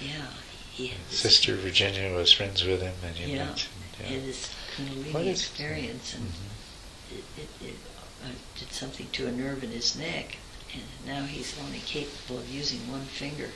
Yeah, 0.00 0.26
he 0.72 0.86
had 0.88 0.98
this, 1.10 1.18
Sister 1.20 1.56
Virginia 1.56 2.14
was 2.14 2.32
friends 2.32 2.64
with 2.64 2.80
him, 2.80 2.94
and 3.04 3.16
you 3.18 3.26
Yeah. 3.28 3.46
mentioned. 3.46 3.74
he 3.98 4.14
had 4.14 4.24
this 4.24 4.48
Kundalini 4.76 5.30
experience, 5.30 6.14
and 6.14 6.24
Mhm. 6.28 7.18
it, 7.18 7.24
it, 7.42 7.66
it 7.68 7.76
uh, 8.24 8.28
did 8.58 8.72
something 8.72 9.08
to 9.12 9.26
a 9.26 9.32
nerve 9.32 9.62
in 9.64 9.70
his 9.70 9.94
neck, 9.96 10.36
and 10.72 10.82
now 11.04 11.24
he's 11.24 11.54
only 11.58 11.80
capable 11.80 12.38
of 12.38 12.48
using 12.48 12.90
one 12.90 13.04
finger. 13.06 13.50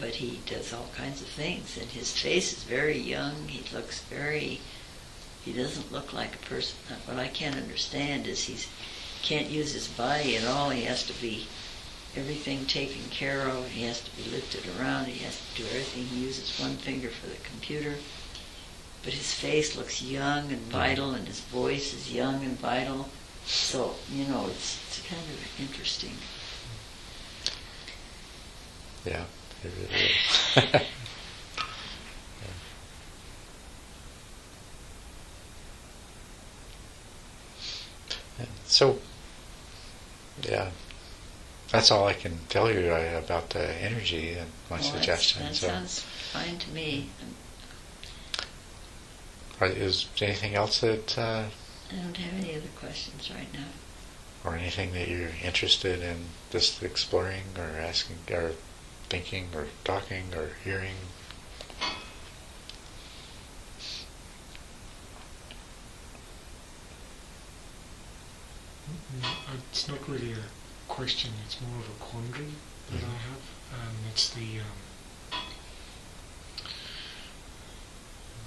But 0.00 0.16
he 0.16 0.40
does 0.46 0.72
all 0.72 0.88
kinds 0.96 1.20
of 1.20 1.28
things, 1.28 1.76
and 1.76 1.88
his 1.88 2.12
face 2.12 2.52
is 2.52 2.64
very 2.64 2.98
young. 2.98 3.48
He 3.48 3.62
looks 3.74 4.00
very. 4.02 4.60
He 5.44 5.52
doesn't 5.52 5.92
look 5.92 6.12
like 6.12 6.34
a 6.34 6.46
person. 6.46 6.76
What 7.04 7.18
I 7.18 7.28
can't 7.28 7.56
understand 7.56 8.26
is 8.26 8.44
he 8.44 8.58
can't 9.22 9.50
use 9.50 9.72
his 9.72 9.88
body 9.88 10.36
at 10.36 10.46
all. 10.46 10.70
He 10.70 10.82
has 10.84 11.06
to 11.06 11.12
be 11.20 11.46
everything 12.16 12.66
taken 12.66 13.02
care 13.10 13.48
of. 13.48 13.68
He 13.68 13.84
has 13.84 14.00
to 14.00 14.10
be 14.16 14.30
lifted 14.30 14.64
around. 14.78 15.06
He 15.06 15.24
has 15.24 15.38
to 15.38 15.62
do 15.62 15.68
everything. 15.68 16.04
He 16.06 16.24
uses 16.24 16.58
one 16.58 16.76
finger 16.76 17.08
for 17.08 17.26
the 17.28 17.36
computer. 17.36 17.94
But 19.02 19.12
his 19.12 19.32
face 19.34 19.76
looks 19.76 20.00
young 20.00 20.50
and 20.50 20.62
hmm. 20.62 20.70
vital, 20.70 21.10
and 21.12 21.26
his 21.28 21.40
voice 21.40 21.92
is 21.92 22.12
young 22.12 22.42
and 22.42 22.58
vital. 22.58 23.08
So 23.46 23.94
you 24.10 24.24
know, 24.24 24.46
it's 24.48 24.78
it's 24.86 25.06
kind 25.06 25.22
of 25.22 25.60
interesting. 25.60 26.14
Yeah, 29.04 29.24
it 29.64 29.72
really 29.90 30.04
is. 30.04 30.82
Yeah. 38.38 38.46
So, 38.66 38.98
yeah, 40.42 40.70
that's 41.70 41.90
all 41.90 42.06
I 42.06 42.14
can 42.14 42.38
tell 42.48 42.70
you 42.70 42.90
uh, 42.90 43.20
about 43.24 43.50
the 43.50 43.64
energy 43.82 44.32
and 44.34 44.50
my 44.70 44.76
Well, 44.80 44.84
suggestion. 44.92 45.42
That 45.44 45.54
so, 45.54 45.68
sounds 45.68 46.00
fine 46.00 46.58
to 46.58 46.70
me. 46.70 47.08
are- 49.60 49.66
is 49.68 50.06
there 50.18 50.28
anything 50.28 50.54
else 50.54 50.80
that, 50.80 51.16
uh, 51.16 51.44
I 51.90 51.94
don't 52.02 52.16
have 52.16 52.34
any 52.44 52.54
other 52.56 52.68
questions 52.76 53.30
right 53.30 53.52
now. 53.52 53.68
or 54.44 54.56
anything 54.56 54.92
that 54.92 55.08
you're 55.08 55.30
interested 55.42 56.02
in 56.02 56.26
just 56.50 56.82
exploring 56.82 57.44
or 57.56 57.78
asking 57.80 58.18
or 58.30 58.52
thinking 59.14 59.48
or 59.54 59.66
talking 59.84 60.24
or 60.34 60.48
hearing? 60.64 60.96
Mm, 68.90 69.24
uh, 69.24 69.56
It's 69.70 69.86
not 69.88 70.08
really 70.08 70.32
a 70.32 70.46
question, 70.88 71.30
it's 71.46 71.60
more 71.60 71.78
of 71.78 71.88
a 71.88 72.02
quandary 72.02 72.54
that 72.90 73.04
I 73.04 73.18
have. 73.28 73.42
Um, 73.72 73.94
it's 74.10 74.30
the 74.30 74.58
um, 74.60 75.38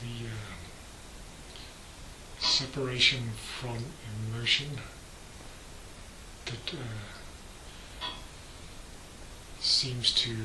the 0.02 0.26
um, 0.28 0.60
separation 2.40 3.32
from 3.60 3.78
emotion 4.30 4.82
that 6.46 6.74
uh, 6.74 7.17
seems 9.68 10.12
to 10.14 10.36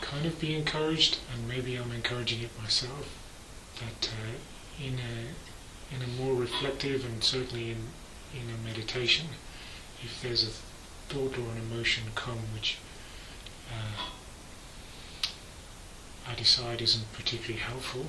kind 0.00 0.26
of 0.26 0.40
be 0.40 0.54
encouraged, 0.54 1.18
and 1.32 1.46
maybe 1.46 1.76
I'm 1.76 1.92
encouraging 1.92 2.42
it 2.42 2.50
myself. 2.60 3.14
That 3.80 4.08
uh, 4.08 4.82
in 4.82 4.94
a 4.98 5.94
in 5.94 6.02
a 6.02 6.06
more 6.20 6.34
reflective 6.34 7.04
and 7.04 7.22
certainly 7.22 7.70
in, 7.70 7.88
in 8.34 8.50
a 8.52 8.66
meditation, 8.66 9.26
if 10.02 10.20
there's 10.22 10.42
a 10.42 10.50
thought 11.12 11.38
or 11.38 11.52
an 11.52 11.58
emotion 11.58 12.04
come 12.14 12.38
which 12.54 12.78
uh, 13.70 14.10
I 16.28 16.34
decide 16.34 16.80
isn't 16.80 17.12
particularly 17.12 17.60
helpful 17.60 18.06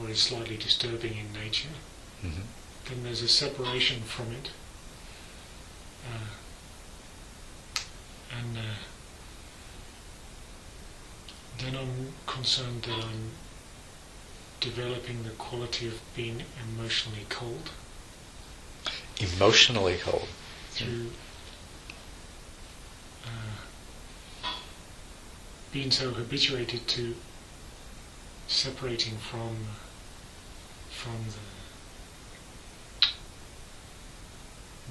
or 0.00 0.10
is 0.10 0.20
slightly 0.20 0.56
disturbing 0.56 1.16
in 1.16 1.32
nature, 1.32 1.74
hmm 2.20 2.42
then 2.86 3.02
there's 3.02 3.22
a 3.22 3.28
separation 3.28 4.02
from 4.02 4.30
it. 4.32 4.50
Uh, 6.04 6.26
and 8.38 8.56
uh, 8.58 8.60
then 11.58 11.76
I'm 11.76 12.12
concerned 12.26 12.82
that 12.82 13.04
I'm 13.04 13.30
developing 14.60 15.22
the 15.24 15.30
quality 15.30 15.86
of 15.86 16.00
being 16.16 16.42
emotionally 16.62 17.26
cold 17.28 17.70
Emotionally 19.20 19.98
cold. 20.02 20.28
through 20.70 21.10
uh, 23.24 24.50
being 25.72 25.90
so 25.90 26.10
habituated 26.10 26.86
to 26.88 27.14
separating 28.48 29.16
from 29.18 29.56
from 30.90 31.24
the 31.28 31.40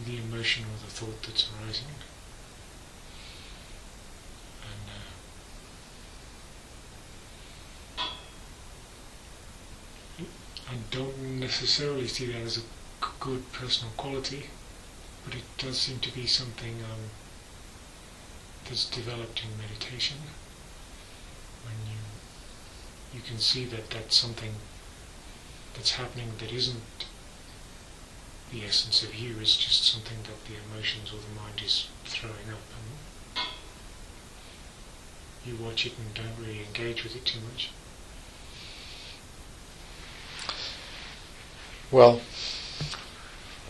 the 0.05 0.17
emotion 0.17 0.63
or 0.65 0.77
the 0.85 0.91
thought 0.91 1.21
that's 1.23 1.49
arising. 1.61 1.85
And 4.63 4.89
uh, 10.19 10.23
I 10.73 10.77
don't 10.89 11.39
necessarily 11.39 12.07
see 12.07 12.25
that 12.31 12.41
as 12.41 12.57
a 12.57 12.61
good 13.19 13.51
personal 13.51 13.93
quality, 13.95 14.49
but 15.23 15.35
it 15.35 15.43
does 15.59 15.77
seem 15.79 15.99
to 15.99 16.11
be 16.11 16.25
something 16.25 16.81
um, 16.91 17.11
that's 18.65 18.89
developed 18.89 19.43
in 19.43 19.55
meditation. 19.55 20.17
When 21.63 21.75
you 21.85 21.99
you 23.13 23.21
can 23.21 23.37
see 23.37 23.65
that 23.65 23.91
that's 23.91 24.15
something 24.15 24.55
that's 25.75 25.91
happening 25.91 26.31
that 26.39 26.51
isn't 26.51 27.05
the 28.51 28.65
essence 28.65 29.03
of 29.03 29.13
you, 29.13 29.35
it's 29.39 29.55
just 29.55 29.85
something 29.85 30.23
that 30.23 30.43
the 30.45 30.57
emotions 30.57 31.13
or 31.13 31.17
the 31.17 31.39
mind 31.39 31.61
is 31.63 31.87
throwing 32.05 32.49
up 32.49 32.65
and 33.35 33.45
you 35.45 35.55
watch 35.63 35.85
it 35.85 35.93
and 35.99 36.15
don't 36.15 36.43
really 36.43 36.65
engage 36.65 37.03
with 37.03 37.15
it 37.15 37.25
too 37.25 37.41
much. 37.41 37.69
Well, 41.93 42.21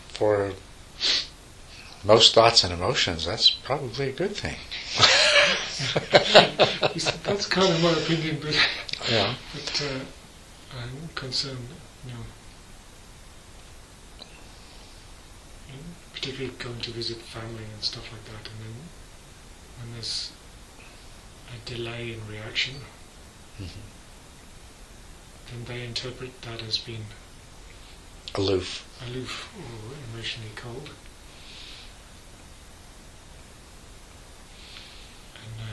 for 0.08 0.52
most 2.02 2.34
thoughts 2.34 2.64
and 2.64 2.72
emotions, 2.72 3.26
that's 3.26 3.50
probably 3.50 4.08
a 4.08 4.12
good 4.12 4.34
thing. 4.34 4.56
that's 7.24 7.44
kind 7.46 7.70
of 7.70 7.82
my 7.82 7.92
opinion, 7.92 8.38
but, 8.40 8.54
yeah. 9.10 9.34
but 9.52 9.82
uh, 9.84 9.98
I'm 10.80 11.10
concerned, 11.14 11.68
you 12.06 12.14
know, 12.14 12.20
particularly 16.14 16.54
going 16.58 16.80
to 16.80 16.90
visit 16.92 17.18
family 17.18 17.64
and 17.74 17.82
stuff 17.82 18.10
like 18.10 18.24
that, 18.24 18.48
and 18.50 18.58
then 18.60 18.74
when 19.80 19.92
there's 19.92 20.32
a 21.52 21.58
delay 21.68 22.14
in 22.14 22.26
reaction, 22.26 22.76
Mhm. 23.60 23.68
then 25.50 25.64
they 25.66 25.84
interpret 25.84 26.40
that 26.42 26.62
as 26.62 26.78
being 26.78 27.04
Aloof. 28.36 28.84
aloof 29.06 29.48
or 29.56 29.94
emotionally 30.12 30.50
cold. 30.56 30.90
And 35.36 35.60
uh, 35.60 35.64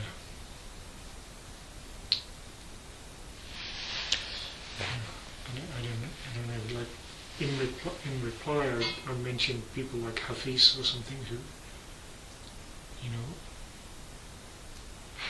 I 4.78 5.54
don't, 5.54 5.70
I 5.76 5.82
don't, 5.82 6.04
I 6.28 6.30
don't 6.36 6.48
know. 6.74 6.78
Like 6.78 6.88
in 7.40 7.58
reply, 7.58 7.92
in 8.04 8.24
reply, 8.24 8.66
I, 8.66 9.10
I 9.10 9.14
mentioned 9.16 9.62
people 9.74 9.98
like 9.98 10.20
Hafiz 10.20 10.78
or 10.78 10.84
something 10.84 11.18
who, 11.28 11.38
you 13.02 13.10
know, 13.10 13.34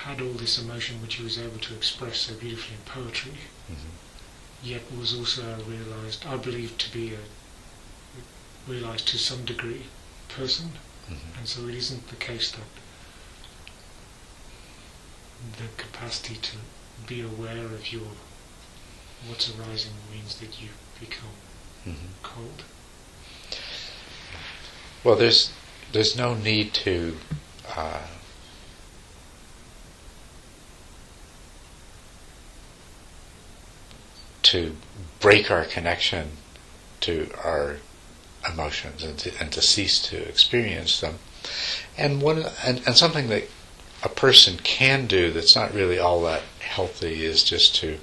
had 0.05 0.21
all 0.21 0.33
this 0.35 0.59
emotion 0.59 1.01
which 1.01 1.15
he 1.15 1.25
was 1.25 1.39
able 1.39 1.59
to 1.61 1.75
express 1.75 2.19
so 2.21 2.35
beautifully 2.35 2.77
in 2.77 2.83
poetry 2.85 3.33
hmm 3.69 4.12
yet 4.63 4.83
was 4.99 5.15
also 5.15 5.43
realized, 5.69 6.25
I 6.27 6.37
believe, 6.37 6.79
to 6.79 6.93
be 6.93 7.15
a 7.15 7.19
realized 8.67 9.09
to 9.09 9.19
some 9.19 9.45
degree 9.45 9.87
person, 10.29 10.71
hmm 11.09 11.15
and 11.39 11.49
so 11.49 11.67
it 11.69 11.75
isn't 11.75 12.09
the 12.09 12.17
case 12.17 12.53
that 12.53 12.61
the 15.59 15.69
capacity 15.77 16.37
to 16.37 16.57
be 17.07 17.21
aware 17.21 17.65
of 17.67 17.93
your 17.93 18.07
what's 19.29 19.51
arising 19.57 19.93
means 20.13 20.39
that 20.41 20.61
you 20.63 20.69
become 21.01 21.35
hmm 21.85 22.13
cold. 22.23 22.63
Well, 25.05 25.17
there's 25.17 25.51
there's 25.93 26.17
no 26.17 26.35
need 26.35 26.73
to 26.75 27.17
uh, 27.77 27.99
to 34.53 34.77
break 35.19 35.51
our 35.51 35.65
connection 35.65 36.33
to 37.01 37.31
our 37.43 37.77
emotions 38.53 39.03
and 39.03 39.19
to, 39.19 39.33
and 39.41 39.51
to 39.51 39.63
cease 39.63 39.99
to 40.03 40.29
experience 40.29 41.01
them. 41.01 41.19
And 41.97 42.21
one 42.21 42.45
and, 42.63 42.83
and 42.87 42.95
something 42.95 43.29
that 43.29 43.45
a 44.03 44.11
person 44.11 44.59
can 44.59 45.07
do 45.07 45.33
that's 45.33 45.57
not 45.57 45.73
really 45.73 45.99
all 45.99 46.23
that 46.25 46.43
healthy 46.61 47.25
is 47.25 47.43
just 47.43 47.75
to 47.77 47.99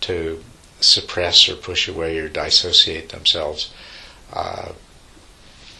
to 0.00 0.42
suppress 0.80 1.48
or 1.50 1.56
push 1.56 1.86
away 1.86 2.18
or 2.18 2.28
dissociate 2.28 3.10
themselves 3.10 3.72
uh, 4.32 4.72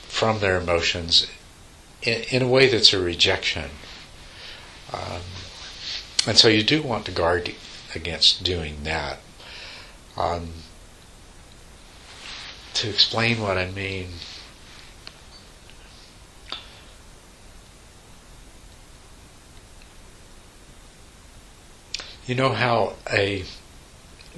from 0.09 0.41
their 0.41 0.61
emotions 0.61 1.27
in, 2.03 2.23
in 2.31 2.43
a 2.43 2.49
way 2.49 2.69
that's 2.69 2.93
a 2.93 3.01
rejection. 3.01 3.71
Um, 4.93 5.23
and 6.27 6.37
so 6.37 6.49
you 6.49 6.63
do 6.63 6.83
want 6.83 7.07
to 7.07 7.11
guard 7.11 7.55
against 7.95 8.45
doing 8.45 8.85
that. 8.85 9.19
Um, 10.17 10.51
to 12.75 12.89
explain 12.89 13.41
what 13.41 13.59
I 13.59 13.71
mean, 13.71 14.09
you 22.27 22.35
know 22.35 22.51
how 22.51 22.95
a 23.13 23.45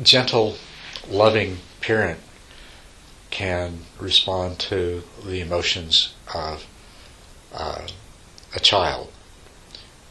gentle, 0.03 0.57
loving 1.09 1.59
parent 1.81 2.21
can 3.31 3.81
respond 3.99 4.59
to 4.59 5.03
the 5.25 5.41
emotions 5.41 6.15
of 6.35 6.67
uh, 7.53 7.87
a 8.55 8.61
child. 8.61 9.13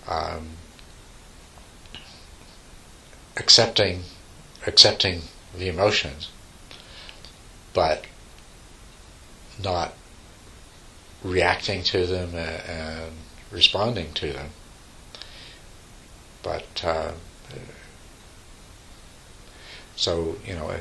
Um, 0.08 0.50
accepting, 3.38 4.04
accepting 4.68 5.24
the 5.58 5.68
emotions, 5.68 6.30
but 7.74 8.06
not 9.64 9.94
reacting 11.24 11.84
to 11.84 12.06
them 12.06 12.30
and, 12.36 12.70
and 12.70 13.12
responding 13.52 14.14
to 14.14 14.34
them. 14.34 14.50
But 16.44 16.84
uh, 16.86 17.12
so 19.96 20.36
you 20.46 20.54
know, 20.54 20.76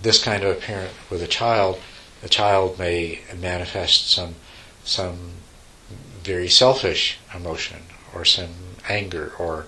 this 0.00 0.22
kind 0.22 0.44
of 0.44 0.56
a 0.56 0.60
parent 0.60 0.92
with 1.10 1.22
a 1.22 1.26
child, 1.26 1.80
the 2.22 2.28
child 2.28 2.78
may 2.78 3.20
manifest 3.36 4.10
some 4.10 4.34
some 4.84 5.32
very 6.22 6.48
selfish 6.48 7.18
emotion 7.34 7.82
or 8.14 8.24
some 8.24 8.76
anger 8.88 9.32
or 9.38 9.66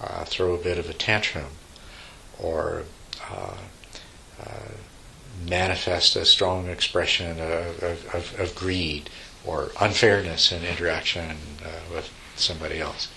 uh, 0.00 0.24
throw 0.24 0.54
a 0.54 0.62
bit 0.62 0.78
of 0.78 0.88
a 0.88 0.94
tantrum 0.94 1.50
or 2.38 2.82
uh, 2.82 2.82
uh, 2.82 2.95
manifest 5.48 6.16
a 6.16 6.24
strong 6.24 6.68
expression 6.68 7.38
of, 7.40 7.82
of, 7.82 8.14
of, 8.14 8.40
of 8.40 8.54
greed 8.54 9.10
or 9.44 9.70
unfairness 9.80 10.52
in 10.52 10.64
interaction 10.64 11.36
uh, 11.64 11.94
with 11.94 12.10
somebody 12.34 12.80
else. 12.80 13.08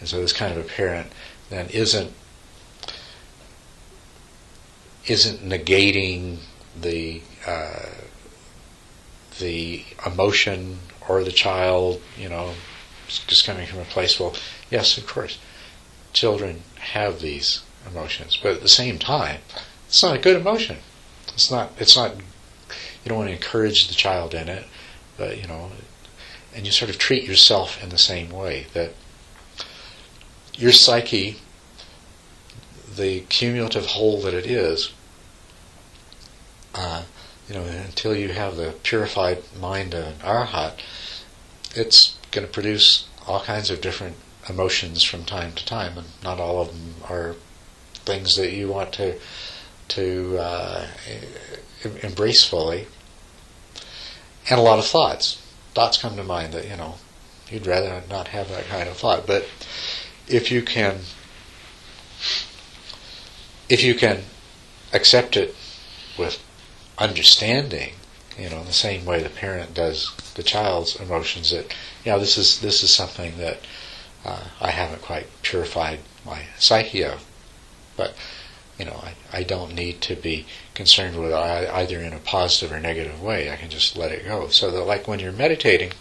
And 0.00 0.08
so 0.08 0.20
this 0.20 0.32
kind 0.32 0.56
of 0.56 0.64
a 0.64 0.68
parent 0.68 1.12
then 1.50 1.68
isn't 1.68 2.12
isn't 5.06 5.40
negating 5.40 6.38
the 6.80 7.22
uh, 7.46 7.90
the 9.40 9.84
emotion 10.06 10.78
or 11.08 11.24
the 11.24 11.32
child, 11.32 12.00
you 12.16 12.28
know, 12.28 12.52
just 13.26 13.44
coming 13.44 13.66
from 13.66 13.80
a 13.80 13.84
place. 13.84 14.20
Well, 14.20 14.34
yes, 14.70 14.96
of 14.98 15.06
course, 15.06 15.38
children 16.12 16.62
have 16.76 17.20
these 17.20 17.62
emotions, 17.86 18.38
but 18.42 18.52
at 18.56 18.62
the 18.62 18.68
same 18.68 18.98
time, 18.98 19.40
it's 19.88 20.02
not 20.02 20.16
a 20.16 20.20
good 20.20 20.36
emotion. 20.36 20.78
It's 21.34 21.50
not. 21.50 21.72
It's 21.78 21.96
not. 21.96 22.16
You 22.16 23.08
don't 23.08 23.18
want 23.18 23.30
to 23.30 23.34
encourage 23.34 23.88
the 23.88 23.94
child 23.94 24.34
in 24.34 24.48
it, 24.48 24.66
but 25.16 25.40
you 25.40 25.46
know, 25.46 25.70
and 26.54 26.66
you 26.66 26.72
sort 26.72 26.90
of 26.90 26.98
treat 26.98 27.24
yourself 27.24 27.82
in 27.82 27.88
the 27.88 27.98
same 27.98 28.30
way 28.30 28.66
that 28.74 28.94
your 30.54 30.72
psyche, 30.72 31.38
the 32.94 33.20
cumulative 33.22 33.86
whole 33.86 34.20
that 34.22 34.34
it 34.34 34.46
is, 34.46 34.92
uh, 36.74 37.02
you 37.48 37.54
know, 37.54 37.64
until 37.64 38.14
you 38.14 38.28
have 38.28 38.56
the 38.56 38.74
purified 38.82 39.42
mind 39.58 39.94
of 39.94 40.06
an 40.06 40.14
arhat, 40.20 40.74
it's 41.74 42.16
going 42.30 42.46
to 42.46 42.52
produce 42.52 43.06
all 43.26 43.40
kinds 43.40 43.70
of 43.70 43.80
different 43.80 44.16
emotions 44.48 45.02
from 45.02 45.24
time 45.24 45.52
to 45.52 45.64
time, 45.64 45.96
and 45.98 46.06
not 46.22 46.40
all 46.40 46.60
of 46.60 46.68
them 46.68 46.94
are 47.08 47.36
things 48.04 48.36
that 48.36 48.52
you 48.52 48.68
want 48.68 48.92
to 48.94 49.18
to 49.88 50.38
uh, 50.38 50.86
embrace 52.02 52.44
fully. 52.44 52.86
And 54.48 54.58
a 54.58 54.62
lot 54.62 54.78
of 54.78 54.86
thoughts. 54.86 55.40
Thoughts 55.74 55.98
come 55.98 56.16
to 56.16 56.24
mind 56.24 56.52
that 56.52 56.68
you 56.68 56.76
know 56.76 56.96
you'd 57.50 57.66
rather 57.66 58.02
not 58.08 58.28
have 58.28 58.48
that 58.48 58.66
kind 58.66 58.88
of 58.88 58.96
thought, 58.96 59.26
but 59.26 59.46
if 60.28 60.50
you 60.50 60.62
can 60.62 61.00
if 63.68 63.82
you 63.82 63.94
can 63.94 64.22
accept 64.92 65.36
it 65.36 65.54
with 66.18 66.42
understanding, 66.98 67.94
you 68.38 68.50
know, 68.50 68.60
in 68.60 68.66
the 68.66 68.72
same 68.72 69.04
way 69.04 69.22
the 69.22 69.30
parent 69.30 69.74
does 69.74 70.14
the 70.34 70.42
child's 70.42 70.96
emotions, 70.96 71.50
that 71.50 71.74
you 72.04 72.12
know 72.12 72.18
this 72.18 72.36
is 72.36 72.60
this 72.60 72.82
is 72.82 72.94
something 72.94 73.36
that 73.38 73.60
uh, 74.24 74.44
I 74.60 74.70
haven't 74.70 75.02
quite 75.02 75.26
purified 75.42 76.00
my 76.24 76.42
psyche 76.58 77.04
of, 77.04 77.24
but 77.96 78.14
you 78.78 78.84
know, 78.86 79.02
I, 79.32 79.38
I 79.38 79.42
don't 79.42 79.74
need 79.74 80.00
to 80.02 80.16
be 80.16 80.46
concerned 80.74 81.16
with 81.16 81.30
it 81.30 81.34
either 81.34 81.98
in 81.98 82.12
a 82.12 82.18
positive 82.18 82.72
or 82.72 82.80
negative 82.80 83.22
way. 83.22 83.50
I 83.50 83.56
can 83.56 83.70
just 83.70 83.96
let 83.96 84.10
it 84.12 84.24
go. 84.24 84.48
So 84.48 84.70
that, 84.70 84.84
like 84.84 85.06
when 85.06 85.20
you're 85.20 85.32
meditating, 85.32 85.92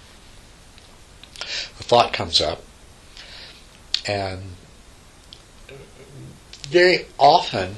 a 1.41 1.83
thought 1.83 2.13
comes 2.13 2.41
up, 2.41 2.63
and 4.07 4.41
very 6.69 7.05
often 7.17 7.75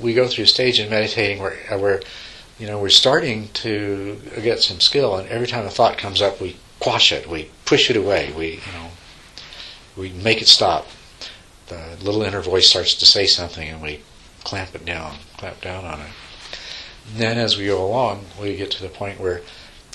we 0.00 0.14
go 0.14 0.26
through 0.26 0.44
a 0.44 0.48
stage 0.48 0.80
in 0.80 0.88
meditating 0.88 1.40
where, 1.40 1.58
uh, 1.70 1.78
where 1.78 2.00
you 2.58 2.66
know 2.66 2.80
we're 2.80 2.88
starting 2.88 3.48
to 3.48 4.20
get 4.42 4.62
some 4.62 4.80
skill, 4.80 5.16
and 5.16 5.28
every 5.28 5.46
time 5.46 5.66
a 5.66 5.70
thought 5.70 5.98
comes 5.98 6.22
up, 6.22 6.40
we 6.40 6.56
quash 6.80 7.12
it, 7.12 7.28
we 7.28 7.50
push 7.64 7.90
it 7.90 7.96
away, 7.96 8.32
we 8.32 8.52
you 8.52 8.72
know 8.72 8.90
we 9.96 10.10
make 10.10 10.40
it 10.40 10.48
stop. 10.48 10.86
The 11.68 11.96
little 12.00 12.22
inner 12.22 12.40
voice 12.40 12.68
starts 12.68 12.94
to 12.94 13.06
say 13.06 13.26
something, 13.26 13.68
and 13.68 13.82
we 13.82 14.02
clamp 14.44 14.74
it 14.74 14.84
down, 14.84 15.16
clamp 15.36 15.60
down 15.60 15.84
on 15.84 16.00
it. 16.00 16.10
And 17.08 17.20
then, 17.20 17.38
as 17.38 17.56
we 17.56 17.66
go 17.66 17.84
along, 17.84 18.26
we 18.40 18.56
get 18.56 18.70
to 18.72 18.82
the 18.82 18.88
point 18.88 19.20
where 19.20 19.42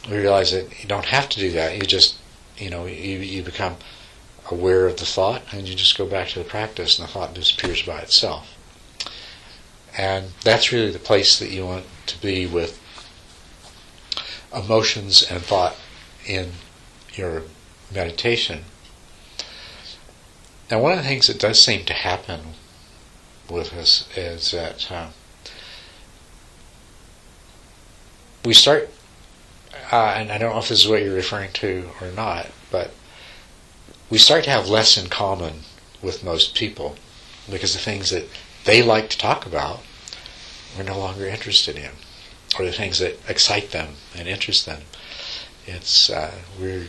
we 0.10 0.18
realize 0.18 0.52
that 0.52 0.82
you 0.82 0.88
don't 0.88 1.06
have 1.06 1.30
to 1.30 1.40
do 1.40 1.52
that. 1.52 1.76
You 1.76 1.84
just, 1.84 2.16
you 2.58 2.70
know, 2.70 2.86
you, 2.86 3.20
you 3.20 3.44
become 3.44 3.78
aware 4.50 4.88
of 4.88 4.98
the 4.98 5.06
thought, 5.06 5.44
and 5.52 5.68
you 5.68 5.76
just 5.76 5.98
go 5.98 6.06
back 6.06 6.30
to 6.30 6.40
the 6.40 6.46
practice, 6.46 7.00
and 7.00 7.08
the 7.08 7.12
thought 7.12 7.34
disappears 7.34 7.84
by 7.84 8.00
itself. 8.00 8.58
And 9.98 10.32
that's 10.44 10.72
really 10.72 10.92
the 10.92 11.00
place 11.00 11.38
that 11.40 11.52
you 11.52 11.66
want 11.66 11.86
to 12.08 12.22
be 12.22 12.46
with 12.46 12.80
emotions 14.54 15.24
and 15.30 15.42
thought 15.42 15.76
in 16.26 16.52
your 17.14 17.44
meditation. 17.94 18.64
Now, 20.72 20.80
one 20.80 20.94
of 20.94 21.00
the 21.00 21.04
things 21.04 21.28
that 21.28 21.38
does 21.38 21.62
seem 21.62 21.84
to 21.84 21.94
happen 21.94 22.54
with 23.50 23.74
us 23.74 24.08
is 24.16 24.52
that 24.52 24.90
uh, 24.90 25.10
we 28.46 28.54
start, 28.54 28.90
uh, 29.92 30.14
and 30.16 30.32
I 30.32 30.38
don't 30.38 30.54
know 30.54 30.60
if 30.60 30.70
this 30.70 30.86
is 30.86 30.88
what 30.88 31.04
you're 31.04 31.14
referring 31.14 31.52
to 31.54 31.90
or 32.00 32.08
not, 32.08 32.48
but 32.72 32.92
we 34.10 34.18
start 34.18 34.46
to 34.46 34.50
have 34.50 34.70
less 34.70 34.96
in 34.96 35.10
common 35.10 35.64
with 36.02 36.24
most 36.24 36.56
people 36.56 36.96
because 37.50 37.74
the 37.74 37.80
things 37.80 38.10
that 38.12 38.30
they 38.64 38.82
like 38.82 39.10
to 39.10 39.18
talk 39.18 39.46
about 39.46 39.82
we're 40.78 40.84
no 40.84 40.98
longer 40.98 41.26
interested 41.26 41.76
in, 41.76 41.92
or 42.58 42.64
the 42.64 42.72
things 42.72 43.00
that 43.00 43.20
excite 43.28 43.72
them 43.72 43.96
and 44.16 44.26
interest 44.26 44.66
them. 44.66 44.84
It's 45.68 46.10
uh, 46.10 46.32
we're 46.58 46.88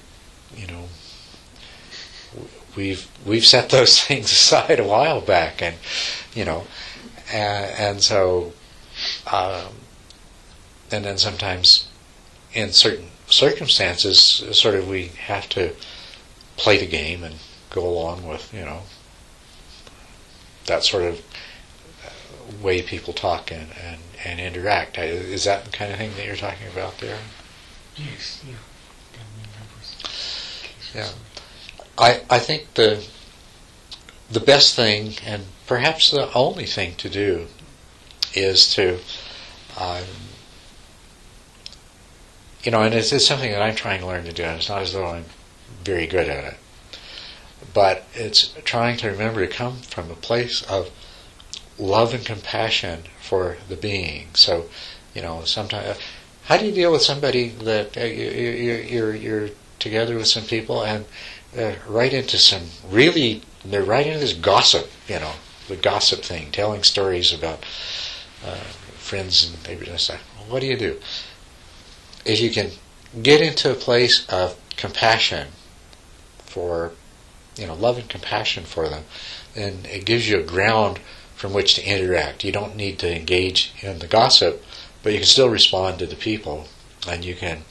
you 0.56 0.68
know 0.68 0.84
we've 2.76 3.08
we've 3.24 3.44
set 3.44 3.70
those 3.70 4.00
things 4.04 4.30
aside 4.30 4.80
a 4.80 4.84
while 4.84 5.20
back, 5.20 5.62
and 5.62 5.76
you 6.34 6.44
know, 6.44 6.66
and, 7.32 7.70
and 7.78 8.02
so, 8.02 8.52
um, 9.30 9.74
and 10.90 11.04
then 11.04 11.18
sometimes 11.18 11.88
in 12.52 12.72
certain 12.72 13.08
circumstances, 13.26 14.18
sort 14.52 14.74
of 14.74 14.88
we 14.88 15.06
have 15.26 15.48
to 15.50 15.74
play 16.56 16.78
the 16.78 16.86
game 16.86 17.24
and 17.24 17.36
go 17.70 17.86
along 17.86 18.26
with 18.26 18.52
you 18.52 18.64
know 18.64 18.82
that 20.66 20.84
sort 20.84 21.04
of 21.04 21.20
way 22.62 22.82
people 22.82 23.12
talk 23.12 23.50
and, 23.50 23.68
and, 23.82 24.00
and 24.24 24.40
interact. 24.40 24.98
Is 24.98 25.44
that 25.44 25.64
the 25.64 25.70
kind 25.70 25.92
of 25.92 25.98
thing 25.98 26.10
that 26.16 26.26
you're 26.26 26.36
talking 26.36 26.68
about 26.72 26.98
there? 26.98 27.18
Yes, 27.96 28.42
yeah. 28.46 28.54
Yeah. 30.94 31.08
I, 31.98 32.22
I 32.30 32.38
think 32.38 32.74
the 32.74 33.04
the 34.30 34.40
best 34.40 34.74
thing 34.74 35.12
and 35.26 35.44
perhaps 35.66 36.10
the 36.10 36.32
only 36.32 36.64
thing 36.64 36.94
to 36.96 37.10
do 37.10 37.46
is 38.34 38.72
to 38.74 38.98
um, 39.78 40.04
you 42.62 42.70
know 42.70 42.82
and 42.82 42.94
it's, 42.94 43.12
it's 43.12 43.26
something 43.26 43.50
that 43.50 43.62
I'm 43.62 43.74
trying 43.74 44.00
to 44.00 44.06
learn 44.06 44.24
to 44.24 44.32
do 44.32 44.42
and 44.42 44.56
it's 44.56 44.68
not 44.68 44.82
as 44.82 44.92
though 44.92 45.06
I'm 45.06 45.26
very 45.84 46.06
good 46.06 46.28
at 46.28 46.44
it. 46.44 46.58
But 47.74 48.04
it's 48.14 48.54
trying 48.64 48.96
to 48.98 49.10
remember 49.10 49.46
to 49.46 49.52
come 49.52 49.78
from 49.78 50.10
a 50.10 50.14
place 50.14 50.62
of 50.62 50.90
love 51.78 52.14
and 52.14 52.24
compassion 52.24 53.04
for 53.20 53.58
the 53.68 53.76
being. 53.76 54.28
So 54.34 54.68
you 55.14 55.20
know 55.20 55.44
sometimes 55.44 55.98
how 56.44 56.56
do 56.56 56.66
you 56.66 56.72
deal 56.72 56.90
with 56.90 57.02
somebody 57.02 57.48
that 57.48 57.96
uh, 57.96 58.00
you, 58.00 58.30
you, 58.30 58.72
you're 58.74 59.14
you're 59.14 59.48
together 59.78 60.16
with 60.16 60.26
some 60.26 60.44
people 60.44 60.82
and 60.84 61.04
uh, 61.56 61.74
right 61.86 62.12
into 62.12 62.38
some 62.38 62.62
really, 62.88 63.42
they're 63.64 63.82
right 63.82 64.06
into 64.06 64.18
this 64.18 64.32
gossip, 64.32 64.90
you 65.08 65.18
know, 65.18 65.32
the 65.68 65.76
gossip 65.76 66.22
thing, 66.22 66.50
telling 66.50 66.82
stories 66.82 67.32
about 67.32 67.64
uh, 68.44 68.56
friends 68.98 69.48
and 69.48 69.62
neighbors 69.66 69.88
and 69.88 70.00
stuff. 70.00 70.20
What 70.48 70.60
do 70.60 70.66
you 70.66 70.76
do? 70.76 71.00
If 72.24 72.40
you 72.40 72.50
can 72.50 72.70
get 73.22 73.40
into 73.40 73.70
a 73.70 73.74
place 73.74 74.26
of 74.28 74.58
compassion 74.76 75.48
for, 76.38 76.92
you 77.56 77.66
know, 77.66 77.74
love 77.74 77.98
and 77.98 78.08
compassion 78.08 78.64
for 78.64 78.88
them, 78.88 79.04
then 79.54 79.80
it 79.84 80.04
gives 80.04 80.28
you 80.28 80.38
a 80.38 80.42
ground 80.42 80.98
from 81.34 81.52
which 81.52 81.74
to 81.74 81.84
interact. 81.84 82.44
You 82.44 82.52
don't 82.52 82.76
need 82.76 82.98
to 83.00 83.14
engage 83.14 83.72
in 83.80 83.98
the 83.98 84.06
gossip, 84.06 84.64
but 85.02 85.12
you 85.12 85.18
can 85.18 85.26
still 85.26 85.48
respond 85.48 85.98
to 85.98 86.06
the 86.06 86.16
people, 86.16 86.68
and 87.08 87.24
you 87.24 87.34
can 87.34 87.62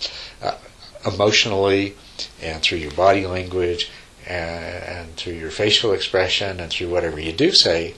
uh, 0.42 0.58
emotionally 1.06 1.96
and 2.42 2.62
through 2.62 2.80
your 2.80 2.92
body 2.92 3.26
language 3.26 3.90
and, 4.28 4.84
and 4.84 5.16
through 5.16 5.34
your 5.34 5.52
facial 5.52 5.94
expression 5.94 6.60
and 6.60 6.72
through 6.72 6.90
whatever 6.90 7.20
you 7.20 7.32
do 7.32 7.52
say, 7.52 7.96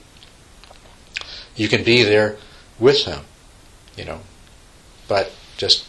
you 1.55 1.67
can 1.67 1.83
be 1.83 2.03
there 2.03 2.37
with 2.79 3.05
them, 3.05 3.25
you 3.95 4.05
know, 4.05 4.21
but 5.07 5.31
just 5.57 5.85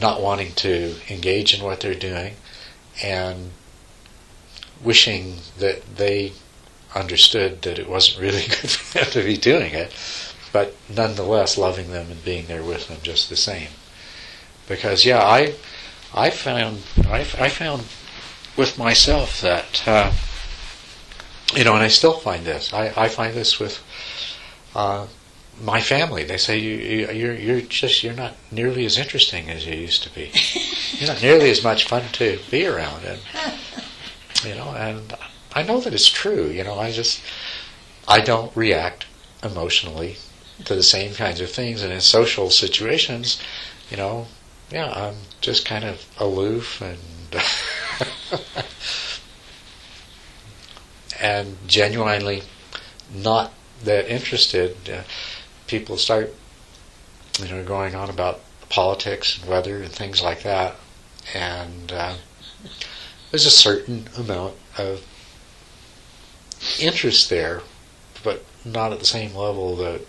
not 0.00 0.22
wanting 0.22 0.52
to 0.52 0.94
engage 1.10 1.54
in 1.54 1.64
what 1.64 1.80
they're 1.80 1.94
doing 1.94 2.34
and 3.02 3.50
wishing 4.82 5.36
that 5.58 5.96
they 5.96 6.32
understood 6.94 7.62
that 7.62 7.78
it 7.78 7.88
wasn't 7.88 8.20
really 8.20 8.42
good 8.48 8.70
for 8.70 8.98
them 8.98 9.10
to 9.10 9.22
be 9.22 9.36
doing 9.36 9.74
it, 9.74 9.92
but 10.52 10.74
nonetheless 10.88 11.58
loving 11.58 11.90
them 11.90 12.10
and 12.10 12.24
being 12.24 12.46
there 12.46 12.62
with 12.62 12.88
them 12.88 12.98
just 13.02 13.28
the 13.28 13.36
same. 13.36 13.68
Because 14.66 15.04
yeah, 15.04 15.22
I 15.22 15.54
I 16.14 16.30
found 16.30 16.82
I, 17.06 17.20
I 17.20 17.48
found 17.48 17.84
with 18.56 18.78
myself 18.78 19.40
that 19.40 19.86
uh, 19.86 20.12
you 21.54 21.64
know, 21.64 21.74
and 21.74 21.82
I 21.82 21.88
still 21.88 22.12
find 22.12 22.44
this. 22.44 22.72
I, 22.72 22.92
I 22.96 23.08
find 23.08 23.34
this 23.34 23.58
with 23.58 23.82
uh, 24.74 25.06
my 25.62 25.80
family. 25.80 26.24
They 26.24 26.36
say 26.36 26.58
you, 26.58 26.76
you 26.76 27.10
you're 27.10 27.34
you're 27.34 27.60
just 27.60 28.02
you're 28.02 28.14
not 28.14 28.34
nearly 28.50 28.84
as 28.84 28.98
interesting 28.98 29.48
as 29.48 29.66
you 29.66 29.74
used 29.74 30.02
to 30.04 30.14
be. 30.14 30.30
you're 30.92 31.08
not 31.08 31.22
nearly 31.22 31.50
as 31.50 31.64
much 31.64 31.86
fun 31.86 32.04
to 32.12 32.38
be 32.50 32.66
around, 32.66 33.04
and 33.04 33.20
you 34.44 34.54
know, 34.54 34.74
and 34.74 35.14
I 35.54 35.62
know 35.62 35.80
that 35.80 35.94
it's 35.94 36.08
true. 36.08 36.46
You 36.46 36.64
know, 36.64 36.78
I 36.78 36.92
just 36.92 37.22
I 38.06 38.20
don't 38.20 38.54
react 38.56 39.06
emotionally 39.42 40.16
to 40.64 40.74
the 40.74 40.82
same 40.82 41.14
kinds 41.14 41.40
of 41.40 41.50
things, 41.50 41.82
and 41.82 41.92
in 41.92 42.00
social 42.00 42.50
situations, 42.50 43.40
you 43.90 43.96
know, 43.96 44.26
yeah, 44.70 44.90
I'm 44.90 45.16
just 45.40 45.64
kind 45.64 45.84
of 45.84 46.04
aloof 46.18 46.80
and 46.82 46.98
and 51.20 51.56
genuinely 51.66 52.42
not 53.14 53.52
that 53.84 54.08
interested. 54.08 54.76
Uh, 54.88 55.02
people 55.66 55.96
start, 55.96 56.34
you 57.40 57.48
know, 57.48 57.64
going 57.64 57.94
on 57.94 58.10
about 58.10 58.40
politics 58.68 59.38
and 59.38 59.48
weather 59.48 59.82
and 59.82 59.92
things 59.92 60.22
like 60.22 60.42
that, 60.42 60.76
and 61.34 61.92
uh, 61.92 62.14
there's 63.30 63.46
a 63.46 63.50
certain 63.50 64.08
amount 64.16 64.54
of 64.76 65.02
interest 66.80 67.30
there, 67.30 67.62
but 68.22 68.44
not 68.64 68.92
at 68.92 68.98
the 68.98 69.06
same 69.06 69.34
level 69.34 69.76
that. 69.76 70.02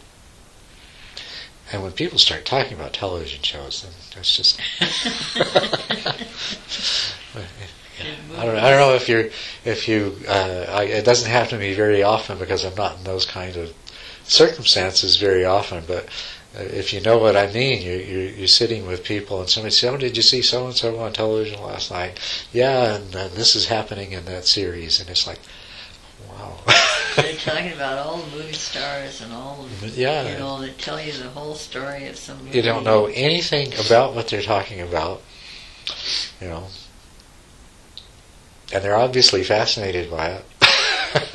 And 1.72 1.84
when 1.84 1.91
people 1.91 2.17
start 2.17 2.45
talking 2.45 2.74
about 2.74 2.93
television 2.93 3.43
shows, 3.43 3.84
then 3.84 3.91
it's 4.20 4.36
just. 4.36 4.59
I 8.38 8.45
don't, 8.45 8.55
I 8.55 8.70
don't 8.70 8.80
know 8.80 8.95
if 8.95 9.09
you 9.09 9.32
if 9.65 9.88
you 9.88 10.15
uh, 10.28 10.65
I, 10.70 10.84
it 10.84 11.05
doesn't 11.05 11.30
happen 11.30 11.59
to 11.59 11.65
me 11.65 11.74
very 11.74 12.01
often 12.01 12.39
because 12.39 12.63
I'm 12.63 12.76
not 12.76 12.97
in 12.97 13.03
those 13.03 13.26
kind 13.26 13.55
of 13.55 13.74
circumstances 14.24 15.17
very 15.17 15.43
often. 15.45 15.84
But 15.86 16.05
uh, 16.57 16.61
if 16.63 16.93
you 16.93 17.01
know 17.01 17.17
what 17.17 17.36
I 17.36 17.51
mean, 17.51 17.82
you, 17.82 17.97
you 17.97 18.20
you're 18.38 18.47
sitting 18.47 18.88
with 18.88 19.03
people 19.03 19.39
and 19.41 19.49
somebody 19.49 19.74
says, 19.74 19.89
"Oh, 19.93 19.97
did 19.97 20.15
you 20.15 20.24
see 20.24 20.41
so 20.41 20.65
and 20.65 20.76
so 20.76 20.97
on 20.99 21.13
television 21.13 21.61
last 21.61 21.91
night?" 21.91 22.17
Yeah, 22.51 22.95
and, 22.95 23.13
and 23.13 23.32
this 23.34 23.55
is 23.55 23.67
happening 23.67 24.13
in 24.13 24.26
that 24.26 24.45
series, 24.45 24.99
and 24.99 25.09
it's 25.09 25.28
like, 25.28 25.39
wow. 26.39 26.57
They're 27.15 27.33
talking 27.35 27.73
about 27.73 27.99
all 27.99 28.17
the 28.17 28.37
movie 28.37 28.53
stars 28.53 29.21
and 29.21 29.33
all 29.33 29.63
of, 29.65 29.97
yeah, 29.97 30.31
you 30.31 30.39
know, 30.39 30.61
they 30.61 30.71
tell 30.71 31.01
you 31.01 31.11
the 31.11 31.29
whole 31.29 31.55
story 31.55 32.07
of 32.07 32.17
some 32.17 32.37
movie. 32.39 32.57
you 32.57 32.61
don't 32.61 32.83
know 32.83 33.07
anything 33.07 33.73
about 33.85 34.15
what 34.15 34.27
they're 34.27 34.41
talking 34.41 34.81
about, 34.81 35.21
you 36.39 36.47
know, 36.47 36.67
and 38.73 38.83
they're 38.83 38.95
obviously 38.95 39.43
fascinated 39.43 40.09
by 40.09 40.29
it. 40.29 40.45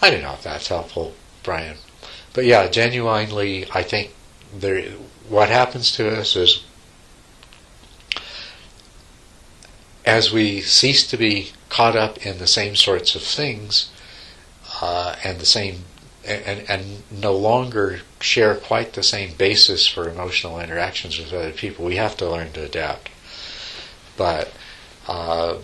I 0.00 0.10
don't 0.10 0.22
know 0.22 0.32
if 0.32 0.42
that's 0.42 0.68
helpful, 0.68 1.14
Brian, 1.42 1.76
but 2.32 2.44
yeah, 2.44 2.68
genuinely, 2.68 3.66
I 3.72 3.82
think 3.82 4.12
there. 4.52 4.82
What 5.28 5.48
happens 5.48 5.92
to 5.92 6.10
us 6.18 6.34
is, 6.34 6.64
as 10.04 10.32
we 10.32 10.60
cease 10.60 11.06
to 11.06 11.16
be 11.16 11.52
caught 11.72 11.96
up 11.96 12.26
in 12.26 12.38
the 12.38 12.46
same 12.46 12.76
sorts 12.76 13.14
of 13.14 13.22
things, 13.22 13.90
uh, 14.82 15.16
and 15.24 15.40
the 15.40 15.46
same 15.46 15.84
and, 16.24 16.68
and 16.68 17.02
no 17.10 17.32
longer 17.32 18.00
share 18.20 18.54
quite 18.54 18.92
the 18.92 19.02
same 19.02 19.34
basis 19.36 19.88
for 19.88 20.08
emotional 20.08 20.60
interactions 20.60 21.18
with 21.18 21.32
other 21.32 21.50
people, 21.50 21.84
we 21.84 21.96
have 21.96 22.16
to 22.16 22.30
learn 22.30 22.52
to 22.52 22.62
adapt. 22.62 23.08
But 24.16 24.52
uh, 25.08 25.58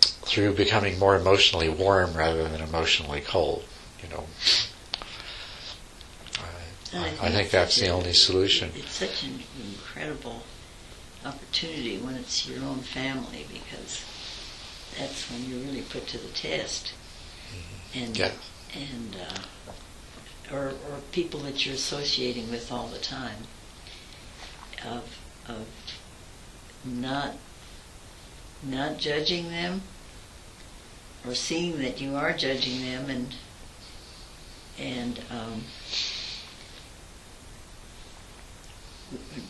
through 0.00 0.54
becoming 0.54 0.98
more 0.98 1.16
emotionally 1.16 1.68
warm 1.68 2.14
rather 2.14 2.48
than 2.48 2.62
emotionally 2.62 3.20
cold, 3.20 3.64
you 4.02 4.08
know. 4.08 4.24
And 6.92 7.04
I, 7.04 7.26
I 7.26 7.30
think 7.30 7.50
that's 7.50 7.76
the 7.76 7.88
a- 7.88 7.90
only 7.90 8.12
solution. 8.12 8.72
It's 8.74 8.92
such 8.92 9.24
an 9.24 9.40
incredible 9.60 10.42
opportunity 11.26 11.98
when 11.98 12.14
it's 12.14 12.48
your 12.48 12.64
own 12.64 12.78
family 12.78 13.46
because 13.52 14.02
that's 15.00 15.30
when 15.30 15.48
you're 15.48 15.60
really 15.60 15.80
put 15.82 16.06
to 16.08 16.18
the 16.18 16.28
test. 16.28 16.92
And 17.94 18.16
Yeah. 18.16 18.32
and 18.74 19.16
uh, 19.16 20.54
or 20.54 20.68
or 20.68 21.00
people 21.10 21.40
that 21.40 21.64
you're 21.64 21.74
associating 21.74 22.50
with 22.50 22.70
all 22.70 22.86
the 22.88 22.98
time 22.98 23.46
of 24.84 25.18
of 25.48 25.66
not 26.84 27.34
not 28.62 28.98
judging 28.98 29.50
them 29.50 29.82
or 31.26 31.34
seeing 31.34 31.78
that 31.78 32.00
you 32.00 32.14
are 32.14 32.32
judging 32.32 32.82
them 32.82 33.10
and 33.10 33.34
and 34.78 35.20
um, 35.30 35.64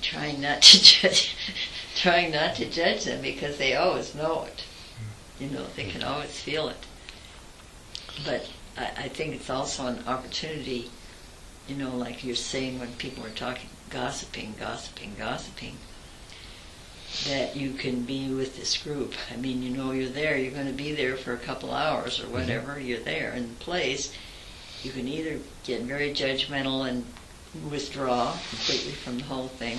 trying 0.01 0.40
not 0.40 0.62
to 0.62 0.80
judge 0.82 1.36
trying 1.94 2.32
not 2.32 2.55
to 2.55 2.70
judge 2.70 3.05
them 3.05 3.20
because 3.20 3.59
they 3.59 3.74
always 3.74 4.14
know 4.14 4.44
it 4.44 4.64
you 5.41 5.49
know 5.49 5.64
they 5.76 5.84
can 5.84 6.03
always 6.03 6.38
feel 6.38 6.68
it. 6.68 6.76
But 8.24 8.49
I, 8.76 8.84
I 9.05 9.09
think 9.09 9.34
it's 9.34 9.51
also 9.51 9.86
an 9.86 10.05
opportunity 10.07 10.91
you 11.68 11.76
know 11.76 11.97
like 11.97 12.24
you're 12.24 12.34
saying 12.34 12.78
when 12.78 12.93
people 12.95 13.24
are 13.24 13.30
talking 13.30 13.68
gossiping 13.91 14.55
gossiping 14.59 15.14
gossiping 15.18 15.76
that 17.28 17.57
you 17.57 17.72
can 17.72 18.03
be 18.03 18.32
with 18.32 18.57
this 18.57 18.76
group. 18.76 19.14
I 19.32 19.36
mean 19.36 19.62
you 19.62 19.70
know 19.70 19.93
you're 19.93 20.09
there 20.09 20.36
you're 20.36 20.53
going 20.53 20.66
to 20.66 20.72
be 20.72 20.93
there 20.93 21.16
for 21.16 21.32
a 21.32 21.38
couple 21.38 21.72
hours 21.72 22.20
or 22.20 22.24
mm-hmm. 22.24 22.34
whatever 22.34 22.78
you're 22.78 23.01
there 23.01 23.32
in 23.32 23.49
the 23.49 23.64
place. 23.64 24.14
You 24.82 24.93
can 24.93 25.09
either 25.09 25.38
get 25.64 25.82
very 25.82 26.11
judgmental 26.12 26.88
and 26.88 27.05
withdraw 27.70 28.32
completely 28.49 28.93
from 28.93 29.18
the 29.18 29.24
whole 29.24 29.49
thing, 29.49 29.78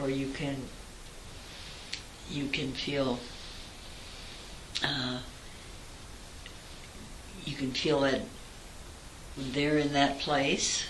or 0.00 0.10
you 0.10 0.28
can 0.32 0.56
you 2.30 2.48
can 2.48 2.72
feel 2.72 3.20
uh, 4.82 5.18
you 7.44 7.54
can 7.56 7.72
feel 7.72 8.00
that 8.00 8.22
they're 9.36 9.78
in 9.78 9.92
that 9.92 10.18
place, 10.18 10.84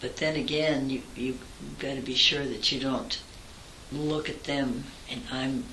but 0.00 0.16
then 0.16 0.36
again, 0.36 0.90
you 0.90 1.02
you 1.14 1.38
got 1.78 1.94
to 1.94 2.02
be 2.02 2.14
sure 2.14 2.44
that 2.44 2.70
you 2.70 2.80
don't 2.80 3.18
look 3.92 4.28
at 4.28 4.44
them 4.44 4.84
and 5.10 5.22
I'm 5.30 5.64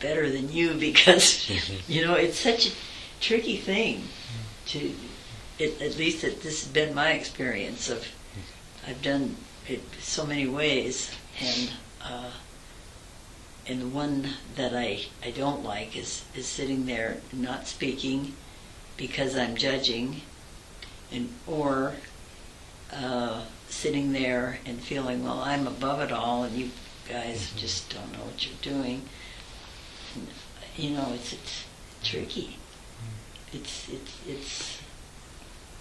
better 0.00 0.30
than 0.30 0.50
you 0.52 0.74
because 0.78 1.50
you 1.88 2.04
know 2.04 2.14
it's 2.14 2.38
such 2.38 2.68
a 2.68 2.72
tricky 3.20 3.56
thing 3.56 4.04
to 4.66 4.92
it, 5.58 5.80
at 5.80 5.96
least 5.96 6.24
it, 6.24 6.42
this 6.42 6.64
has 6.64 6.72
been 6.72 6.94
my 6.94 7.12
experience 7.12 7.88
of 7.88 8.06
I've 8.86 9.02
done 9.02 9.36
it 9.68 9.82
so 10.00 10.26
many 10.26 10.46
ways 10.46 11.12
and 11.40 11.70
uh, 12.02 12.30
and 13.66 13.80
the 13.80 13.86
one 13.88 14.28
that 14.56 14.74
I, 14.74 15.04
I 15.24 15.30
don't 15.30 15.62
like 15.64 15.96
is, 15.96 16.24
is 16.34 16.46
sitting 16.46 16.86
there 16.86 17.18
not 17.32 17.66
speaking 17.66 18.34
because 18.96 19.36
I'm 19.36 19.56
judging 19.56 20.22
and 21.12 21.32
or 21.46 21.94
uh, 22.92 23.42
sitting 23.68 24.12
there 24.12 24.58
and 24.66 24.80
feeling 24.80 25.24
well 25.24 25.40
I'm 25.40 25.66
above 25.66 26.00
it 26.00 26.12
all 26.12 26.44
and 26.44 26.54
you 26.56 26.70
guys 27.08 27.52
just 27.56 27.90
don't 27.92 28.12
know 28.12 28.24
what 28.24 28.46
you're 28.46 28.54
doing 28.62 29.02
And, 30.14 30.26
you 30.76 30.90
know 30.90 31.12
it's 31.14 31.32
it's 31.32 31.64
tricky 32.02 32.58
it's 33.52 33.88
it's 33.88 34.18
it's 34.26 34.78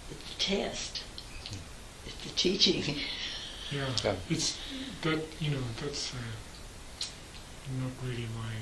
it's 0.10 0.28
the 0.28 0.44
test. 0.44 1.04
It's 2.06 2.24
the 2.24 2.30
teaching. 2.36 2.96
Yeah, 3.72 3.88
Yeah. 4.04 4.16
it's 4.30 4.58
that 5.04 5.22
you 5.40 5.52
know 5.52 5.64
that's 5.82 6.14
uh, 6.14 6.18
not 7.80 7.92
really 8.04 8.28
my 8.38 8.54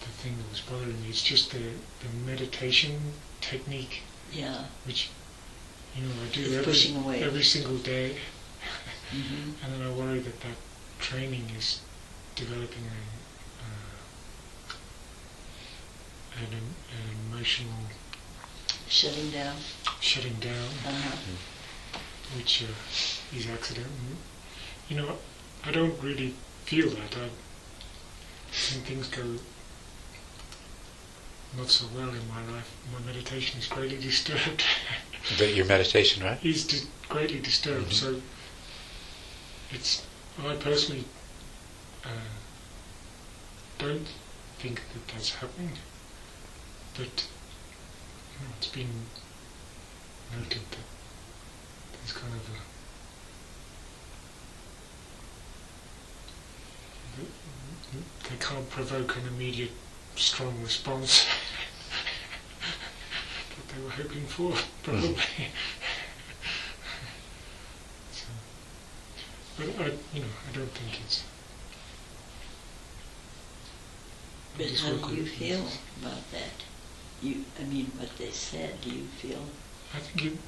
the 0.00 0.06
thing 0.22 0.36
that 0.38 0.48
was 0.50 0.60
bothering 0.60 1.00
me. 1.02 1.08
It's 1.10 1.22
just 1.22 1.50
the 1.52 1.58
the 1.58 2.10
meditation 2.26 3.12
technique, 3.40 4.02
Yeah. 4.32 4.64
which 4.84 5.10
you 5.96 6.02
know 6.02 6.12
I 6.24 6.28
do 6.34 6.40
It's 6.42 6.52
every 6.54 6.64
pushing 6.64 6.96
away. 6.96 7.22
every 7.22 7.42
single 7.44 7.76
day, 7.78 8.16
hmm 9.10 9.50
and 9.62 9.72
then 9.72 9.82
I 9.82 9.90
worry 9.90 10.20
that 10.20 10.40
that 10.40 10.56
training 10.98 11.50
is 11.56 11.80
developing 12.36 12.84
a 12.86 13.00
uh, 13.64 14.74
an, 16.40 16.52
an 16.54 17.32
emotional 17.32 17.82
Shutting 18.88 19.30
down. 19.30 19.56
shutting 20.00 20.34
down. 20.40 20.68
Uh-huh. 20.86 21.16
which 22.36 22.62
uh, 22.62 23.36
is 23.36 23.46
accidental. 23.48 24.16
You 24.88 24.96
know, 24.96 25.18
I 25.64 25.70
don't 25.72 26.00
really 26.02 26.34
feel 26.64 26.88
that. 26.90 27.16
I, 27.16 27.28
when 28.50 28.82
things 28.84 29.08
go 29.08 29.22
not 31.56 31.68
so 31.70 31.86
well 31.94 32.08
in 32.10 32.28
my 32.28 32.44
life, 32.52 32.70
my 32.92 33.00
meditation 33.06 33.58
is 33.58 33.66
greatly 33.66 33.98
disturbed. 34.10 34.64
But 35.38 35.54
your 35.54 35.66
meditation, 35.66 36.22
right? 36.24 36.42
is 36.44 36.66
di- 36.66 36.88
greatly 37.08 37.40
disturbed. 37.40 37.90
Mhm. 37.90 37.92
So 37.92 38.22
it's 39.70 40.02
I 40.38 40.54
personally 40.56 41.04
uh, 42.04 42.08
don't 43.78 44.06
think 44.58 44.80
that 44.92 45.08
that's 45.08 45.34
happening, 45.34 45.72
but 46.96 47.26
you 48.32 48.46
know, 48.46 48.52
it's 48.58 48.68
been 48.68 49.06
noted 50.36 50.62
that 50.70 50.86
there's 51.92 52.12
kind 52.12 52.34
of 52.34 52.48
a 52.50 52.58
they 57.92 58.36
can't 58.40 58.68
provoke 58.68 59.16
an 59.16 59.22
immediate 59.28 59.70
strong 60.16 60.62
response 60.62 61.26
that 63.56 63.74
they 63.74 63.82
were 63.82 63.90
hoping 63.90 64.26
for, 64.26 64.52
probably. 64.82 65.14
Mm-hmm. 65.14 65.44
so, 68.12 68.26
but 69.56 69.66
I, 69.80 69.92
you 70.14 70.20
know, 70.20 70.28
I 70.48 70.56
don't 70.56 70.70
think 70.70 71.00
it's. 71.04 71.24
But 74.56 74.66
how 74.80 75.08
do 75.08 75.14
you 75.14 75.22
it. 75.22 75.28
feel 75.28 75.66
about 76.02 76.30
that? 76.32 76.64
You, 77.22 77.44
I 77.60 77.64
mean, 77.64 77.90
what 77.96 78.16
they 78.18 78.30
said. 78.30 78.80
Do 78.82 78.90
you 78.90 79.04
feel 79.04 79.38
I 79.94 79.98
think 79.98 80.32
it, 80.32 80.38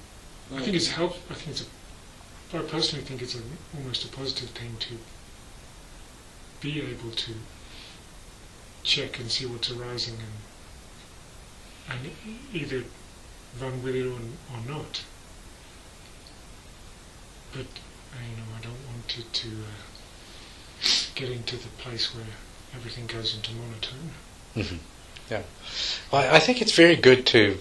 I 0.54 0.60
think 0.60 0.76
it's 0.76 0.88
help. 0.88 1.16
I 1.30 1.34
think 1.34 1.50
it's 1.50 1.62
a. 1.62 2.58
I 2.58 2.62
personally 2.62 3.04
think 3.04 3.22
it's 3.22 3.36
a, 3.36 3.42
almost 3.76 4.04
a 4.04 4.08
positive 4.08 4.50
thing 4.50 4.76
to 4.80 4.98
be 6.60 6.80
able 6.80 7.10
to 7.10 7.32
check 8.82 9.18
and 9.18 9.30
see 9.30 9.46
what's 9.46 9.70
arising 9.70 10.14
and 10.14 10.32
and 12.04 12.10
either 12.52 12.84
run 13.60 13.82
with 13.82 13.94
it 13.96 14.06
or, 14.06 14.20
or 14.54 14.60
not. 14.66 15.02
But 17.52 17.60
uh, 17.66 18.22
you 18.28 18.36
know, 18.36 18.44
I 18.56 18.60
don't 18.62 18.86
want 18.86 19.18
it 19.18 19.32
to 19.32 19.48
uh, 19.48 20.84
get 21.14 21.30
into 21.30 21.56
the 21.56 21.68
place 21.78 22.14
where 22.14 22.24
everything 22.74 23.06
goes 23.06 23.34
into 23.34 23.50
monotone. 23.52 24.10
hmm 24.54 24.76
Yeah. 25.30 25.42
Well, 26.12 26.22
I 26.22 26.36
I 26.36 26.38
think 26.38 26.60
it's 26.62 26.72
very 26.76 26.96
good 26.96 27.26
to 27.26 27.58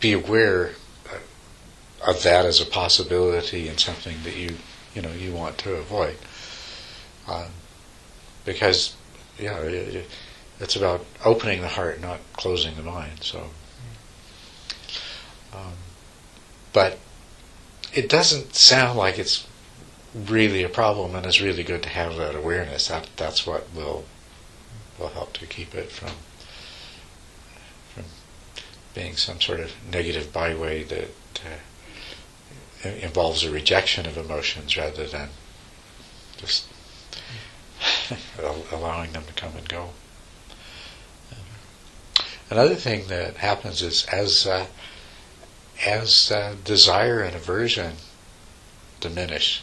be 0.00 0.12
aware 0.12 0.72
uh, 1.10 2.10
of 2.10 2.22
that 2.22 2.44
as 2.44 2.60
a 2.60 2.66
possibility 2.66 3.68
and 3.68 3.80
something 3.80 4.16
that 4.24 4.36
you 4.36 4.56
you 4.94 5.00
know 5.02 5.12
you 5.12 5.32
want 5.32 5.56
to 5.58 5.74
avoid, 5.74 6.16
um, 7.28 7.50
because 8.46 8.96
yeah, 9.38 9.58
it, 9.58 9.74
it- 9.96 10.10
it's 10.58 10.74
about 10.74 11.04
opening 11.22 11.60
the 11.60 11.68
heart, 11.68 12.00
not 12.00 12.18
closing 12.32 12.76
the 12.76 12.82
mind. 12.82 13.22
So, 13.22 13.50
um, 15.52 15.74
but 16.72 16.98
it 17.92 18.08
doesn't 18.08 18.54
sound 18.54 18.96
like 18.98 19.18
it's 19.18 19.46
really 20.14 20.62
a 20.62 20.70
problem, 20.70 21.14
and 21.14 21.26
it's 21.26 21.42
really 21.42 21.62
good 21.62 21.82
to 21.82 21.90
have 21.90 22.16
that 22.16 22.34
awareness. 22.34 22.88
That 22.88 23.08
that's 23.18 23.46
what 23.46 23.66
will 23.74 24.06
will 24.98 25.08
help 25.08 25.34
to 25.34 25.46
keep 25.46 25.74
it 25.74 25.90
from 25.90 26.12
from 27.94 28.04
being 28.94 29.14
some 29.16 29.38
sort 29.42 29.60
of 29.60 29.72
negative 29.92 30.32
byway 30.32 30.82
that 30.84 31.10
uh, 32.82 32.88
involves 32.88 33.44
a 33.44 33.50
rejection 33.50 34.06
of 34.06 34.16
emotions 34.16 34.74
rather 34.76 35.06
than 35.06 35.28
just 36.38 36.66
allowing 38.72 39.12
them 39.12 39.24
to 39.26 39.32
come 39.32 39.56
and 39.56 39.68
go. 39.68 39.90
Another 42.48 42.76
thing 42.76 43.08
that 43.08 43.38
happens 43.38 43.82
is 43.82 44.06
as 44.06 44.46
uh, 44.46 44.66
as 45.84 46.30
uh, 46.30 46.54
desire 46.64 47.20
and 47.20 47.34
aversion 47.34 47.96
diminish, 49.00 49.62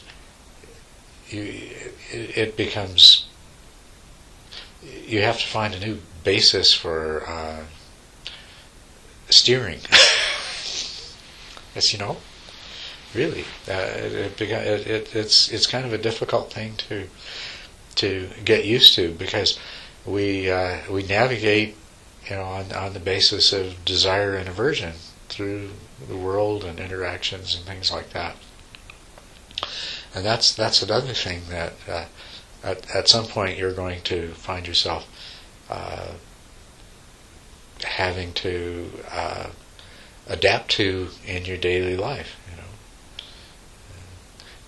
you 1.29 1.69
it, 2.11 2.37
it 2.37 2.57
becomes 2.57 3.27
you 5.05 5.21
have 5.21 5.39
to 5.39 5.47
find 5.47 5.73
a 5.73 5.79
new 5.79 5.99
basis 6.23 6.73
for 6.73 7.27
uh, 7.27 7.63
steering. 9.29 9.79
As 11.75 11.91
you 11.91 11.99
know, 11.99 12.17
really, 13.15 13.45
uh, 13.67 13.73
it, 13.73 14.41
it, 14.41 14.51
it, 14.51 15.15
it's 15.15 15.49
it's 15.51 15.67
kind 15.67 15.85
of 15.85 15.93
a 15.93 15.97
difficult 15.97 16.51
thing 16.51 16.75
to 16.89 17.07
to 17.95 18.29
get 18.43 18.65
used 18.65 18.95
to 18.95 19.11
because 19.13 19.59
we 20.05 20.49
uh, 20.51 20.79
we 20.89 21.03
navigate, 21.03 21.75
you 22.29 22.35
know, 22.35 22.43
on 22.43 22.71
on 22.73 22.93
the 22.93 22.99
basis 22.99 23.53
of 23.53 23.83
desire 23.85 24.35
and 24.35 24.49
aversion 24.49 24.93
through 25.29 25.69
the 26.07 26.17
world 26.17 26.63
and 26.63 26.79
interactions 26.79 27.55
and 27.55 27.65
things 27.65 27.91
like 27.91 28.11
that. 28.11 28.35
And 30.13 30.25
that's 30.25 30.53
that's 30.53 30.81
another 30.81 31.13
thing 31.13 31.43
that 31.49 31.73
uh, 31.87 32.05
at 32.63 32.95
at 32.95 33.07
some 33.07 33.25
point 33.25 33.57
you're 33.57 33.73
going 33.73 34.01
to 34.03 34.33
find 34.33 34.67
yourself 34.67 35.07
uh, 35.69 36.13
having 37.83 38.33
to 38.33 38.91
uh, 39.11 39.47
adapt 40.27 40.69
to 40.71 41.09
in 41.25 41.45
your 41.45 41.57
daily 41.57 41.97
life, 41.97 42.37
you 42.49 42.57
know, 42.57 43.25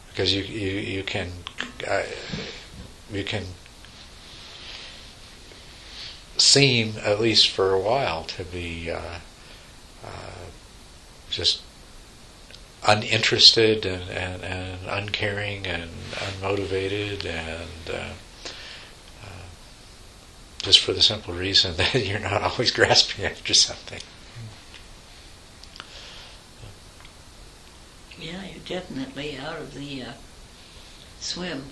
because 0.09 0.33
you 0.33 0.43
you 0.43 0.71
you 0.79 1.03
can 1.03 1.31
uh, 1.87 2.03
you 3.11 3.23
can 3.23 3.43
seem 6.37 6.95
at 7.01 7.19
least 7.19 7.49
for 7.49 7.73
a 7.73 7.79
while 7.79 8.23
to 8.23 8.43
be 8.43 8.91
uh, 8.91 9.19
uh, 10.03 10.45
just 11.29 11.61
uninterested 12.87 13.85
and, 13.85 14.09
and, 14.09 14.43
and 14.43 14.79
uncaring 14.87 15.65
and 15.65 15.89
unmotivated 16.13 17.25
and 17.25 17.89
uh, 17.89 18.09
uh, 19.23 19.45
just 20.59 20.79
for 20.79 20.93
the 20.93 21.01
simple 21.01 21.33
reason 21.33 21.75
that 21.77 21.93
you're 21.95 22.19
not 22.19 22.41
always 22.41 22.71
grasping 22.71 23.25
after 23.25 23.53
something. 23.53 24.01
Yeah, 28.19 28.43
you're 28.45 28.79
definitely 28.79 29.37
out 29.37 29.57
of 29.57 29.73
the 29.73 30.03
uh, 30.03 30.11
swim 31.19 31.63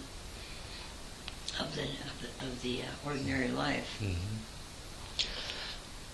of 1.60 1.76
the 1.76 1.84
of 2.46 2.62
the, 2.62 2.82
uh, 2.82 2.86
ordinary 3.06 3.50
life. 3.50 4.02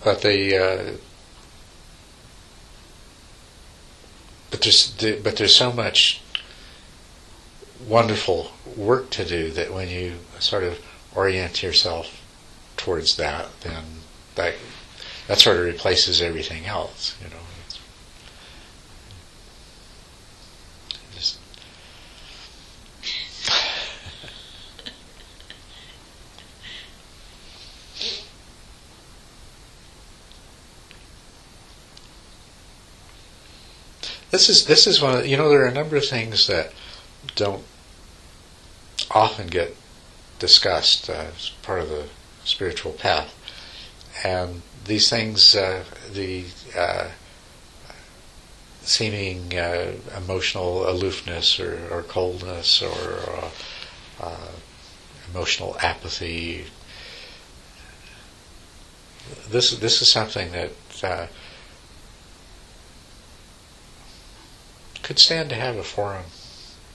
But 0.02 0.22
the 0.22 0.56
uh, 0.56 0.92
but 4.50 4.62
there's 4.62 4.94
the, 4.94 5.20
but 5.22 5.36
there's 5.36 5.54
so 5.54 5.72
much 5.72 6.20
wonderful 7.86 8.52
work 8.76 9.10
to 9.10 9.24
do 9.24 9.50
that 9.52 9.72
when 9.72 9.88
you 9.88 10.16
sort 10.38 10.64
of 10.64 10.78
orient 11.14 11.62
yourself 11.62 12.22
towards 12.76 13.16
that, 13.16 13.48
then 13.60 13.84
that 14.34 14.54
that 15.28 15.38
sort 15.38 15.56
of 15.58 15.64
replaces 15.64 16.20
everything 16.20 16.66
else. 16.66 17.16
You 17.22 17.30
know, 17.30 17.36
just 21.14 21.38
This 34.30 34.48
is 34.48 34.66
this 34.66 34.86
is 34.86 35.00
one 35.00 35.16
of 35.16 35.26
you 35.26 35.36
know 35.36 35.48
there 35.48 35.62
are 35.62 35.68
a 35.68 35.74
number 35.74 35.96
of 35.96 36.06
things 36.06 36.46
that 36.46 36.72
don't 37.34 37.64
often 39.10 39.48
get 39.48 39.76
discussed 40.38 41.10
uh, 41.10 41.26
as 41.34 41.50
part 41.62 41.80
of 41.80 41.88
the 41.88 42.06
spiritual 42.44 42.92
path, 42.92 43.34
and 44.24 44.62
these 44.84 45.10
things, 45.10 45.54
uh, 45.54 45.84
the 46.12 46.44
uh, 46.76 47.08
seeming 48.82 49.56
uh, 49.56 49.92
emotional 50.16 50.88
aloofness 50.88 51.60
or, 51.60 51.88
or 51.90 52.02
coldness 52.02 52.82
or 52.82 53.20
uh, 53.28 53.50
uh, 54.20 54.52
emotional 55.32 55.76
apathy. 55.80 56.66
This 59.48 59.70
this 59.72 60.02
is 60.02 60.10
something 60.10 60.52
that 60.52 60.72
could 65.10 65.18
stand 65.18 65.48
to 65.48 65.56
have 65.56 65.76
a 65.76 65.82
forum, 65.82 66.22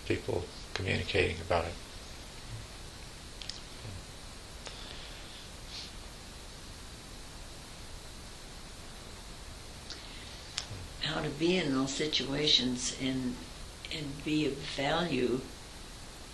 people 0.08 0.46
communicating 0.74 1.36
about 1.42 1.66
it. 1.66 1.74
How 11.02 11.20
to 11.20 11.28
be 11.28 11.58
in 11.58 11.74
those 11.74 11.92
situations 11.92 12.96
and 13.02 13.36
and 13.94 14.24
be 14.24 14.46
of 14.46 14.54
value. 14.54 15.42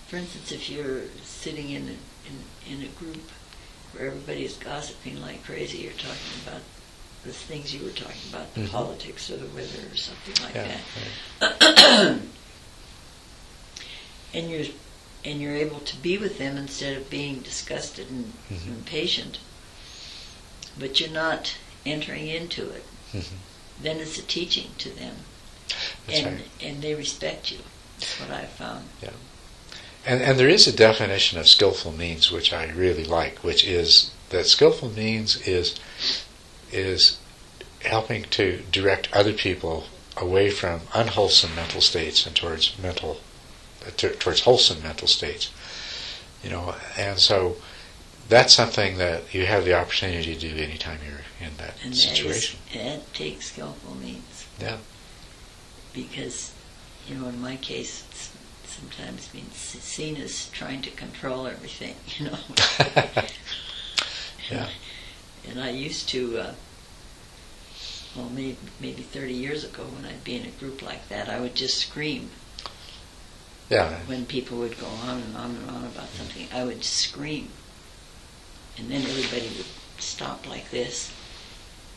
For 0.06 0.18
instance, 0.18 0.52
if 0.52 0.70
you're 0.70 1.06
sitting 1.24 1.72
in 1.72 1.82
a, 1.82 1.95
in, 2.28 2.78
in 2.78 2.84
a 2.84 2.90
group 2.90 3.28
where 3.94 4.06
everybody 4.06 4.45
is 4.45 4.56
gossiping 4.58 5.20
like 5.20 5.44
crazy, 5.44 5.80
you're 5.80 5.94
talking 5.94 6.44
about 6.45 6.62
the 7.23 7.31
things 7.31 7.73
you 7.73 7.84
were 7.84 7.91
talking 7.91 8.22
about, 8.30 8.53
the 8.56 8.61
Mhm. 8.61 8.69
politics 8.72 9.30
or 9.30 9.38
the 9.38 9.45
weather 9.48 9.80
or 9.91 9.95
something 9.98 10.43
like 10.43 10.56
Yeah, 10.56 10.77
that. 11.39 12.19
and 14.34 14.49
you're 14.49 14.65
and 15.23 15.39
you're 15.39 15.56
able 15.56 15.80
to 15.81 15.95
be 15.98 16.18
with 16.18 16.39
them 16.39 16.57
instead 16.57 16.98
of 16.98 17.07
being 17.11 17.41
disgusted 17.41 18.10
and 18.10 18.34
Mhm. 18.52 18.68
impatient. 18.69 19.38
But 20.80 20.99
you're 20.99 21.10
not 21.10 21.53
entering 21.85 22.27
into 22.27 22.68
it. 22.72 22.84
Mhm. 23.14 23.23
Then 23.84 23.99
it's 23.99 24.18
a 24.18 24.23
teaching 24.23 24.72
to 24.80 24.89
them, 24.89 25.18
That's 26.07 26.19
and 26.19 26.35
right. 26.38 26.48
and 26.60 26.81
they 26.81 26.95
respect 26.95 27.52
you. 27.52 27.60
That's 27.99 28.19
what 28.19 28.31
I 28.31 28.45
found. 28.48 28.89
Yeah. 29.03 29.11
And, 30.07 30.23
and 30.23 30.39
there 30.39 30.49
is 30.49 30.65
a 30.65 30.72
definition 30.72 31.38
of 31.38 31.48
skillful 31.48 31.91
means 31.91 32.31
which 32.31 32.52
I 32.52 32.65
really 32.65 33.03
like, 33.06 33.43
which 33.43 33.64
is 33.64 34.10
that 34.30 34.48
skillful 34.48 34.89
means 34.89 35.35
is 35.45 35.76
is 36.72 37.18
helping 37.84 38.23
to 38.26 38.61
direct 38.72 39.10
other 39.14 39.34
people 39.34 39.85
away 40.18 40.49
from 40.52 40.81
unwholesome 40.93 41.56
mental 41.56 41.81
states 41.81 42.26
and 42.26 42.35
towards 42.35 42.77
mental 42.77 43.19
uh, 43.85 43.89
t- 43.98 44.10
towards 44.10 44.41
wholesome 44.41 44.81
mental 44.84 45.07
states. 45.07 45.52
You 46.43 46.49
know, 46.49 46.76
and 46.98 47.18
so 47.19 47.57
that's 48.30 48.53
something 48.53 48.98
that 48.98 49.34
you 49.34 49.45
have 49.45 49.65
the 49.65 49.73
opportunity 49.73 50.35
to 50.35 50.39
do 50.39 50.56
anytime 50.61 50.99
you're 51.06 51.22
in 51.48 51.57
that 51.57 51.76
And 51.84 51.93
that 51.93 51.98
is 51.98 52.03
situation. 52.03 52.60
that 52.73 53.14
takes 53.14 53.48
skillful 53.52 53.95
means. 53.95 54.45
Yeah. 54.60 54.77
Because, 55.93 56.53
you 57.07 57.15
know, 57.15 57.27
in 57.27 57.41
my 57.41 57.57
case, 57.57 58.03
it's 58.10 58.31
sometimes 58.65 59.27
being 59.27 59.48
s- 59.52 59.77
seen 59.81 60.15
as 60.18 60.49
trying 60.52 60.81
to 60.84 60.89
control 60.91 61.48
everything, 61.48 61.95
you 62.18 62.26
know. 62.31 62.38
Yeah. 64.49 64.68
And 65.49 65.59
I 65.59 65.69
used 65.72 66.07
to, 66.09 66.38
uh, 66.38 66.53
well, 68.15 68.30
maybe, 68.30 68.57
maybe 68.80 69.01
30 69.01 69.34
years 69.34 69.63
ago, 69.63 69.84
when 69.84 70.05
I'd 70.05 70.23
be 70.23 70.35
in 70.35 70.45
a 70.45 70.51
group 70.51 70.81
like 70.81 71.07
that, 71.09 71.30
I 71.30 71.39
would 71.39 71.55
just 71.55 71.77
scream 71.77 72.30
Yeah. 73.69 73.99
when 74.05 74.26
people 74.26 74.57
would 74.59 74.77
go 74.80 74.88
on 74.88 75.22
and 75.22 75.38
on 75.38 75.51
and 75.55 75.69
on 75.69 75.84
about 75.85 76.09
something. 76.18 76.47
I 76.53 76.63
would 76.63 76.84
scream, 76.84 77.49
and 78.77 78.89
then 78.91 79.01
everybody 79.01 79.47
would 79.57 79.65
stop 79.97 80.47
like 80.47 80.69
this, 80.72 81.11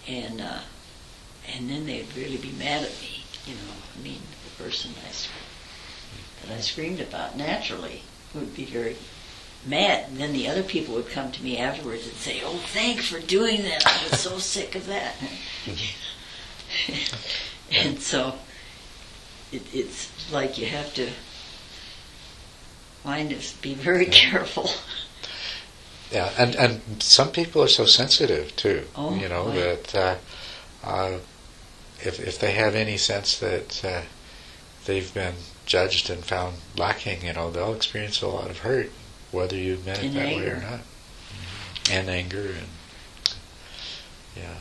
and 0.07 0.41
uh, 0.41 0.61
and 1.49 1.69
then 1.69 1.85
they'd 1.87 2.07
really 2.17 2.37
be 2.37 2.53
mad 2.53 2.85
at 2.85 3.01
me. 3.01 3.25
You 3.47 3.55
know, 3.55 3.75
I 3.99 4.03
mean, 4.03 4.23
the 4.45 4.63
person 4.63 4.93
I 5.07 6.47
that 6.47 6.57
I 6.57 6.61
screamed 6.61 7.01
about 7.01 7.37
naturally 7.37 8.03
would 8.35 8.55
be 8.55 8.65
very 8.65 8.97
mad. 9.67 10.09
And 10.09 10.19
then 10.19 10.33
the 10.33 10.49
other 10.49 10.63
people 10.63 10.95
would 10.95 11.09
come 11.09 11.33
to 11.33 11.43
me 11.43 11.59
afterwards 11.59 12.07
and 12.07 12.17
say, 12.17 12.43
"Oh, 12.45 12.61
thanks 12.73 13.09
for 13.09 13.21
doing 13.21 13.63
that. 13.63 13.87
I 13.87 14.09
was 14.11 14.21
so 14.21 14.39
sick 14.39 14.75
of 14.75 14.87
that." 14.87 15.17
and 17.73 18.01
so 18.01 18.35
it, 19.53 19.63
it's 19.73 20.11
like 20.33 20.59
you 20.59 20.67
have 20.67 20.93
to 20.95 21.11
mind 23.05 23.33
us 23.33 23.53
be 23.53 23.75
very 23.75 24.07
careful. 24.07 24.71
Yeah, 26.11 26.31
and 26.39 26.55
and 26.55 27.03
some 27.03 27.33
people 27.33 27.63
are 27.63 27.69
so 27.69 27.87
sensitive 27.87 28.55
too. 28.57 28.87
Oh, 28.95 29.15
you 29.15 29.29
know 29.29 29.45
boy. 29.45 29.55
that 29.55 29.95
uh, 29.95 30.17
uh, 30.85 31.19
if 32.01 32.21
if 32.21 32.39
they 32.39 32.53
have 32.53 32.75
any 32.75 32.97
sense 32.97 33.39
that 33.39 33.85
uh, 33.85 34.03
they've 34.85 35.13
been 35.13 35.35
judged 35.67 36.11
and 36.11 36.25
found 36.25 36.57
lacking, 36.77 37.25
you 37.25 37.33
know, 37.33 37.51
they'll 37.51 37.75
experience 37.75 38.23
a 38.23 38.29
lot 38.29 38.51
of 38.51 38.59
hurt, 38.59 38.91
whether 39.35 39.57
you 39.57 39.79
meant 39.85 39.99
it 39.99 40.07
And 40.07 40.17
that 40.17 40.37
way 40.37 40.49
or 40.49 40.61
not, 40.61 40.81
and 41.91 42.09
anger 42.09 42.39
and 42.41 42.69
yeah. 44.37 44.55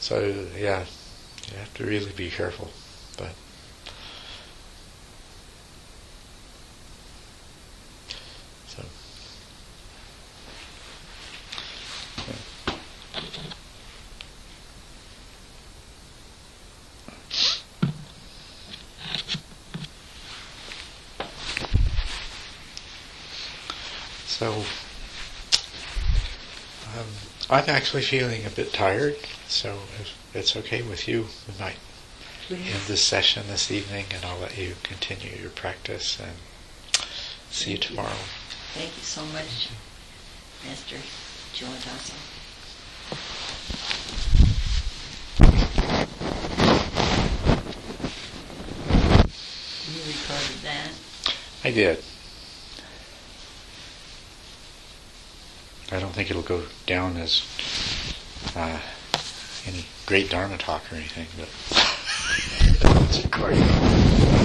So 0.00 0.20
yeah, 0.58 0.84
you 1.50 1.56
have 1.58 1.72
to 1.74 1.86
really 1.86 2.12
be 2.12 2.28
careful, 2.28 2.70
but. 3.16 3.34
So. 8.66 8.82
So, 24.42 24.64
um, 26.98 27.06
I'm 27.48 27.70
actually 27.70 28.02
feeling 28.02 28.44
a 28.44 28.50
bit 28.50 28.72
tired, 28.72 29.14
so 29.46 29.78
if 30.00 30.16
it's 30.34 30.56
okay 30.56 30.82
with 30.82 31.06
you, 31.06 31.26
we 31.46 31.54
might 31.60 31.76
end 32.50 32.82
this 32.88 33.04
session 33.04 33.44
this 33.46 33.70
evening 33.70 34.06
and 34.12 34.24
I'll 34.24 34.40
let 34.40 34.58
you 34.58 34.74
continue 34.82 35.30
your 35.40 35.50
practice 35.50 36.18
and 36.18 36.32
see 37.52 37.70
you 37.70 37.78
tomorrow. 37.78 38.18
Thank 38.74 38.96
you 38.96 39.02
so 39.04 39.24
much, 39.26 39.68
Master 40.66 40.96
Culadasa. 41.54 42.18
You 49.94 50.00
recorded 50.12 50.62
that? 50.64 50.90
I 51.62 51.70
did. 51.70 52.02
I 55.92 56.00
don't 56.00 56.12
think 56.12 56.30
it'll 56.30 56.40
go 56.40 56.62
down 56.86 57.18
as 57.18 57.44
uh, 58.56 58.80
any 59.66 59.84
great 60.06 60.30
Dharma 60.30 60.56
talk 60.56 60.90
or 60.90 60.96
anything, 60.96 61.26
but 61.36 61.50
it's 63.10 63.22
recorded. 63.22 64.41